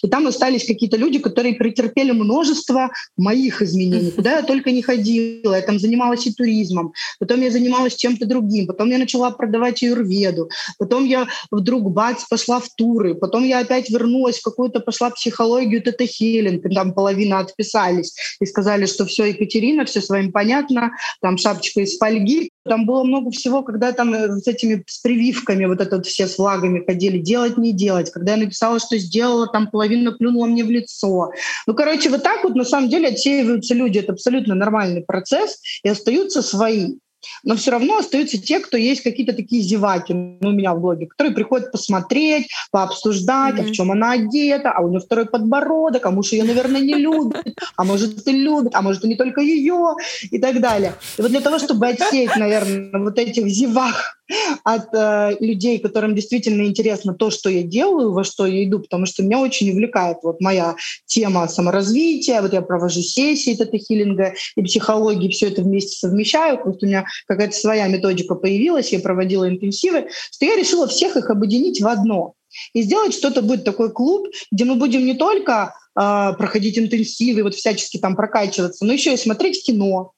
и 0.02 0.08
там 0.08 0.26
остались 0.26 0.66
какие-то 0.66 0.96
люди, 0.96 1.18
которые 1.18 1.54
претерпели 1.54 2.12
множество 2.12 2.90
моих 3.16 3.62
изменений. 3.62 4.10
Куда 4.10 4.38
я 4.38 4.42
только 4.42 4.70
не 4.70 4.82
ходила. 4.82 5.54
Я 5.54 5.62
там 5.62 5.78
занималась 5.78 6.26
и 6.26 6.32
туризмом. 6.32 6.92
Потом 7.18 7.40
я 7.42 7.50
занималась 7.50 7.96
чем-то 7.96 8.26
другим. 8.26 8.66
Потом 8.66 8.90
я 8.90 8.98
начала 8.98 9.30
продавать 9.30 9.82
юрведу. 9.82 10.48
Потом 10.78 11.04
я 11.04 11.28
вдруг, 11.50 11.90
бац, 11.90 12.24
пошла 12.28 12.60
в 12.60 12.68
туры. 12.74 13.14
Потом 13.14 13.44
я 13.44 13.60
опять 13.60 13.90
вернулась 13.90 14.38
в 14.38 14.42
какую-то, 14.42 14.80
пошла 14.80 15.10
психологию 15.10 15.82
тета-хелинг. 15.82 16.62
Там 16.74 16.94
половина 16.94 17.40
отписались 17.40 18.14
и 18.40 18.46
сказали, 18.46 18.86
что 18.86 19.04
все, 19.04 19.26
Екатерина, 19.26 19.84
все 19.84 20.00
с 20.00 20.08
вами 20.08 20.30
понятно. 20.30 20.92
Там 21.20 21.36
шапочка 21.36 21.80
из 21.80 21.98
фольги. 21.98 22.50
Там 22.64 22.86
было 22.86 23.04
много 23.04 23.30
всего, 23.30 23.62
когда 23.62 23.92
там 23.92 24.12
э, 24.14 24.40
с 24.40 24.46
этими 24.46 24.84
с 24.86 24.98
прививками 24.98 25.64
вот 25.64 25.80
это 25.80 25.96
вот 25.96 26.06
все 26.06 26.26
с 26.26 26.34
флагами 26.34 26.84
ходили. 26.84 27.18
Делать, 27.18 27.56
не 27.56 27.72
делать. 27.72 28.10
Когда 28.10 28.32
я 28.32 28.38
написала, 28.38 28.78
что 28.78 28.98
сделала, 28.98 29.46
там 29.46 29.70
половина 29.70 30.12
плюнула 30.12 30.46
мне 30.46 30.64
в 30.64 30.70
лицо. 30.70 31.32
Ну, 31.66 31.74
короче, 31.74 32.10
вот 32.10 32.22
так 32.22 32.44
вот 32.44 32.54
на 32.54 32.64
самом 32.64 32.88
деле 32.88 33.08
отсеиваются 33.08 33.74
люди. 33.74 33.98
Это 33.98 34.12
абсолютно 34.12 34.54
нормальный 34.54 35.02
процесс, 35.02 35.60
и 35.82 35.88
остаются 35.88 36.42
свои. 36.42 36.96
Но 37.42 37.56
все 37.56 37.70
равно 37.70 37.98
остаются 37.98 38.38
те, 38.38 38.60
кто 38.60 38.76
есть 38.76 39.02
какие-то 39.02 39.32
такие 39.32 39.62
зеваки 39.62 40.12
ну, 40.14 40.50
у 40.50 40.52
меня 40.52 40.74
в 40.74 40.80
блоге, 40.80 41.06
которые 41.06 41.34
приходят 41.34 41.72
посмотреть, 41.72 42.48
пообсуждать, 42.70 43.56
mm-hmm. 43.56 43.60
а 43.60 43.68
в 43.68 43.72
чем 43.72 43.90
она 43.90 44.12
одета, 44.12 44.72
а 44.72 44.80
у 44.82 44.88
нее 44.88 45.00
второй 45.00 45.26
подбородок, 45.26 46.04
а 46.06 46.10
муж 46.10 46.32
ее, 46.32 46.44
наверное, 46.44 46.80
не 46.80 46.94
любит, 46.94 47.58
а 47.76 47.84
может 47.84 48.26
и 48.26 48.32
любит, 48.32 48.74
а 48.74 48.82
может 48.82 49.04
и 49.04 49.08
не 49.08 49.16
только 49.16 49.40
ее 49.40 49.96
и 50.30 50.38
так 50.38 50.60
далее. 50.60 50.94
И 51.16 51.22
вот 51.22 51.30
для 51.30 51.40
того, 51.40 51.58
чтобы 51.58 51.88
отсеять, 51.88 52.36
наверное, 52.36 53.00
вот 53.00 53.18
этих 53.18 53.46
зевак 53.46 54.17
от 54.64 54.94
э, 54.94 55.36
людей, 55.40 55.78
которым 55.78 56.14
действительно 56.14 56.62
интересно 56.64 57.14
то, 57.14 57.30
что 57.30 57.48
я 57.48 57.62
делаю, 57.62 58.12
во 58.12 58.24
что 58.24 58.46
я 58.46 58.64
иду, 58.64 58.80
потому 58.80 59.06
что 59.06 59.22
меня 59.22 59.40
очень 59.40 59.70
увлекает 59.70 60.18
вот 60.22 60.40
моя 60.40 60.76
тема 61.06 61.48
саморазвития, 61.48 62.42
вот 62.42 62.52
я 62.52 62.62
провожу 62.62 63.00
сессии 63.00 63.54
тета-хиллинга 63.54 64.34
и 64.56 64.62
психологии, 64.62 65.30
все 65.30 65.48
это 65.48 65.62
вместе 65.62 65.96
совмещаю, 65.96 66.58
просто 66.58 66.86
у 66.86 66.88
меня 66.88 67.06
какая-то 67.26 67.56
своя 67.56 67.88
методика 67.88 68.34
появилась, 68.34 68.92
я 68.92 69.00
проводила 69.00 69.48
интенсивы, 69.48 70.08
что 70.30 70.44
я 70.44 70.56
решила 70.56 70.86
всех 70.86 71.16
их 71.16 71.30
объединить 71.30 71.80
в 71.80 71.86
одно. 71.86 72.34
И 72.72 72.82
сделать 72.82 73.12
что-то 73.14 73.42
будет 73.42 73.64
такой 73.64 73.92
клуб, 73.92 74.28
где 74.50 74.64
мы 74.64 74.76
будем 74.76 75.04
не 75.04 75.14
только 75.14 75.74
проходить 75.98 76.78
интенсивы, 76.78 77.42
вот 77.42 77.54
всячески 77.54 77.98
там 77.98 78.14
прокачиваться, 78.14 78.84
но 78.84 78.92
еще 78.92 79.14
и 79.14 79.16
смотреть 79.16 79.64
кино, 79.64 80.12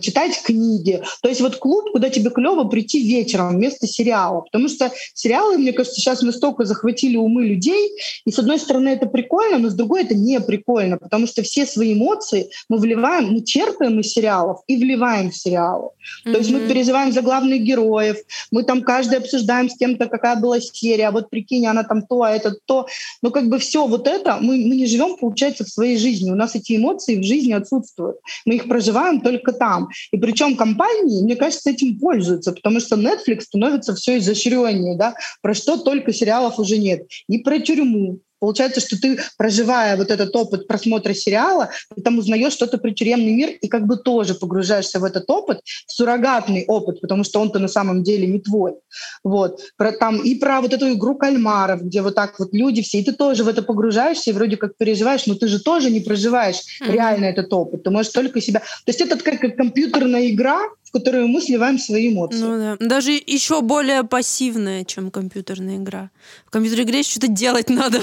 читать 0.00 0.40
книги. 0.42 1.02
То 1.22 1.28
есть 1.28 1.40
вот 1.40 1.56
клуб, 1.56 1.90
куда 1.92 2.10
тебе 2.10 2.30
клево 2.30 2.64
прийти 2.64 3.00
вечером 3.06 3.56
вместо 3.56 3.86
сериала. 3.86 4.42
Потому 4.42 4.68
что 4.68 4.92
сериалы, 5.14 5.58
мне 5.58 5.72
кажется, 5.72 6.00
сейчас 6.00 6.22
настолько 6.22 6.64
захватили 6.64 7.16
умы 7.16 7.46
людей. 7.46 7.90
И 8.26 8.30
с 8.30 8.38
одной 8.38 8.58
стороны 8.58 8.88
это 8.90 9.06
прикольно, 9.06 9.58
но 9.58 9.70
с 9.70 9.74
другой 9.74 10.02
это 10.02 10.14
не 10.14 10.40
прикольно, 10.40 10.98
потому 10.98 11.26
что 11.26 11.42
все 11.42 11.66
свои 11.66 11.94
эмоции 11.94 12.50
мы 12.68 12.78
вливаем, 12.78 13.32
мы 13.32 13.42
черпаем 13.42 14.00
из 14.00 14.12
сериалов 14.12 14.60
и 14.66 14.76
вливаем 14.76 15.30
в 15.30 15.36
сериалы. 15.36 15.90
Mm-hmm. 16.26 16.32
То 16.32 16.38
есть 16.38 16.50
мы 16.50 16.60
переживаем 16.68 17.12
за 17.12 17.22
главных 17.22 17.62
героев, 17.62 18.18
мы 18.50 18.64
там 18.64 18.82
каждый 18.82 19.18
обсуждаем 19.18 19.70
с 19.70 19.76
кем-то, 19.76 20.06
какая 20.06 20.36
была 20.36 20.60
серия, 20.60 21.08
а 21.08 21.12
вот 21.12 21.30
прикинь, 21.30 21.66
она 21.66 21.84
там 21.84 22.02
то, 22.02 22.22
а 22.22 22.30
это 22.30 22.54
то. 22.64 22.86
Но 23.22 23.30
как 23.30 23.48
бы 23.48 23.58
все 23.58 23.86
вот 23.86 24.06
это, 24.06 24.38
мы, 24.40 24.56
мы 24.56 24.76
не 24.76 24.86
живем, 24.86 25.13
получается, 25.18 25.64
в 25.64 25.68
своей 25.68 25.96
жизни. 25.96 26.30
У 26.30 26.34
нас 26.34 26.54
эти 26.54 26.76
эмоции 26.76 27.18
в 27.18 27.24
жизни 27.24 27.52
отсутствуют. 27.52 28.16
Мы 28.44 28.56
их 28.56 28.68
проживаем 28.68 29.20
только 29.20 29.52
там. 29.52 29.88
И 30.10 30.18
причем 30.18 30.56
компании, 30.56 31.22
мне 31.22 31.36
кажется, 31.36 31.70
этим 31.70 31.98
пользуются, 31.98 32.52
потому 32.52 32.80
что 32.80 32.96
Netflix 32.96 33.42
становится 33.42 33.94
все 33.94 34.18
изощреннее, 34.18 34.96
да, 34.96 35.14
про 35.42 35.54
что 35.54 35.76
только 35.76 36.12
сериалов 36.12 36.58
уже 36.58 36.78
нет. 36.78 37.06
И 37.28 37.38
про 37.38 37.58
тюрьму, 37.58 38.20
Получается, 38.44 38.80
что 38.80 39.00
ты, 39.00 39.18
проживая 39.38 39.96
вот 39.96 40.10
этот 40.10 40.36
опыт 40.36 40.68
просмотра 40.68 41.14
сериала, 41.14 41.70
ты 41.96 42.02
там 42.02 42.18
узнаешь 42.18 42.52
что-то 42.52 42.76
про 42.76 42.90
тюремный 42.90 43.32
мир 43.32 43.48
и 43.48 43.68
как 43.68 43.86
бы 43.86 43.96
тоже 43.96 44.34
погружаешься 44.34 44.98
в 45.00 45.04
этот 45.04 45.30
опыт, 45.30 45.60
в 45.86 45.92
суррогатный 45.92 46.66
опыт, 46.66 47.00
потому 47.00 47.24
что 47.24 47.40
он-то 47.40 47.58
на 47.58 47.68
самом 47.68 48.02
деле 48.02 48.26
не 48.26 48.40
твой. 48.40 48.74
Вот. 49.22 49.62
Про, 49.78 49.92
там, 49.92 50.20
и 50.22 50.34
про 50.34 50.60
вот 50.60 50.74
эту 50.74 50.92
игру 50.92 51.14
кальмаров, 51.14 51.84
где 51.84 52.02
вот 52.02 52.16
так 52.16 52.38
вот 52.38 52.52
люди 52.52 52.82
все, 52.82 52.98
и 52.98 53.02
ты 53.02 53.12
тоже 53.12 53.44
в 53.44 53.48
это 53.48 53.62
погружаешься 53.62 54.28
и 54.28 54.34
вроде 54.34 54.58
как 54.58 54.76
переживаешь, 54.76 55.24
но 55.26 55.36
ты 55.36 55.48
же 55.48 55.58
тоже 55.58 55.90
не 55.90 56.00
проживаешь 56.00 56.56
mm-hmm. 56.56 56.92
реально 56.92 57.24
этот 57.24 57.50
опыт. 57.50 57.82
Ты 57.82 57.88
можешь 57.88 58.12
только 58.12 58.42
себя... 58.42 58.60
То 58.60 58.88
есть 58.88 59.00
это 59.00 59.16
как, 59.16 59.40
компьютерная 59.56 60.28
игра, 60.28 60.60
в 60.82 60.92
которую 60.92 61.28
мы 61.28 61.40
сливаем 61.40 61.78
свои 61.78 62.12
эмоции. 62.12 62.38
Ну 62.38 62.58
да. 62.58 62.76
Даже 62.78 63.12
еще 63.12 63.62
более 63.62 64.04
пассивная, 64.04 64.84
чем 64.84 65.10
компьютерная 65.10 65.76
игра. 65.76 66.10
В 66.46 66.50
компьютерной 66.50 66.84
игре 66.84 67.02
что-то 67.02 67.28
делать 67.28 67.70
надо. 67.70 68.00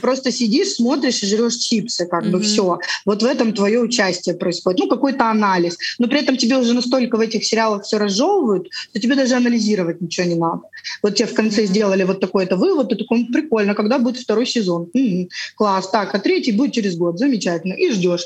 Просто 0.00 0.32
сидишь, 0.32 0.74
смотришь 0.74 1.22
и 1.22 1.26
жрешь 1.26 1.56
чипсы, 1.56 2.06
как 2.06 2.24
mm-hmm. 2.24 2.30
бы 2.30 2.40
все. 2.40 2.78
Вот 3.04 3.22
в 3.22 3.26
этом 3.26 3.52
твое 3.52 3.80
участие 3.80 4.34
происходит. 4.34 4.80
Ну, 4.80 4.88
какой-то 4.88 5.30
анализ. 5.30 5.76
Но 5.98 6.08
при 6.08 6.20
этом 6.20 6.36
тебе 6.36 6.56
уже 6.56 6.72
настолько 6.72 7.16
в 7.16 7.20
этих 7.20 7.44
сериалах 7.44 7.84
все 7.84 7.98
разжевывают, 7.98 8.68
что 8.90 9.00
тебе 9.00 9.14
даже 9.14 9.34
анализировать 9.34 10.00
ничего 10.00 10.26
не 10.26 10.34
надо. 10.34 10.62
Вот 11.02 11.16
тебе 11.16 11.28
в 11.28 11.34
конце 11.34 11.66
сделали 11.66 12.04
вот 12.04 12.20
такой-то 12.20 12.56
вывод, 12.56 12.88
ты 12.88 12.96
такой, 12.96 13.26
прикольно, 13.26 13.74
когда 13.74 13.98
будет 13.98 14.22
второй 14.22 14.46
сезон? 14.46 14.88
М-м, 14.94 15.28
класс, 15.56 15.90
так, 15.90 16.14
а 16.14 16.18
третий 16.18 16.52
будет 16.52 16.72
через 16.72 16.96
год, 16.96 17.18
замечательно, 17.18 17.74
и 17.74 17.90
ждешь. 17.90 18.24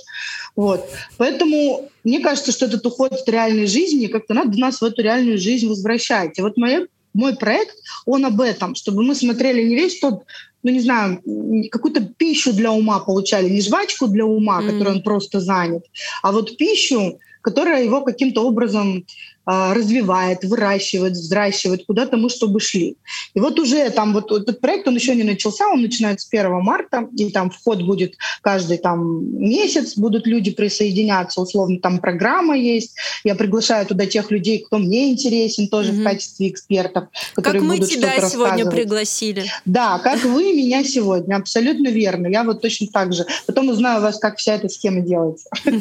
Вот. 0.54 0.88
Поэтому 1.16 1.90
мне 2.04 2.20
кажется, 2.20 2.52
что 2.52 2.66
этот 2.66 2.86
уход 2.86 3.12
от 3.12 3.28
реальной 3.28 3.66
жизни, 3.66 4.06
как-то 4.06 4.34
надо 4.34 4.58
нас 4.58 4.80
в 4.80 4.84
эту 4.84 5.02
реальную 5.02 5.38
жизнь 5.38 5.68
возвращать. 5.68 6.38
И 6.38 6.42
вот 6.42 6.56
моя 6.56 6.86
мой 7.16 7.34
проект, 7.34 7.76
он 8.04 8.26
об 8.26 8.40
этом, 8.40 8.74
чтобы 8.74 9.02
мы 9.02 9.14
смотрели 9.14 9.62
не 9.62 9.74
весь 9.74 9.98
тот 9.98 10.24
ну 10.66 10.72
не 10.72 10.80
знаю, 10.80 11.22
какую-то 11.70 12.00
пищу 12.00 12.52
для 12.52 12.72
ума 12.72 12.98
получали, 12.98 13.48
не 13.48 13.60
жвачку 13.60 14.08
для 14.08 14.24
ума, 14.24 14.60
mm. 14.60 14.66
которой 14.66 14.94
он 14.94 15.02
просто 15.02 15.40
занят, 15.40 15.84
а 16.22 16.32
вот 16.32 16.56
пищу, 16.56 17.20
которая 17.40 17.84
его 17.84 18.02
каким-то 18.02 18.44
образом 18.44 19.06
развивает, 19.46 20.44
выращивает, 20.44 21.12
взращивает, 21.12 21.84
куда-то 21.86 22.16
мы 22.16 22.28
чтобы 22.30 22.60
шли. 22.60 22.96
И 23.34 23.40
вот 23.40 23.58
уже 23.58 23.88
там 23.90 24.12
вот 24.12 24.32
этот 24.32 24.60
проект, 24.60 24.88
он 24.88 24.96
еще 24.96 25.14
не 25.14 25.22
начался, 25.22 25.68
он 25.68 25.82
начинается 25.82 26.26
с 26.26 26.32
1 26.32 26.50
марта, 26.62 27.08
и 27.16 27.30
там 27.30 27.50
вход 27.50 27.82
будет 27.82 28.14
каждый 28.42 28.78
там 28.78 29.24
месяц, 29.38 29.96
будут 29.96 30.26
люди 30.26 30.50
присоединяться, 30.50 31.40
условно 31.40 31.78
там 31.80 31.98
программа 31.98 32.56
есть, 32.56 32.96
я 33.24 33.34
приглашаю 33.34 33.86
туда 33.86 34.06
тех 34.06 34.30
людей, 34.30 34.58
кто 34.58 34.78
мне 34.78 35.12
интересен 35.12 35.68
тоже 35.68 35.92
mm-hmm. 35.92 36.00
в 36.00 36.04
качестве 36.04 36.48
экспертов, 36.48 37.04
которые 37.34 37.60
как 37.60 37.68
мы 37.68 37.76
будут 37.76 37.90
тебя 37.90 38.28
сегодня 38.28 38.68
пригласили. 38.68 39.44
Да, 39.64 39.98
как 39.98 40.24
вы 40.24 40.52
меня 40.52 40.82
сегодня, 40.84 41.36
абсолютно 41.36 41.88
верно. 41.88 42.26
Я 42.26 42.42
вот 42.44 42.62
точно 42.62 42.88
так 42.92 43.12
же. 43.12 43.26
Потом 43.46 43.68
узнаю 43.68 44.00
у 44.00 44.02
вас, 44.02 44.18
как 44.18 44.38
вся 44.38 44.54
эта 44.54 44.68
схема 44.68 45.00
делается. 45.00 45.48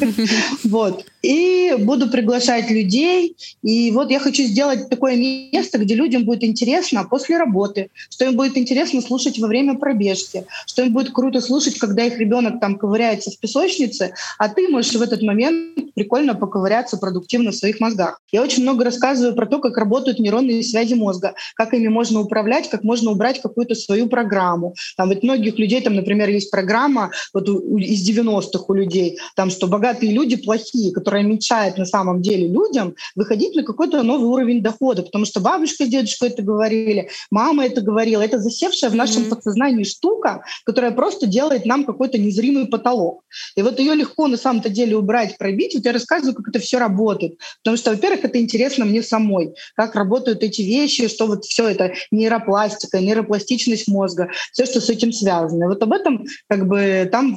Вот. 0.63 1.05
И 1.21 1.75
буду 1.79 2.09
приглашать 2.09 2.69
людей, 2.69 3.35
и 3.65 3.89
вот 3.89 4.11
я 4.11 4.19
хочу 4.19 4.43
сделать 4.43 4.89
такое 4.89 5.15
место, 5.15 5.79
где 5.79 5.95
людям 5.95 6.23
будет 6.23 6.43
интересно 6.43 7.03
после 7.03 7.37
работы, 7.37 7.89
что 8.11 8.25
им 8.25 8.35
будет 8.35 8.57
интересно 8.57 9.01
слушать 9.01 9.39
во 9.39 9.47
время 9.47 9.75
пробежки, 9.75 10.45
что 10.67 10.83
им 10.83 10.93
будет 10.93 11.11
круто 11.11 11.41
слушать, 11.41 11.79
когда 11.79 12.03
их 12.03 12.19
ребенок 12.19 12.59
там 12.59 12.77
ковыряется 12.77 13.31
в 13.31 13.39
песочнице, 13.39 14.13
а 14.37 14.49
ты 14.49 14.67
можешь 14.67 14.93
в 14.93 15.01
этот 15.01 15.23
момент 15.23 15.95
прикольно 15.95 16.35
поковыряться 16.35 16.97
продуктивно 16.97 17.49
в 17.49 17.55
своих 17.55 17.79
мозгах. 17.79 18.21
Я 18.31 18.43
очень 18.43 18.61
много 18.61 18.83
рассказываю 18.83 19.33
про 19.33 19.47
то, 19.47 19.57
как 19.57 19.77
работают 19.77 20.19
нейронные 20.19 20.61
связи 20.61 20.93
мозга, 20.93 21.33
как 21.55 21.73
ими 21.73 21.87
можно 21.87 22.19
управлять, 22.19 22.69
как 22.69 22.83
можно 22.83 23.09
убрать 23.09 23.41
какую-то 23.41 23.73
свою 23.73 24.07
программу. 24.07 24.75
Там 24.95 25.09
вот 25.09 25.23
многих 25.23 25.57
людей, 25.57 25.81
там, 25.81 25.95
например, 25.95 26.29
есть 26.29 26.51
программа 26.51 27.09
вот 27.33 27.49
из 27.49 28.07
90-х 28.07 28.65
у 28.67 28.73
людей, 28.73 29.17
там, 29.35 29.49
что 29.49 29.65
богатые 29.65 30.11
люди 30.11 30.35
плохие, 30.35 30.93
которая 30.93 31.23
мечтает 31.23 31.79
на 31.79 31.85
самом 31.85 32.21
деле 32.21 32.47
людям 32.47 32.93
выходить 33.15 33.54
на 33.55 33.63
какой-то 33.63 34.03
новый 34.03 34.27
уровень 34.27 34.61
дохода, 34.61 35.03
потому 35.03 35.25
что 35.25 35.39
бабушка 35.39 35.85
с 35.85 35.87
дедушкой 35.87 36.29
это 36.29 36.41
говорили, 36.41 37.09
мама 37.31 37.65
это 37.65 37.81
говорила. 37.81 38.21
Это 38.21 38.39
засевшая 38.39 38.89
в 38.89 38.95
нашем 38.95 39.23
mm-hmm. 39.23 39.29
подсознании 39.29 39.83
штука, 39.83 40.43
которая 40.65 40.91
просто 40.91 41.27
делает 41.27 41.65
нам 41.65 41.85
какой-то 41.85 42.17
незримый 42.17 42.67
потолок. 42.67 43.23
И 43.55 43.61
вот 43.61 43.79
ее 43.79 43.95
легко 43.95 44.27
на 44.27 44.37
самом-то 44.37 44.69
деле 44.69 44.95
убрать, 44.95 45.37
пробить. 45.37 45.75
Вот 45.75 45.85
я 45.85 45.93
рассказываю, 45.93 46.35
как 46.35 46.49
это 46.49 46.59
все 46.59 46.77
работает. 46.77 47.39
Потому 47.63 47.77
что, 47.77 47.91
во-первых, 47.91 48.25
это 48.25 48.39
интересно 48.39 48.85
мне 48.85 49.01
самой, 49.01 49.55
как 49.75 49.95
работают 49.95 50.43
эти 50.43 50.61
вещи, 50.61 51.07
что 51.07 51.27
вот 51.27 51.45
все 51.45 51.67
это 51.69 51.93
нейропластика, 52.11 52.99
нейропластичность 52.99 53.87
мозга, 53.87 54.29
все, 54.51 54.65
что 54.65 54.81
с 54.81 54.89
этим 54.89 55.11
связано. 55.11 55.65
И 55.65 55.67
вот 55.67 55.81
об 55.81 55.93
этом 55.93 56.25
как 56.49 56.67
бы 56.67 57.07
там 57.11 57.35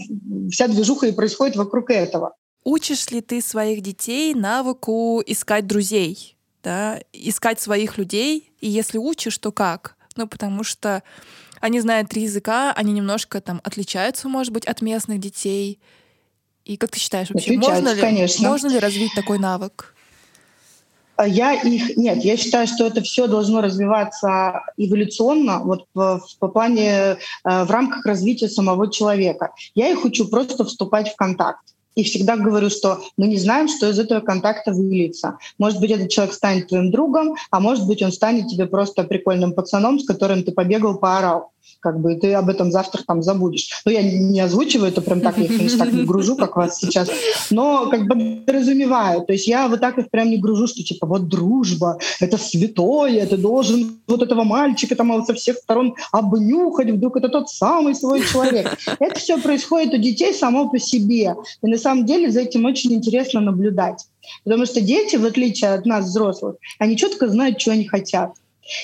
вся 0.50 0.68
движуха 0.68 1.06
и 1.06 1.12
происходит 1.12 1.56
вокруг 1.56 1.90
этого. 1.90 2.34
Учишь 2.70 3.10
ли 3.10 3.22
ты 3.22 3.40
своих 3.40 3.80
детей 3.80 4.34
навыку 4.34 5.22
искать 5.24 5.66
друзей, 5.66 6.36
да, 6.62 7.00
искать 7.14 7.58
своих 7.58 7.96
людей? 7.96 8.52
И 8.60 8.68
если 8.68 8.98
учишь, 8.98 9.38
то 9.38 9.52
как? 9.52 9.96
Ну, 10.16 10.28
потому 10.28 10.64
что 10.64 11.02
они 11.62 11.80
знают 11.80 12.10
три 12.10 12.24
языка, 12.24 12.74
они 12.76 12.92
немножко 12.92 13.40
там 13.40 13.62
отличаются, 13.64 14.28
может 14.28 14.52
быть, 14.52 14.66
от 14.66 14.82
местных 14.82 15.18
детей. 15.18 15.80
И 16.66 16.76
как 16.76 16.90
ты 16.90 17.00
считаешь 17.00 17.30
вообще, 17.30 17.56
можно 17.56 17.94
ли, 17.94 18.00
конечно. 18.02 18.46
можно 18.46 18.68
ли 18.68 18.78
развить 18.78 19.12
такой 19.14 19.38
навык? 19.38 19.94
А 21.16 21.26
я 21.26 21.54
их 21.54 21.96
нет, 21.96 22.22
я 22.22 22.36
считаю, 22.36 22.66
что 22.66 22.86
это 22.86 23.00
все 23.00 23.28
должно 23.28 23.62
развиваться 23.62 24.60
эволюционно, 24.76 25.60
вот 25.60 25.86
по, 25.94 26.20
по 26.38 26.48
плане 26.48 26.90
э, 26.90 27.16
в 27.44 27.70
рамках 27.70 28.04
развития 28.04 28.50
самого 28.50 28.92
человека. 28.92 29.52
Я 29.74 29.88
их 29.88 30.04
учу 30.04 30.28
просто 30.28 30.66
вступать 30.66 31.10
в 31.10 31.16
контакт 31.16 31.62
и 31.98 32.04
всегда 32.04 32.36
говорю, 32.36 32.70
что 32.70 33.00
мы 33.16 33.26
не 33.26 33.38
знаем, 33.38 33.66
что 33.66 33.90
из 33.90 33.98
этого 33.98 34.20
контакта 34.20 34.72
выльется. 34.72 35.36
Может 35.58 35.80
быть, 35.80 35.90
этот 35.90 36.08
человек 36.10 36.32
станет 36.32 36.68
твоим 36.68 36.92
другом, 36.92 37.34
а 37.50 37.58
может 37.58 37.88
быть, 37.88 38.02
он 38.02 38.12
станет 38.12 38.46
тебе 38.46 38.66
просто 38.66 39.02
прикольным 39.02 39.52
пацаном, 39.52 39.98
с 39.98 40.06
которым 40.06 40.44
ты 40.44 40.52
побегал, 40.52 40.98
поорал 40.98 41.50
как 41.80 42.00
бы, 42.00 42.14
и 42.14 42.18
ты 42.18 42.32
об 42.34 42.48
этом 42.48 42.70
завтра 42.70 43.02
там 43.06 43.22
забудешь. 43.22 43.68
Ну, 43.84 43.92
я 43.92 44.02
не 44.02 44.40
озвучиваю 44.40 44.90
это 44.90 45.00
прям 45.00 45.20
так, 45.20 45.38
я 45.38 45.46
конечно, 45.46 45.84
так 45.84 45.92
не 45.92 46.04
гружу, 46.04 46.36
как 46.36 46.56
вас 46.56 46.78
сейчас, 46.78 47.08
но 47.50 47.88
как 47.90 48.06
бы 48.06 48.42
разумеваю. 48.46 49.24
То 49.24 49.32
есть 49.32 49.46
я 49.46 49.68
вот 49.68 49.80
так 49.80 49.98
их 49.98 50.10
прям 50.10 50.30
не 50.30 50.38
гружу, 50.38 50.66
что 50.66 50.82
типа 50.82 51.06
вот 51.06 51.28
дружба, 51.28 51.98
это 52.20 52.38
святое, 52.38 53.26
ты 53.26 53.36
должен 53.36 53.98
вот 54.06 54.22
этого 54.22 54.44
мальчика 54.44 54.96
там 54.96 55.24
со 55.24 55.34
всех 55.34 55.56
сторон 55.56 55.94
обнюхать, 56.12 56.90
вдруг 56.90 57.16
это 57.16 57.28
тот 57.28 57.48
самый 57.48 57.94
свой 57.94 58.22
человек. 58.22 58.76
Это 58.98 59.18
все 59.18 59.38
происходит 59.38 59.94
у 59.94 59.98
детей 59.98 60.34
само 60.34 60.68
по 60.68 60.78
себе. 60.78 61.34
И 61.62 61.66
на 61.66 61.78
самом 61.78 62.06
деле 62.06 62.30
за 62.30 62.40
этим 62.40 62.64
очень 62.64 62.92
интересно 62.92 63.40
наблюдать. 63.40 64.06
Потому 64.44 64.66
что 64.66 64.80
дети, 64.80 65.16
в 65.16 65.24
отличие 65.24 65.72
от 65.72 65.86
нас, 65.86 66.06
взрослых, 66.06 66.56
они 66.78 66.96
четко 66.96 67.28
знают, 67.28 67.60
что 67.60 67.72
они 67.72 67.86
хотят. 67.86 68.32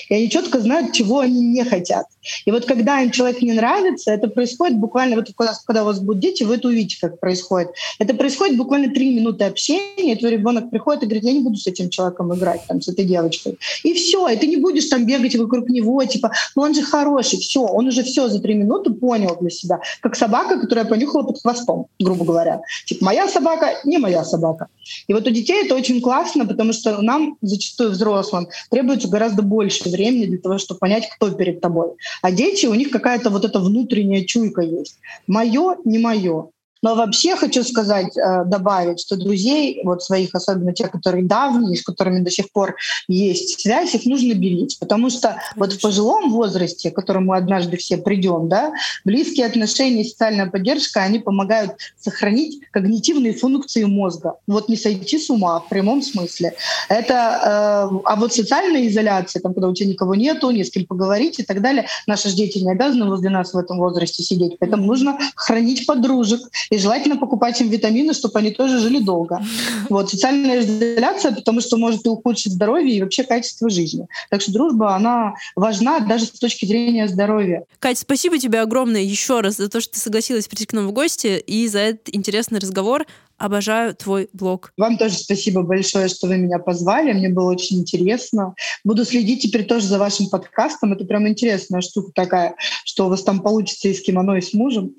И 0.09 0.15
они 0.15 0.29
четко 0.29 0.59
знают, 0.59 0.93
чего 0.93 1.19
они 1.19 1.41
не 1.41 1.63
хотят. 1.63 2.05
И 2.45 2.51
вот 2.51 2.65
когда 2.65 3.01
им 3.01 3.11
человек 3.11 3.41
не 3.41 3.53
нравится, 3.53 4.11
это 4.11 4.27
происходит 4.27 4.77
буквально, 4.77 5.15
вот 5.15 5.29
когда, 5.65 5.83
у 5.83 5.85
вас 5.85 5.99
будут 5.99 6.21
дети, 6.21 6.43
вы 6.43 6.55
это 6.55 6.67
увидите, 6.67 6.97
как 6.99 7.19
происходит. 7.19 7.69
Это 7.99 8.13
происходит 8.13 8.57
буквально 8.57 8.93
три 8.93 9.15
минуты 9.15 9.45
общения, 9.45 10.13
и 10.13 10.15
твой 10.15 10.31
ребенок 10.31 10.69
приходит 10.69 11.03
и 11.03 11.05
говорит, 11.05 11.23
я 11.23 11.33
не 11.33 11.41
буду 11.41 11.57
с 11.57 11.67
этим 11.67 11.89
человеком 11.89 12.33
играть, 12.33 12.61
там, 12.67 12.81
с 12.81 12.87
этой 12.87 13.05
девочкой. 13.05 13.57
И 13.83 13.93
все, 13.93 14.27
и 14.29 14.37
ты 14.37 14.47
не 14.47 14.57
будешь 14.57 14.85
там 14.85 15.05
бегать 15.05 15.35
вокруг 15.35 15.69
него, 15.69 16.03
типа, 16.05 16.31
ну 16.55 16.63
он 16.63 16.73
же 16.73 16.81
хороший, 16.81 17.39
все, 17.39 17.61
он 17.61 17.87
уже 17.87 18.03
все 18.03 18.27
за 18.27 18.39
три 18.39 18.55
минуты 18.55 18.91
понял 18.91 19.37
для 19.39 19.49
себя. 19.49 19.79
Как 20.01 20.15
собака, 20.15 20.59
которая 20.59 20.85
понюхала 20.85 21.23
под 21.23 21.41
хвостом, 21.41 21.87
грубо 21.99 22.25
говоря. 22.25 22.61
Типа, 22.85 23.05
моя 23.05 23.27
собака, 23.27 23.79
не 23.83 23.97
моя 23.97 24.23
собака. 24.23 24.67
И 25.07 25.13
вот 25.13 25.27
у 25.27 25.29
детей 25.29 25.65
это 25.65 25.75
очень 25.75 26.01
классно, 26.01 26.45
потому 26.45 26.73
что 26.73 27.01
нам, 27.01 27.37
зачастую 27.41 27.91
взрослым, 27.91 28.47
требуется 28.69 29.07
гораздо 29.07 29.41
больше 29.41 29.74
времени 29.83 30.25
для 30.25 30.37
того, 30.37 30.57
чтобы 30.57 30.79
понять, 30.79 31.09
кто 31.09 31.31
перед 31.31 31.61
тобой. 31.61 31.89
А 32.21 32.31
дети, 32.31 32.65
у 32.65 32.73
них 32.73 32.89
какая-то 32.89 33.29
вот 33.29 33.45
эта 33.45 33.59
внутренняя 33.59 34.23
чуйка 34.23 34.61
есть. 34.61 34.99
Мое, 35.27 35.77
не 35.85 35.99
мое. 35.99 36.49
Но 36.85 36.93
вообще 36.93 37.35
хочу 37.35 37.63
сказать, 37.63 38.15
э, 38.15 38.43
добавить, 38.45 38.99
что 38.99 39.15
друзей, 39.15 39.81
вот 39.83 40.03
своих, 40.03 40.35
особенно 40.35 40.71
тех, 40.71 40.91
которые 40.91 41.25
давние, 41.25 41.77
с 41.77 41.81
которыми 41.81 42.19
до 42.19 42.29
сих 42.29 42.51
пор 42.51 42.75
есть 43.07 43.59
связь, 43.59 43.95
их 43.95 44.05
нужно 44.05 44.33
беречь. 44.33 44.77
Потому 44.77 45.09
что 45.09 45.35
вот 45.55 45.73
в 45.73 45.81
пожилом 45.81 46.29
возрасте, 46.29 46.91
к 46.91 46.95
которому 46.95 47.33
однажды 47.33 47.77
все 47.77 47.97
придем, 47.97 48.49
да, 48.49 48.71
близкие 49.03 49.47
отношения, 49.47 50.03
социальная 50.03 50.45
поддержка, 50.45 51.01
они 51.01 51.17
помогают 51.17 51.71
сохранить 51.99 52.61
когнитивные 52.69 53.33
функции 53.33 53.83
мозга. 53.83 54.35
Вот 54.45 54.69
не 54.69 54.77
сойти 54.77 55.17
с 55.17 55.31
ума 55.31 55.61
в 55.61 55.69
прямом 55.69 56.03
смысле. 56.03 56.53
Это, 56.87 57.89
э, 57.93 57.99
а 58.05 58.15
вот 58.15 58.31
социальная 58.31 58.85
изоляция, 58.85 59.41
там, 59.41 59.55
когда 59.55 59.69
у 59.69 59.73
тебя 59.73 59.89
никого 59.89 60.13
нету, 60.13 60.51
не 60.51 60.63
с 60.63 60.69
кем 60.69 60.85
поговорить 60.85 61.39
и 61.39 61.43
так 61.43 61.63
далее, 61.63 61.87
наши 62.05 62.29
же 62.29 62.35
дети 62.35 62.59
не 62.59 62.71
обязаны 62.71 63.07
возле 63.07 63.31
нас 63.31 63.55
в 63.55 63.57
этом 63.57 63.79
возрасте 63.79 64.21
сидеть. 64.21 64.57
Поэтому 64.59 64.85
нужно 64.85 65.17
хранить 65.35 65.87
подружек 65.87 66.41
и 66.75 66.79
желательно 66.79 67.17
покупать 67.17 67.59
им 67.61 67.69
витамины, 67.69 68.13
чтобы 68.13 68.39
они 68.39 68.51
тоже 68.51 68.79
жили 68.79 68.99
долго. 68.99 69.41
Вот, 69.89 70.09
социальная 70.09 70.59
изоляция, 70.61 71.31
потому 71.31 71.61
что 71.61 71.77
может 71.77 72.05
и 72.05 72.09
ухудшить 72.09 72.53
здоровье 72.53 72.95
и 72.95 73.01
вообще 73.01 73.23
качество 73.23 73.69
жизни. 73.69 74.07
Так 74.29 74.41
что 74.41 74.51
дружба, 74.51 74.95
она 74.95 75.35
важна 75.55 75.99
даже 75.99 76.25
с 76.25 76.31
точки 76.31 76.65
зрения 76.65 77.07
здоровья. 77.07 77.63
Катя, 77.79 78.01
спасибо 78.01 78.37
тебе 78.37 78.61
огромное 78.61 79.01
еще 79.01 79.41
раз 79.41 79.57
за 79.57 79.69
то, 79.69 79.81
что 79.81 79.93
ты 79.93 79.99
согласилась 79.99 80.47
прийти 80.47 80.65
к 80.65 80.73
нам 80.73 80.87
в 80.87 80.91
гости 80.91 81.41
и 81.45 81.67
за 81.67 81.79
этот 81.79 82.13
интересный 82.13 82.59
разговор. 82.59 83.05
Обожаю 83.37 83.93
твой 83.93 84.29
блог. 84.31 84.71
Вам 84.77 84.97
тоже 84.97 85.15
спасибо 85.15 85.61
большое, 85.61 86.07
что 86.07 86.27
вы 86.27 86.37
меня 86.37 86.57
позвали. 86.57 87.11
Мне 87.11 87.27
было 87.27 87.51
очень 87.51 87.79
интересно. 87.79 88.55
Буду 88.85 89.03
следить 89.03 89.41
теперь 89.41 89.65
тоже 89.65 89.87
за 89.87 89.99
вашим 89.99 90.29
подкастом. 90.29 90.93
Это 90.93 91.03
прям 91.03 91.27
интересная 91.27 91.81
штука 91.81 92.11
такая, 92.15 92.55
что 92.85 93.07
у 93.07 93.09
вас 93.09 93.23
там 93.23 93.41
получится 93.41 93.89
и 93.89 93.93
с 93.93 94.01
кимоно, 94.01 94.37
и 94.37 94.41
с 94.41 94.53
мужем. 94.53 94.95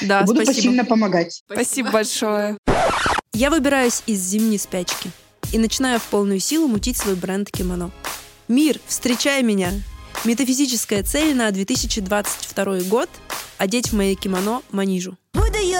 Да, 0.00 0.22
Буду 0.22 0.42
спасибо. 0.42 0.54
посильно 0.54 0.84
помогать. 0.86 0.97
Спасибо 1.50 1.90
большое. 1.90 2.58
Я 3.32 3.50
выбираюсь 3.50 4.02
из 4.06 4.20
зимней 4.20 4.58
спячки 4.58 5.10
и 5.52 5.58
начинаю 5.58 6.00
в 6.00 6.04
полную 6.04 6.40
силу 6.40 6.68
мутить 6.68 6.96
свой 6.96 7.14
бренд 7.14 7.50
кимоно. 7.50 7.90
Мир, 8.48 8.80
встречай 8.86 9.42
меня! 9.42 9.72
Метафизическая 10.24 11.02
цель 11.02 11.36
на 11.36 11.50
2022 11.50 12.80
год– 12.88 13.08
одеть 13.58 13.90
в 13.90 13.96
мои 13.96 14.14
кимоно 14.14 14.62
манижу. 14.70 15.16
You. 15.34 15.78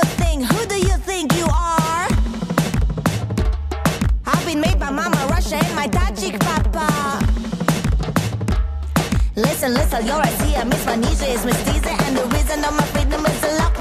Listen, 9.39 9.73
listen, 9.73 10.05
you're 10.05 10.21
a 10.21 10.27
seer. 10.39 10.65
Miss 10.65 10.85
Manisha 10.85 11.29
is 11.33 11.45
mestiza, 11.45 11.93
and 12.07 12.17
the 12.17 12.25
reason 12.35 12.65
of 12.65 12.73
my 12.75 12.85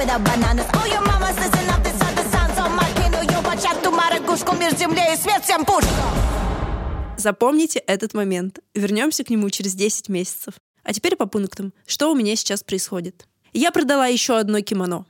is 0.02 0.10
a. 0.10 0.66
Oh, 0.76 0.86
your 0.86 1.02
mama's 1.02 1.38
listen 1.38 1.70
up, 1.70 1.84
this 1.84 2.00
are 2.02 2.14
the 2.14 2.24
sounds 2.30 2.58
of 2.60 2.72
my 2.76 2.89
kino. 2.98 3.22
You 3.22 3.41
watch 3.43 3.66
out 3.66 3.82
to 3.84 3.91
Марагушку, 3.91 4.56
мир 4.56 4.76
земле 4.76 5.14
и 5.14 5.18
свет 5.18 5.43
всем 5.43 5.66
пуш. 5.66 5.84
Запомните 7.18 7.80
этот 7.80 8.14
момент. 8.14 8.60
Вернемся 8.76 9.24
к 9.24 9.30
нему 9.30 9.50
через 9.50 9.74
10 9.74 10.10
месяцев. 10.10 10.54
А 10.84 10.93
теперь 10.93 11.16
по 11.16 11.26
пунктам. 11.26 11.74
Что 11.86 12.12
у 12.12 12.16
меня 12.16 12.36
сейчас 12.36 12.64
происходит? 12.64 13.28
Я 13.54 13.72
продала 13.72 14.08
еще 14.08 14.38
одно 14.38 14.62
кимоно. 14.62 15.06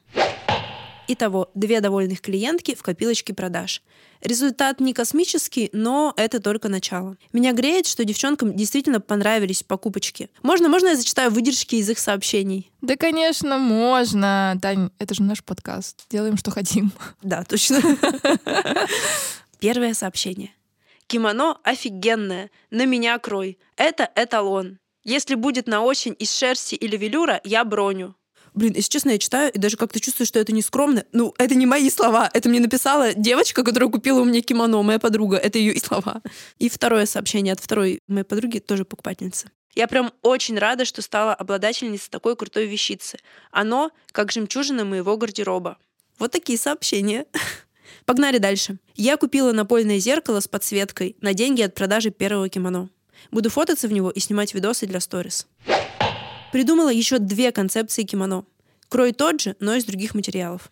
Итого, 1.10 1.50
две 1.56 1.80
довольных 1.80 2.20
клиентки 2.22 2.76
в 2.76 2.84
копилочке 2.84 3.34
продаж. 3.34 3.82
Результат 4.22 4.82
не 4.82 4.94
космический, 4.94 5.70
но 5.72 6.14
это 6.18 6.42
только 6.42 6.68
начало. 6.68 7.18
Меня 7.32 7.54
греет, 7.54 7.88
что 7.88 8.04
девчонкам 8.04 8.54
действительно 8.56 9.00
понравились 9.00 9.64
покупочки. 9.64 10.30
Можно, 10.44 10.68
можно 10.68 10.90
я 10.90 10.96
зачитаю 10.96 11.32
выдержки 11.32 11.76
из 11.76 11.90
их 11.90 12.00
сообщений? 12.00 12.72
Да, 12.82 12.98
конечно, 12.98 13.58
можно. 13.58 14.58
Тань, 14.62 14.90
это 15.00 15.14
же 15.14 15.24
наш 15.24 15.44
подкаст. 15.44 16.06
Делаем, 16.10 16.38
что 16.38 16.52
хотим. 16.52 16.92
Да, 17.22 17.44
точно. 17.44 17.82
Первое 19.60 19.94
сообщение. 19.94 20.52
Кимоно 21.08 21.58
офигенное. 21.64 22.52
На 22.70 22.86
меня 22.86 23.18
крой. 23.20 23.58
Это 23.76 24.10
эталон. 24.16 24.80
Если 25.04 25.36
будет 25.36 25.68
на 25.68 25.84
осень 25.84 26.16
из 26.20 26.36
шерсти 26.36 26.76
или 26.76 26.98
велюра, 26.98 27.40
я 27.46 27.64
броню. 27.64 28.16
Блин, 28.58 28.74
если 28.76 28.90
честно, 28.90 29.12
я 29.12 29.20
читаю 29.20 29.52
и 29.54 29.60
даже 29.60 29.78
как-то 29.78 30.00
чувствую, 30.00 30.26
что 30.26 30.40
это 30.40 30.52
не 30.52 30.64
скромно. 30.64 31.06
Ну, 31.12 31.32
это 31.38 31.54
не 31.54 31.68
мои 31.68 31.92
слова. 31.92 32.28
Это 32.34 32.50
мне 32.50 32.60
написала 32.60 33.14
девочка, 33.14 33.64
которая 33.64 33.88
купила 33.88 34.22
у 34.22 34.26
меня 34.26 34.42
кимоно, 34.42 34.82
моя 34.82 34.98
подруга. 34.98 35.38
Это 35.38 35.60
ее 35.60 35.80
слова. 35.80 36.24
И 36.58 36.68
второе 36.68 37.06
сообщение 37.06 37.54
от 37.54 37.60
второй 37.60 38.00
моей 38.08 38.24
подруги, 38.24 38.58
тоже 38.58 38.84
покупательницы. 38.84 39.52
Я 39.76 39.88
прям 39.88 40.12
очень 40.24 40.58
рада, 40.58 40.86
что 40.86 41.04
стала 41.04 41.36
обладательницей 41.36 42.08
такой 42.10 42.36
крутой 42.36 42.66
вещицы. 42.66 43.20
Оно 43.52 43.92
как 44.12 44.32
жемчужина 44.32 44.86
моего 44.86 45.18
гардероба. 45.18 45.78
Вот 46.18 46.32
такие 46.32 46.58
сообщения. 46.58 47.28
Погнали 48.06 48.40
дальше. 48.40 48.80
Я 48.96 49.18
купила 49.18 49.52
напольное 49.52 50.00
зеркало 50.00 50.40
с 50.40 50.48
подсветкой 50.48 51.16
на 51.22 51.36
деньги 51.36 51.62
от 51.62 51.76
продажи 51.76 52.10
первого 52.10 52.50
кимоно. 52.50 52.90
Буду 53.30 53.52
фототься 53.52 53.88
в 53.88 53.92
него 53.92 54.10
и 54.10 54.20
снимать 54.20 54.56
видосы 54.56 54.88
для 54.88 55.00
сторис. 55.00 55.46
Придумала 56.52 56.90
еще 56.90 57.20
две 57.20 57.52
концепции 57.52 58.04
кимоно. 58.04 58.46
Крой 58.90 59.12
тот 59.12 59.42
же, 59.42 59.56
но 59.60 59.76
из 59.76 59.86
других 59.86 60.16
материалов. 60.16 60.72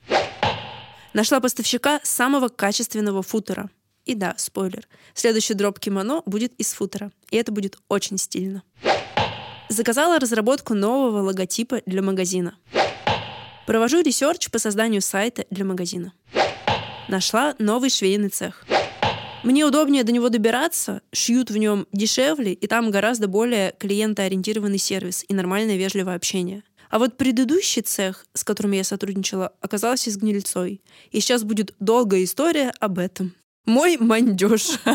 Нашла 1.13 1.39
поставщика 1.39 1.99
самого 2.03 2.47
качественного 2.49 3.21
футера. 3.21 3.69
И 4.05 4.15
да, 4.15 4.35
спойлер, 4.37 4.87
следующий 5.13 5.53
дроп 5.53 5.79
кимоно 5.79 6.21
будет 6.25 6.53
из 6.53 6.73
футера. 6.73 7.11
И 7.31 7.37
это 7.37 7.51
будет 7.51 7.77
очень 7.89 8.17
стильно. 8.17 8.63
Заказала 9.67 10.19
разработку 10.19 10.75
нового 10.75 11.21
логотипа 11.21 11.81
для 11.85 12.01
магазина. 12.01 12.55
Провожу 13.65 14.01
research 14.01 14.49
по 14.51 14.59
созданию 14.59 15.01
сайта 15.01 15.45
для 15.49 15.65
магазина. 15.65 16.13
Нашла 17.07 17.55
новый 17.57 17.89
швейный 17.89 18.29
цех. 18.29 18.63
Мне 19.45 19.63
удобнее 19.63 20.03
до 20.03 20.11
него 20.11 20.29
добираться, 20.29 21.03
шьют 21.13 21.51
в 21.51 21.57
нем 21.57 21.85
дешевле, 21.93 22.53
и 22.53 22.65
там 22.65 22.89
гораздо 22.89 23.27
более 23.27 23.75
клиентоориентированный 23.77 24.79
сервис 24.79 25.23
и 25.27 25.35
нормальное 25.35 25.77
вежливое 25.77 26.15
общение. 26.15 26.63
А 26.89 26.97
вот 26.97 27.15
предыдущий 27.15 27.83
цех, 27.83 28.25
с 28.33 28.43
которым 28.43 28.71
я 28.71 28.83
сотрудничала, 28.83 29.53
оказался 29.61 30.09
с 30.09 30.17
гнильцой. 30.17 30.81
И 31.11 31.19
сейчас 31.19 31.43
будет 31.43 31.75
долгая 31.79 32.23
история 32.23 32.73
об 32.79 32.97
этом. 32.97 33.33
Мой 33.65 33.97
мандеж. 33.97 34.79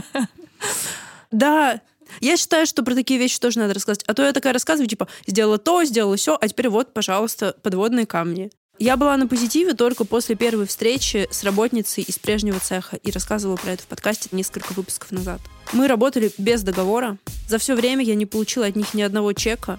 Да, 1.31 1.81
я 2.21 2.37
считаю, 2.37 2.67
что 2.67 2.83
про 2.83 2.97
такие 2.97 3.21
вещи 3.21 3.39
тоже 3.39 3.61
надо 3.61 3.75
рассказать. 3.75 4.03
А 4.09 4.15
то 4.15 4.25
я 4.25 4.33
такая 4.33 4.53
рассказываю, 4.53 4.89
типа, 4.89 5.07
сделала 5.29 5.59
то, 5.59 5.85
сделала 5.85 6.17
все, 6.17 6.37
а 6.39 6.49
теперь 6.49 6.69
вот, 6.69 6.93
пожалуйста, 6.93 7.55
подводные 7.63 8.05
камни. 8.05 8.51
Я 8.83 8.97
была 8.97 9.15
на 9.19 9.29
позитиве 9.29 9.75
только 9.75 10.07
после 10.07 10.37
первой 10.37 10.67
встречи 10.67 11.29
с 11.31 11.45
работницей 11.45 12.03
из 12.03 12.19
прежнего 12.19 12.59
цеха 12.59 12.97
и 12.97 13.11
рассказывала 13.11 13.57
про 13.57 13.73
это 13.73 13.83
в 13.83 13.87
подкасте 13.87 14.31
несколько 14.33 14.73
выпусков 14.73 15.13
назад. 15.13 15.43
Мы 15.75 15.87
работали 15.87 16.33
без 16.39 16.63
договора. 16.63 17.19
За 17.47 17.59
все 17.59 17.75
время 17.75 18.03
я 18.03 18.15
не 18.15 18.25
получила 18.25 18.65
от 18.65 18.77
них 18.77 18.95
ни 18.95 19.03
одного 19.03 19.35
чека. 19.35 19.79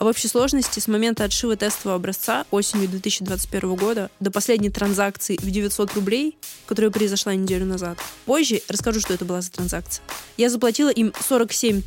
А 0.00 0.04
в 0.04 0.08
общей 0.08 0.26
сложности 0.26 0.80
с 0.80 0.88
момента 0.88 1.22
отшива 1.22 1.54
тестового 1.56 1.94
образца 1.94 2.44
осенью 2.50 2.88
2021 2.88 3.76
года 3.76 4.10
до 4.18 4.32
последней 4.32 4.70
транзакции 4.70 5.36
в 5.40 5.48
900 5.48 5.94
рублей, 5.94 6.36
которая 6.66 6.90
произошла 6.90 7.32
неделю 7.36 7.66
назад. 7.66 7.98
Позже 8.24 8.62
расскажу, 8.66 8.98
что 8.98 9.14
это 9.14 9.24
была 9.24 9.42
за 9.42 9.52
транзакция. 9.52 10.02
Я 10.36 10.50
заплатила 10.50 10.88
им 10.88 11.12
47 11.20 11.82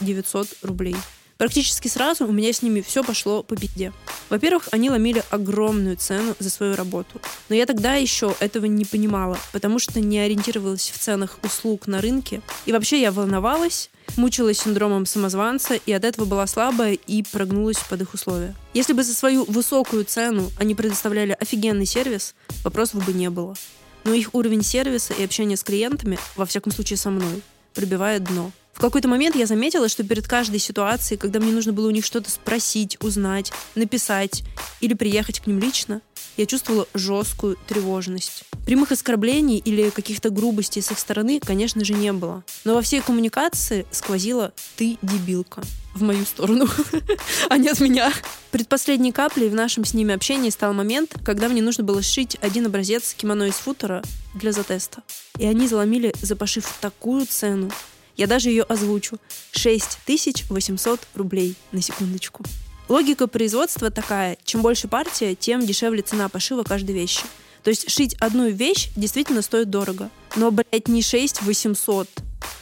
900 0.00 0.48
рублей. 0.62 0.96
Практически 1.38 1.86
сразу 1.86 2.26
у 2.26 2.32
меня 2.32 2.52
с 2.52 2.62
ними 2.62 2.80
все 2.80 3.04
пошло 3.04 3.44
по 3.44 3.54
беде. 3.54 3.92
Во-первых, 4.28 4.68
они 4.72 4.90
ломили 4.90 5.22
огромную 5.30 5.96
цену 5.96 6.34
за 6.40 6.50
свою 6.50 6.74
работу. 6.74 7.20
Но 7.48 7.54
я 7.54 7.64
тогда 7.64 7.94
еще 7.94 8.34
этого 8.40 8.64
не 8.64 8.84
понимала, 8.84 9.38
потому 9.52 9.78
что 9.78 10.00
не 10.00 10.18
ориентировалась 10.18 10.90
в 10.90 10.98
ценах 10.98 11.38
услуг 11.44 11.86
на 11.86 12.00
рынке. 12.00 12.42
И 12.66 12.72
вообще 12.72 13.00
я 13.00 13.12
волновалась, 13.12 13.88
мучилась 14.16 14.58
синдромом 14.58 15.06
самозванца 15.06 15.74
и 15.74 15.92
от 15.92 16.04
этого 16.04 16.24
была 16.24 16.44
слабая 16.48 16.94
и 16.94 17.22
прогнулась 17.22 17.78
под 17.88 18.02
их 18.02 18.14
условия. 18.14 18.56
Если 18.74 18.92
бы 18.92 19.04
за 19.04 19.14
свою 19.14 19.44
высокую 19.44 20.04
цену 20.06 20.50
они 20.58 20.74
предоставляли 20.74 21.36
офигенный 21.38 21.86
сервис, 21.86 22.34
вопросов 22.64 23.06
бы 23.06 23.12
не 23.12 23.30
было. 23.30 23.54
Но 24.02 24.12
их 24.12 24.34
уровень 24.34 24.64
сервиса 24.64 25.14
и 25.14 25.22
общения 25.22 25.56
с 25.56 25.62
клиентами, 25.62 26.18
во 26.34 26.46
всяком 26.46 26.72
случае 26.72 26.96
со 26.96 27.10
мной, 27.10 27.42
пробивает 27.74 28.24
дно. 28.24 28.50
В 28.78 28.80
какой-то 28.80 29.08
момент 29.08 29.34
я 29.34 29.46
заметила, 29.46 29.88
что 29.88 30.04
перед 30.04 30.28
каждой 30.28 30.60
ситуацией, 30.60 31.18
когда 31.18 31.40
мне 31.40 31.50
нужно 31.50 31.72
было 31.72 31.88
у 31.88 31.90
них 31.90 32.04
что-то 32.04 32.30
спросить, 32.30 32.96
узнать, 33.02 33.52
написать 33.74 34.44
или 34.80 34.94
приехать 34.94 35.40
к 35.40 35.48
ним 35.48 35.58
лично, 35.58 36.00
я 36.36 36.46
чувствовала 36.46 36.86
жесткую 36.94 37.56
тревожность. 37.66 38.44
Прямых 38.66 38.92
оскорблений 38.92 39.58
или 39.58 39.90
каких-то 39.90 40.30
грубостей 40.30 40.80
с 40.80 40.92
их 40.92 41.00
стороны, 41.00 41.40
конечно 41.40 41.84
же, 41.84 41.92
не 41.92 42.12
было. 42.12 42.44
Но 42.64 42.74
во 42.74 42.82
всей 42.82 43.00
коммуникации 43.00 43.84
сквозила 43.90 44.52
«ты 44.76 44.96
дебилка» 45.02 45.62
в 45.96 46.02
мою 46.02 46.24
сторону, 46.24 46.68
а 47.50 47.58
не 47.58 47.70
от 47.70 47.80
меня. 47.80 48.12
Предпоследней 48.52 49.10
каплей 49.10 49.48
в 49.48 49.56
нашем 49.56 49.84
с 49.84 49.92
ними 49.92 50.14
общении 50.14 50.50
стал 50.50 50.72
момент, 50.72 51.16
когда 51.24 51.48
мне 51.48 51.62
нужно 51.62 51.82
было 51.82 52.00
сшить 52.00 52.36
один 52.40 52.66
образец 52.66 53.12
кимоно 53.14 53.48
из 53.48 53.54
футера 53.54 54.04
для 54.34 54.52
затеста. 54.52 55.02
И 55.36 55.46
они 55.46 55.66
заломили 55.66 56.14
за 56.22 56.36
пошив 56.36 56.64
такую 56.80 57.26
цену. 57.26 57.72
Я 58.18 58.26
даже 58.26 58.50
ее 58.50 58.64
озвучу. 58.64 59.18
6800 59.52 61.00
рублей 61.14 61.54
на 61.72 61.80
секундочку. 61.80 62.44
Логика 62.88 63.28
производства 63.28 63.90
такая. 63.90 64.36
Чем 64.44 64.60
больше 64.60 64.88
партия, 64.88 65.34
тем 65.34 65.64
дешевле 65.64 66.02
цена 66.02 66.28
пошива 66.28 66.64
каждой 66.64 66.94
вещи. 66.94 67.22
То 67.62 67.70
есть 67.70 67.90
шить 67.90 68.16
одну 68.18 68.48
вещь 68.48 68.90
действительно 68.96 69.40
стоит 69.40 69.70
дорого. 69.70 70.10
Но, 70.36 70.50
блядь, 70.50 70.88
не 70.88 71.00
6 71.00 71.42
800. 71.42 72.08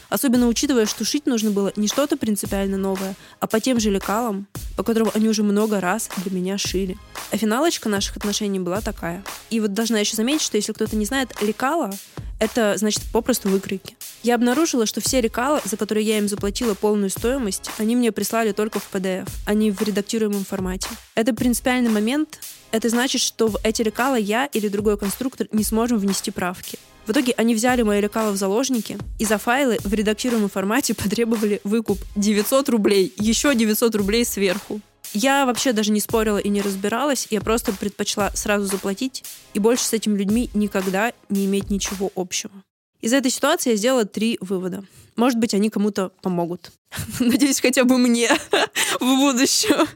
Особенно 0.08 0.46
учитывая, 0.46 0.86
что 0.86 1.04
шить 1.04 1.26
нужно 1.26 1.50
было 1.50 1.72
не 1.74 1.88
что-то 1.88 2.16
принципиально 2.16 2.76
новое, 2.76 3.16
а 3.40 3.46
по 3.46 3.58
тем 3.58 3.80
же 3.80 3.90
лекалам, 3.90 4.46
по 4.76 4.84
которым 4.84 5.10
они 5.14 5.28
уже 5.28 5.42
много 5.42 5.80
раз 5.80 6.10
для 6.18 6.32
меня 6.32 6.58
шили. 6.58 6.96
А 7.32 7.36
финалочка 7.36 7.88
наших 7.88 8.16
отношений 8.16 8.60
была 8.60 8.80
такая. 8.80 9.24
И 9.50 9.58
вот 9.58 9.72
должна 9.72 9.98
еще 9.98 10.16
заметить, 10.16 10.42
что 10.42 10.56
если 10.58 10.72
кто-то 10.72 10.96
не 10.96 11.06
знает, 11.06 11.30
лекала— 11.40 11.92
это 12.38 12.76
значит 12.76 13.02
попросту 13.12 13.48
выкройки. 13.48 13.96
Я 14.26 14.34
обнаружила, 14.34 14.86
что 14.86 15.00
все 15.00 15.20
лекала, 15.20 15.60
за 15.64 15.76
которые 15.76 16.04
я 16.04 16.18
им 16.18 16.26
заплатила 16.26 16.74
полную 16.74 17.10
стоимость, 17.10 17.70
они 17.78 17.94
мне 17.94 18.10
прислали 18.10 18.50
только 18.50 18.80
в 18.80 18.92
PDF, 18.92 19.28
а 19.44 19.54
не 19.54 19.70
в 19.70 19.80
редактируемом 19.80 20.44
формате. 20.44 20.88
Это 21.14 21.32
принципиальный 21.32 21.90
момент. 21.90 22.40
Это 22.72 22.88
значит, 22.88 23.20
что 23.20 23.46
в 23.46 23.56
эти 23.62 23.82
лекала 23.82 24.16
я 24.16 24.46
или 24.46 24.66
другой 24.66 24.98
конструктор 24.98 25.46
не 25.52 25.62
сможем 25.62 25.98
внести 25.98 26.32
правки. 26.32 26.76
В 27.06 27.12
итоге 27.12 27.34
они 27.36 27.54
взяли 27.54 27.82
мои 27.82 28.00
лекала 28.00 28.32
в 28.32 28.36
заложники 28.36 28.98
и 29.20 29.24
за 29.24 29.38
файлы 29.38 29.78
в 29.84 29.94
редактируемом 29.94 30.48
формате 30.48 30.92
потребовали 31.00 31.60
выкуп 31.62 31.98
900 32.16 32.68
рублей, 32.70 33.14
еще 33.18 33.54
900 33.54 33.94
рублей 33.94 34.24
сверху. 34.24 34.80
Я 35.14 35.46
вообще 35.46 35.72
даже 35.72 35.92
не 35.92 36.00
спорила 36.00 36.38
и 36.38 36.48
не 36.48 36.62
разбиралась, 36.62 37.28
я 37.30 37.40
просто 37.40 37.72
предпочла 37.72 38.32
сразу 38.34 38.66
заплатить 38.66 39.22
и 39.54 39.60
больше 39.60 39.84
с 39.84 39.92
этими 39.92 40.18
людьми 40.18 40.50
никогда 40.52 41.12
не 41.28 41.44
иметь 41.44 41.70
ничего 41.70 42.10
общего. 42.16 42.50
Из 43.06 43.12
этой 43.12 43.30
ситуации 43.30 43.70
я 43.70 43.76
сделала 43.76 44.04
три 44.04 44.36
вывода. 44.40 44.82
Может 45.14 45.38
быть, 45.38 45.54
они 45.54 45.70
кому-то 45.70 46.10
помогут. 46.22 46.72
Надеюсь, 47.20 47.60
хотя 47.60 47.84
бы 47.84 47.98
мне 47.98 48.28
в 48.98 49.20
будущем. 49.20 49.86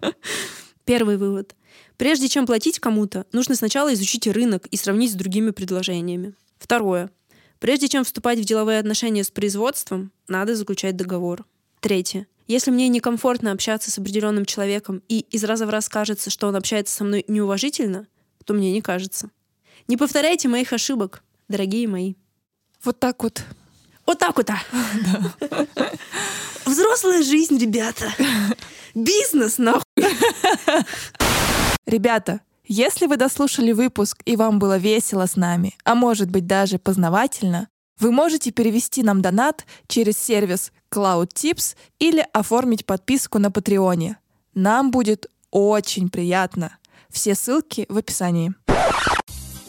Первый 0.84 1.16
вывод. 1.16 1.56
Прежде 1.96 2.28
чем 2.28 2.46
платить 2.46 2.78
кому-то, 2.78 3.26
нужно 3.32 3.56
сначала 3.56 3.92
изучить 3.94 4.28
рынок 4.28 4.68
и 4.68 4.76
сравнить 4.76 5.10
с 5.10 5.16
другими 5.16 5.50
предложениями. 5.50 6.34
Второе. 6.60 7.10
Прежде 7.58 7.88
чем 7.88 8.04
вступать 8.04 8.38
в 8.38 8.44
деловые 8.44 8.78
отношения 8.78 9.24
с 9.24 9.30
производством, 9.32 10.12
надо 10.28 10.54
заключать 10.54 10.94
договор. 10.94 11.44
Третье. 11.80 12.28
Если 12.46 12.70
мне 12.70 12.86
некомфортно 12.86 13.50
общаться 13.50 13.90
с 13.90 13.98
определенным 13.98 14.44
человеком 14.44 15.02
и 15.08 15.26
из 15.32 15.42
раза 15.42 15.66
в 15.66 15.70
раз 15.70 15.88
кажется, 15.88 16.30
что 16.30 16.46
он 16.46 16.54
общается 16.54 16.94
со 16.94 17.02
мной 17.02 17.24
неуважительно, 17.26 18.06
то 18.44 18.54
мне 18.54 18.70
не 18.70 18.80
кажется. 18.80 19.30
Не 19.88 19.96
повторяйте 19.96 20.46
моих 20.46 20.72
ошибок, 20.72 21.24
дорогие 21.48 21.88
мои. 21.88 22.14
Вот 22.84 22.98
так 22.98 23.22
вот. 23.22 23.44
Вот 24.06 24.18
так 24.18 24.36
вот. 24.36 24.48
а. 24.50 24.60
Взрослая 26.64 27.22
жизнь, 27.22 27.58
ребята. 27.58 28.12
Бизнес, 28.94 29.58
нахуй. 29.58 29.84
Ребята, 31.86 32.40
если 32.64 33.06
вы 33.06 33.16
дослушали 33.16 33.72
выпуск 33.72 34.22
и 34.24 34.36
вам 34.36 34.58
было 34.58 34.78
весело 34.78 35.26
с 35.26 35.36
нами, 35.36 35.74
а 35.84 35.94
может 35.94 36.30
быть 36.30 36.46
даже 36.46 36.78
познавательно, 36.78 37.68
вы 37.98 38.12
можете 38.12 38.50
перевести 38.50 39.02
нам 39.02 39.20
донат 39.20 39.66
через 39.86 40.16
сервис 40.16 40.72
Cloud 40.90 41.34
Tips 41.34 41.76
или 41.98 42.26
оформить 42.32 42.86
подписку 42.86 43.38
на 43.38 43.50
Патреоне. 43.50 44.18
Нам 44.54 44.90
будет 44.90 45.26
очень 45.50 46.08
приятно. 46.08 46.78
Все 47.10 47.34
ссылки 47.34 47.84
в 47.88 47.98
описании. 47.98 48.54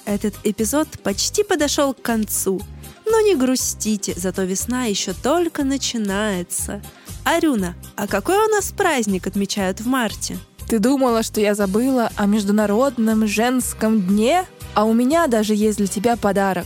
Этот 0.06 0.36
эпизод 0.44 0.88
почти 1.04 1.44
подошел 1.44 1.94
к 1.94 2.02
концу. 2.02 2.62
Но 3.06 3.22
не 3.22 3.36
грустите, 3.36 4.14
зато 4.16 4.44
весна 4.44 4.86
еще 4.86 5.14
только 5.14 5.64
начинается. 5.64 6.82
Арюна, 7.24 7.76
а 7.96 8.08
какой 8.08 8.38
у 8.38 8.50
нас 8.50 8.72
праздник 8.72 9.28
отмечают 9.28 9.82
в 9.82 9.88
марте? 9.88 10.38
Ты 10.68 10.80
думала, 10.80 11.24
что 11.24 11.42
я 11.42 11.54
забыла 11.54 12.12
о 12.16 12.26
Международном 12.26 13.28
женском 13.28 14.02
дне? 14.02 14.46
А 14.74 14.86
у 14.86 14.94
меня 14.94 15.28
даже 15.28 15.54
есть 15.54 15.78
для 15.78 15.88
тебя 15.88 16.16
подарок. 16.16 16.66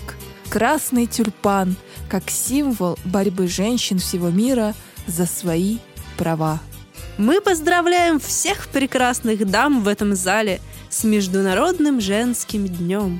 Красный 0.49 1.07
тюльпан, 1.07 1.75
как 2.09 2.29
символ 2.29 2.99
борьбы 3.03 3.47
женщин 3.47 3.97
всего 3.97 4.29
мира 4.29 4.75
за 5.07 5.25
свои 5.25 5.79
права. 6.17 6.59
Мы 7.17 7.41
поздравляем 7.41 8.19
всех 8.19 8.67
прекрасных 8.67 9.49
дам 9.49 9.81
в 9.81 9.87
этом 9.87 10.15
зале 10.15 10.61
с 10.89 11.03
Международным 11.03 11.99
женским 11.99 12.67
днем. 12.67 13.19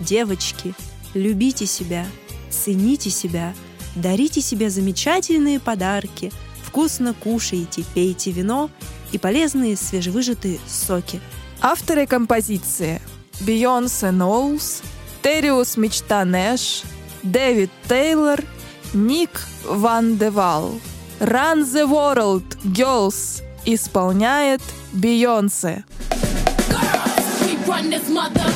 Девочки, 0.00 0.74
любите 1.14 1.66
себя, 1.66 2.06
цените 2.54 3.10
себя, 3.10 3.54
дарите 3.94 4.40
себе 4.40 4.70
замечательные 4.70 5.60
подарки, 5.60 6.32
вкусно 6.62 7.14
кушайте, 7.14 7.84
пейте 7.94 8.30
вино 8.30 8.70
и 9.12 9.18
полезные 9.18 9.76
свежевыжатые 9.76 10.58
соки. 10.66 11.20
Авторы 11.60 12.06
композиции 12.06 13.00
Бейонсе 13.40 14.10
Ноулс, 14.10 14.82
Териус 15.22 15.76
Мечта 15.76 16.24
Нэш, 16.24 16.82
Дэвид 17.22 17.70
Тейлор, 17.88 18.40
Ник 18.92 19.40
Ван 19.64 20.18
Де 20.18 20.35
Валл. 20.35 20.78
Run 21.20 21.62
the 21.62 21.88
World 21.88 22.58
Girls 22.64 23.42
исполняет 23.64 24.60
Бейонсе. 24.92 25.84
We 27.40 27.56
run 27.66 27.90
this 27.90 28.08
mother. 28.08 28.53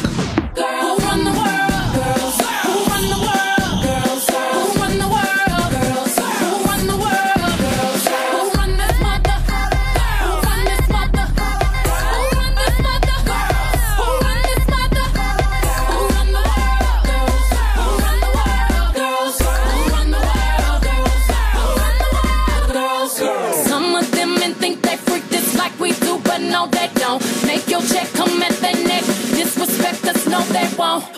Your 27.78 27.88
check 27.88 28.12
come 28.12 28.42
at 28.42 28.52
their 28.54 28.74
neck. 28.86 29.04
Disrespect 29.04 30.04
us, 30.06 30.26
no, 30.26 30.40
they 30.42 30.68
won't. 30.76 31.17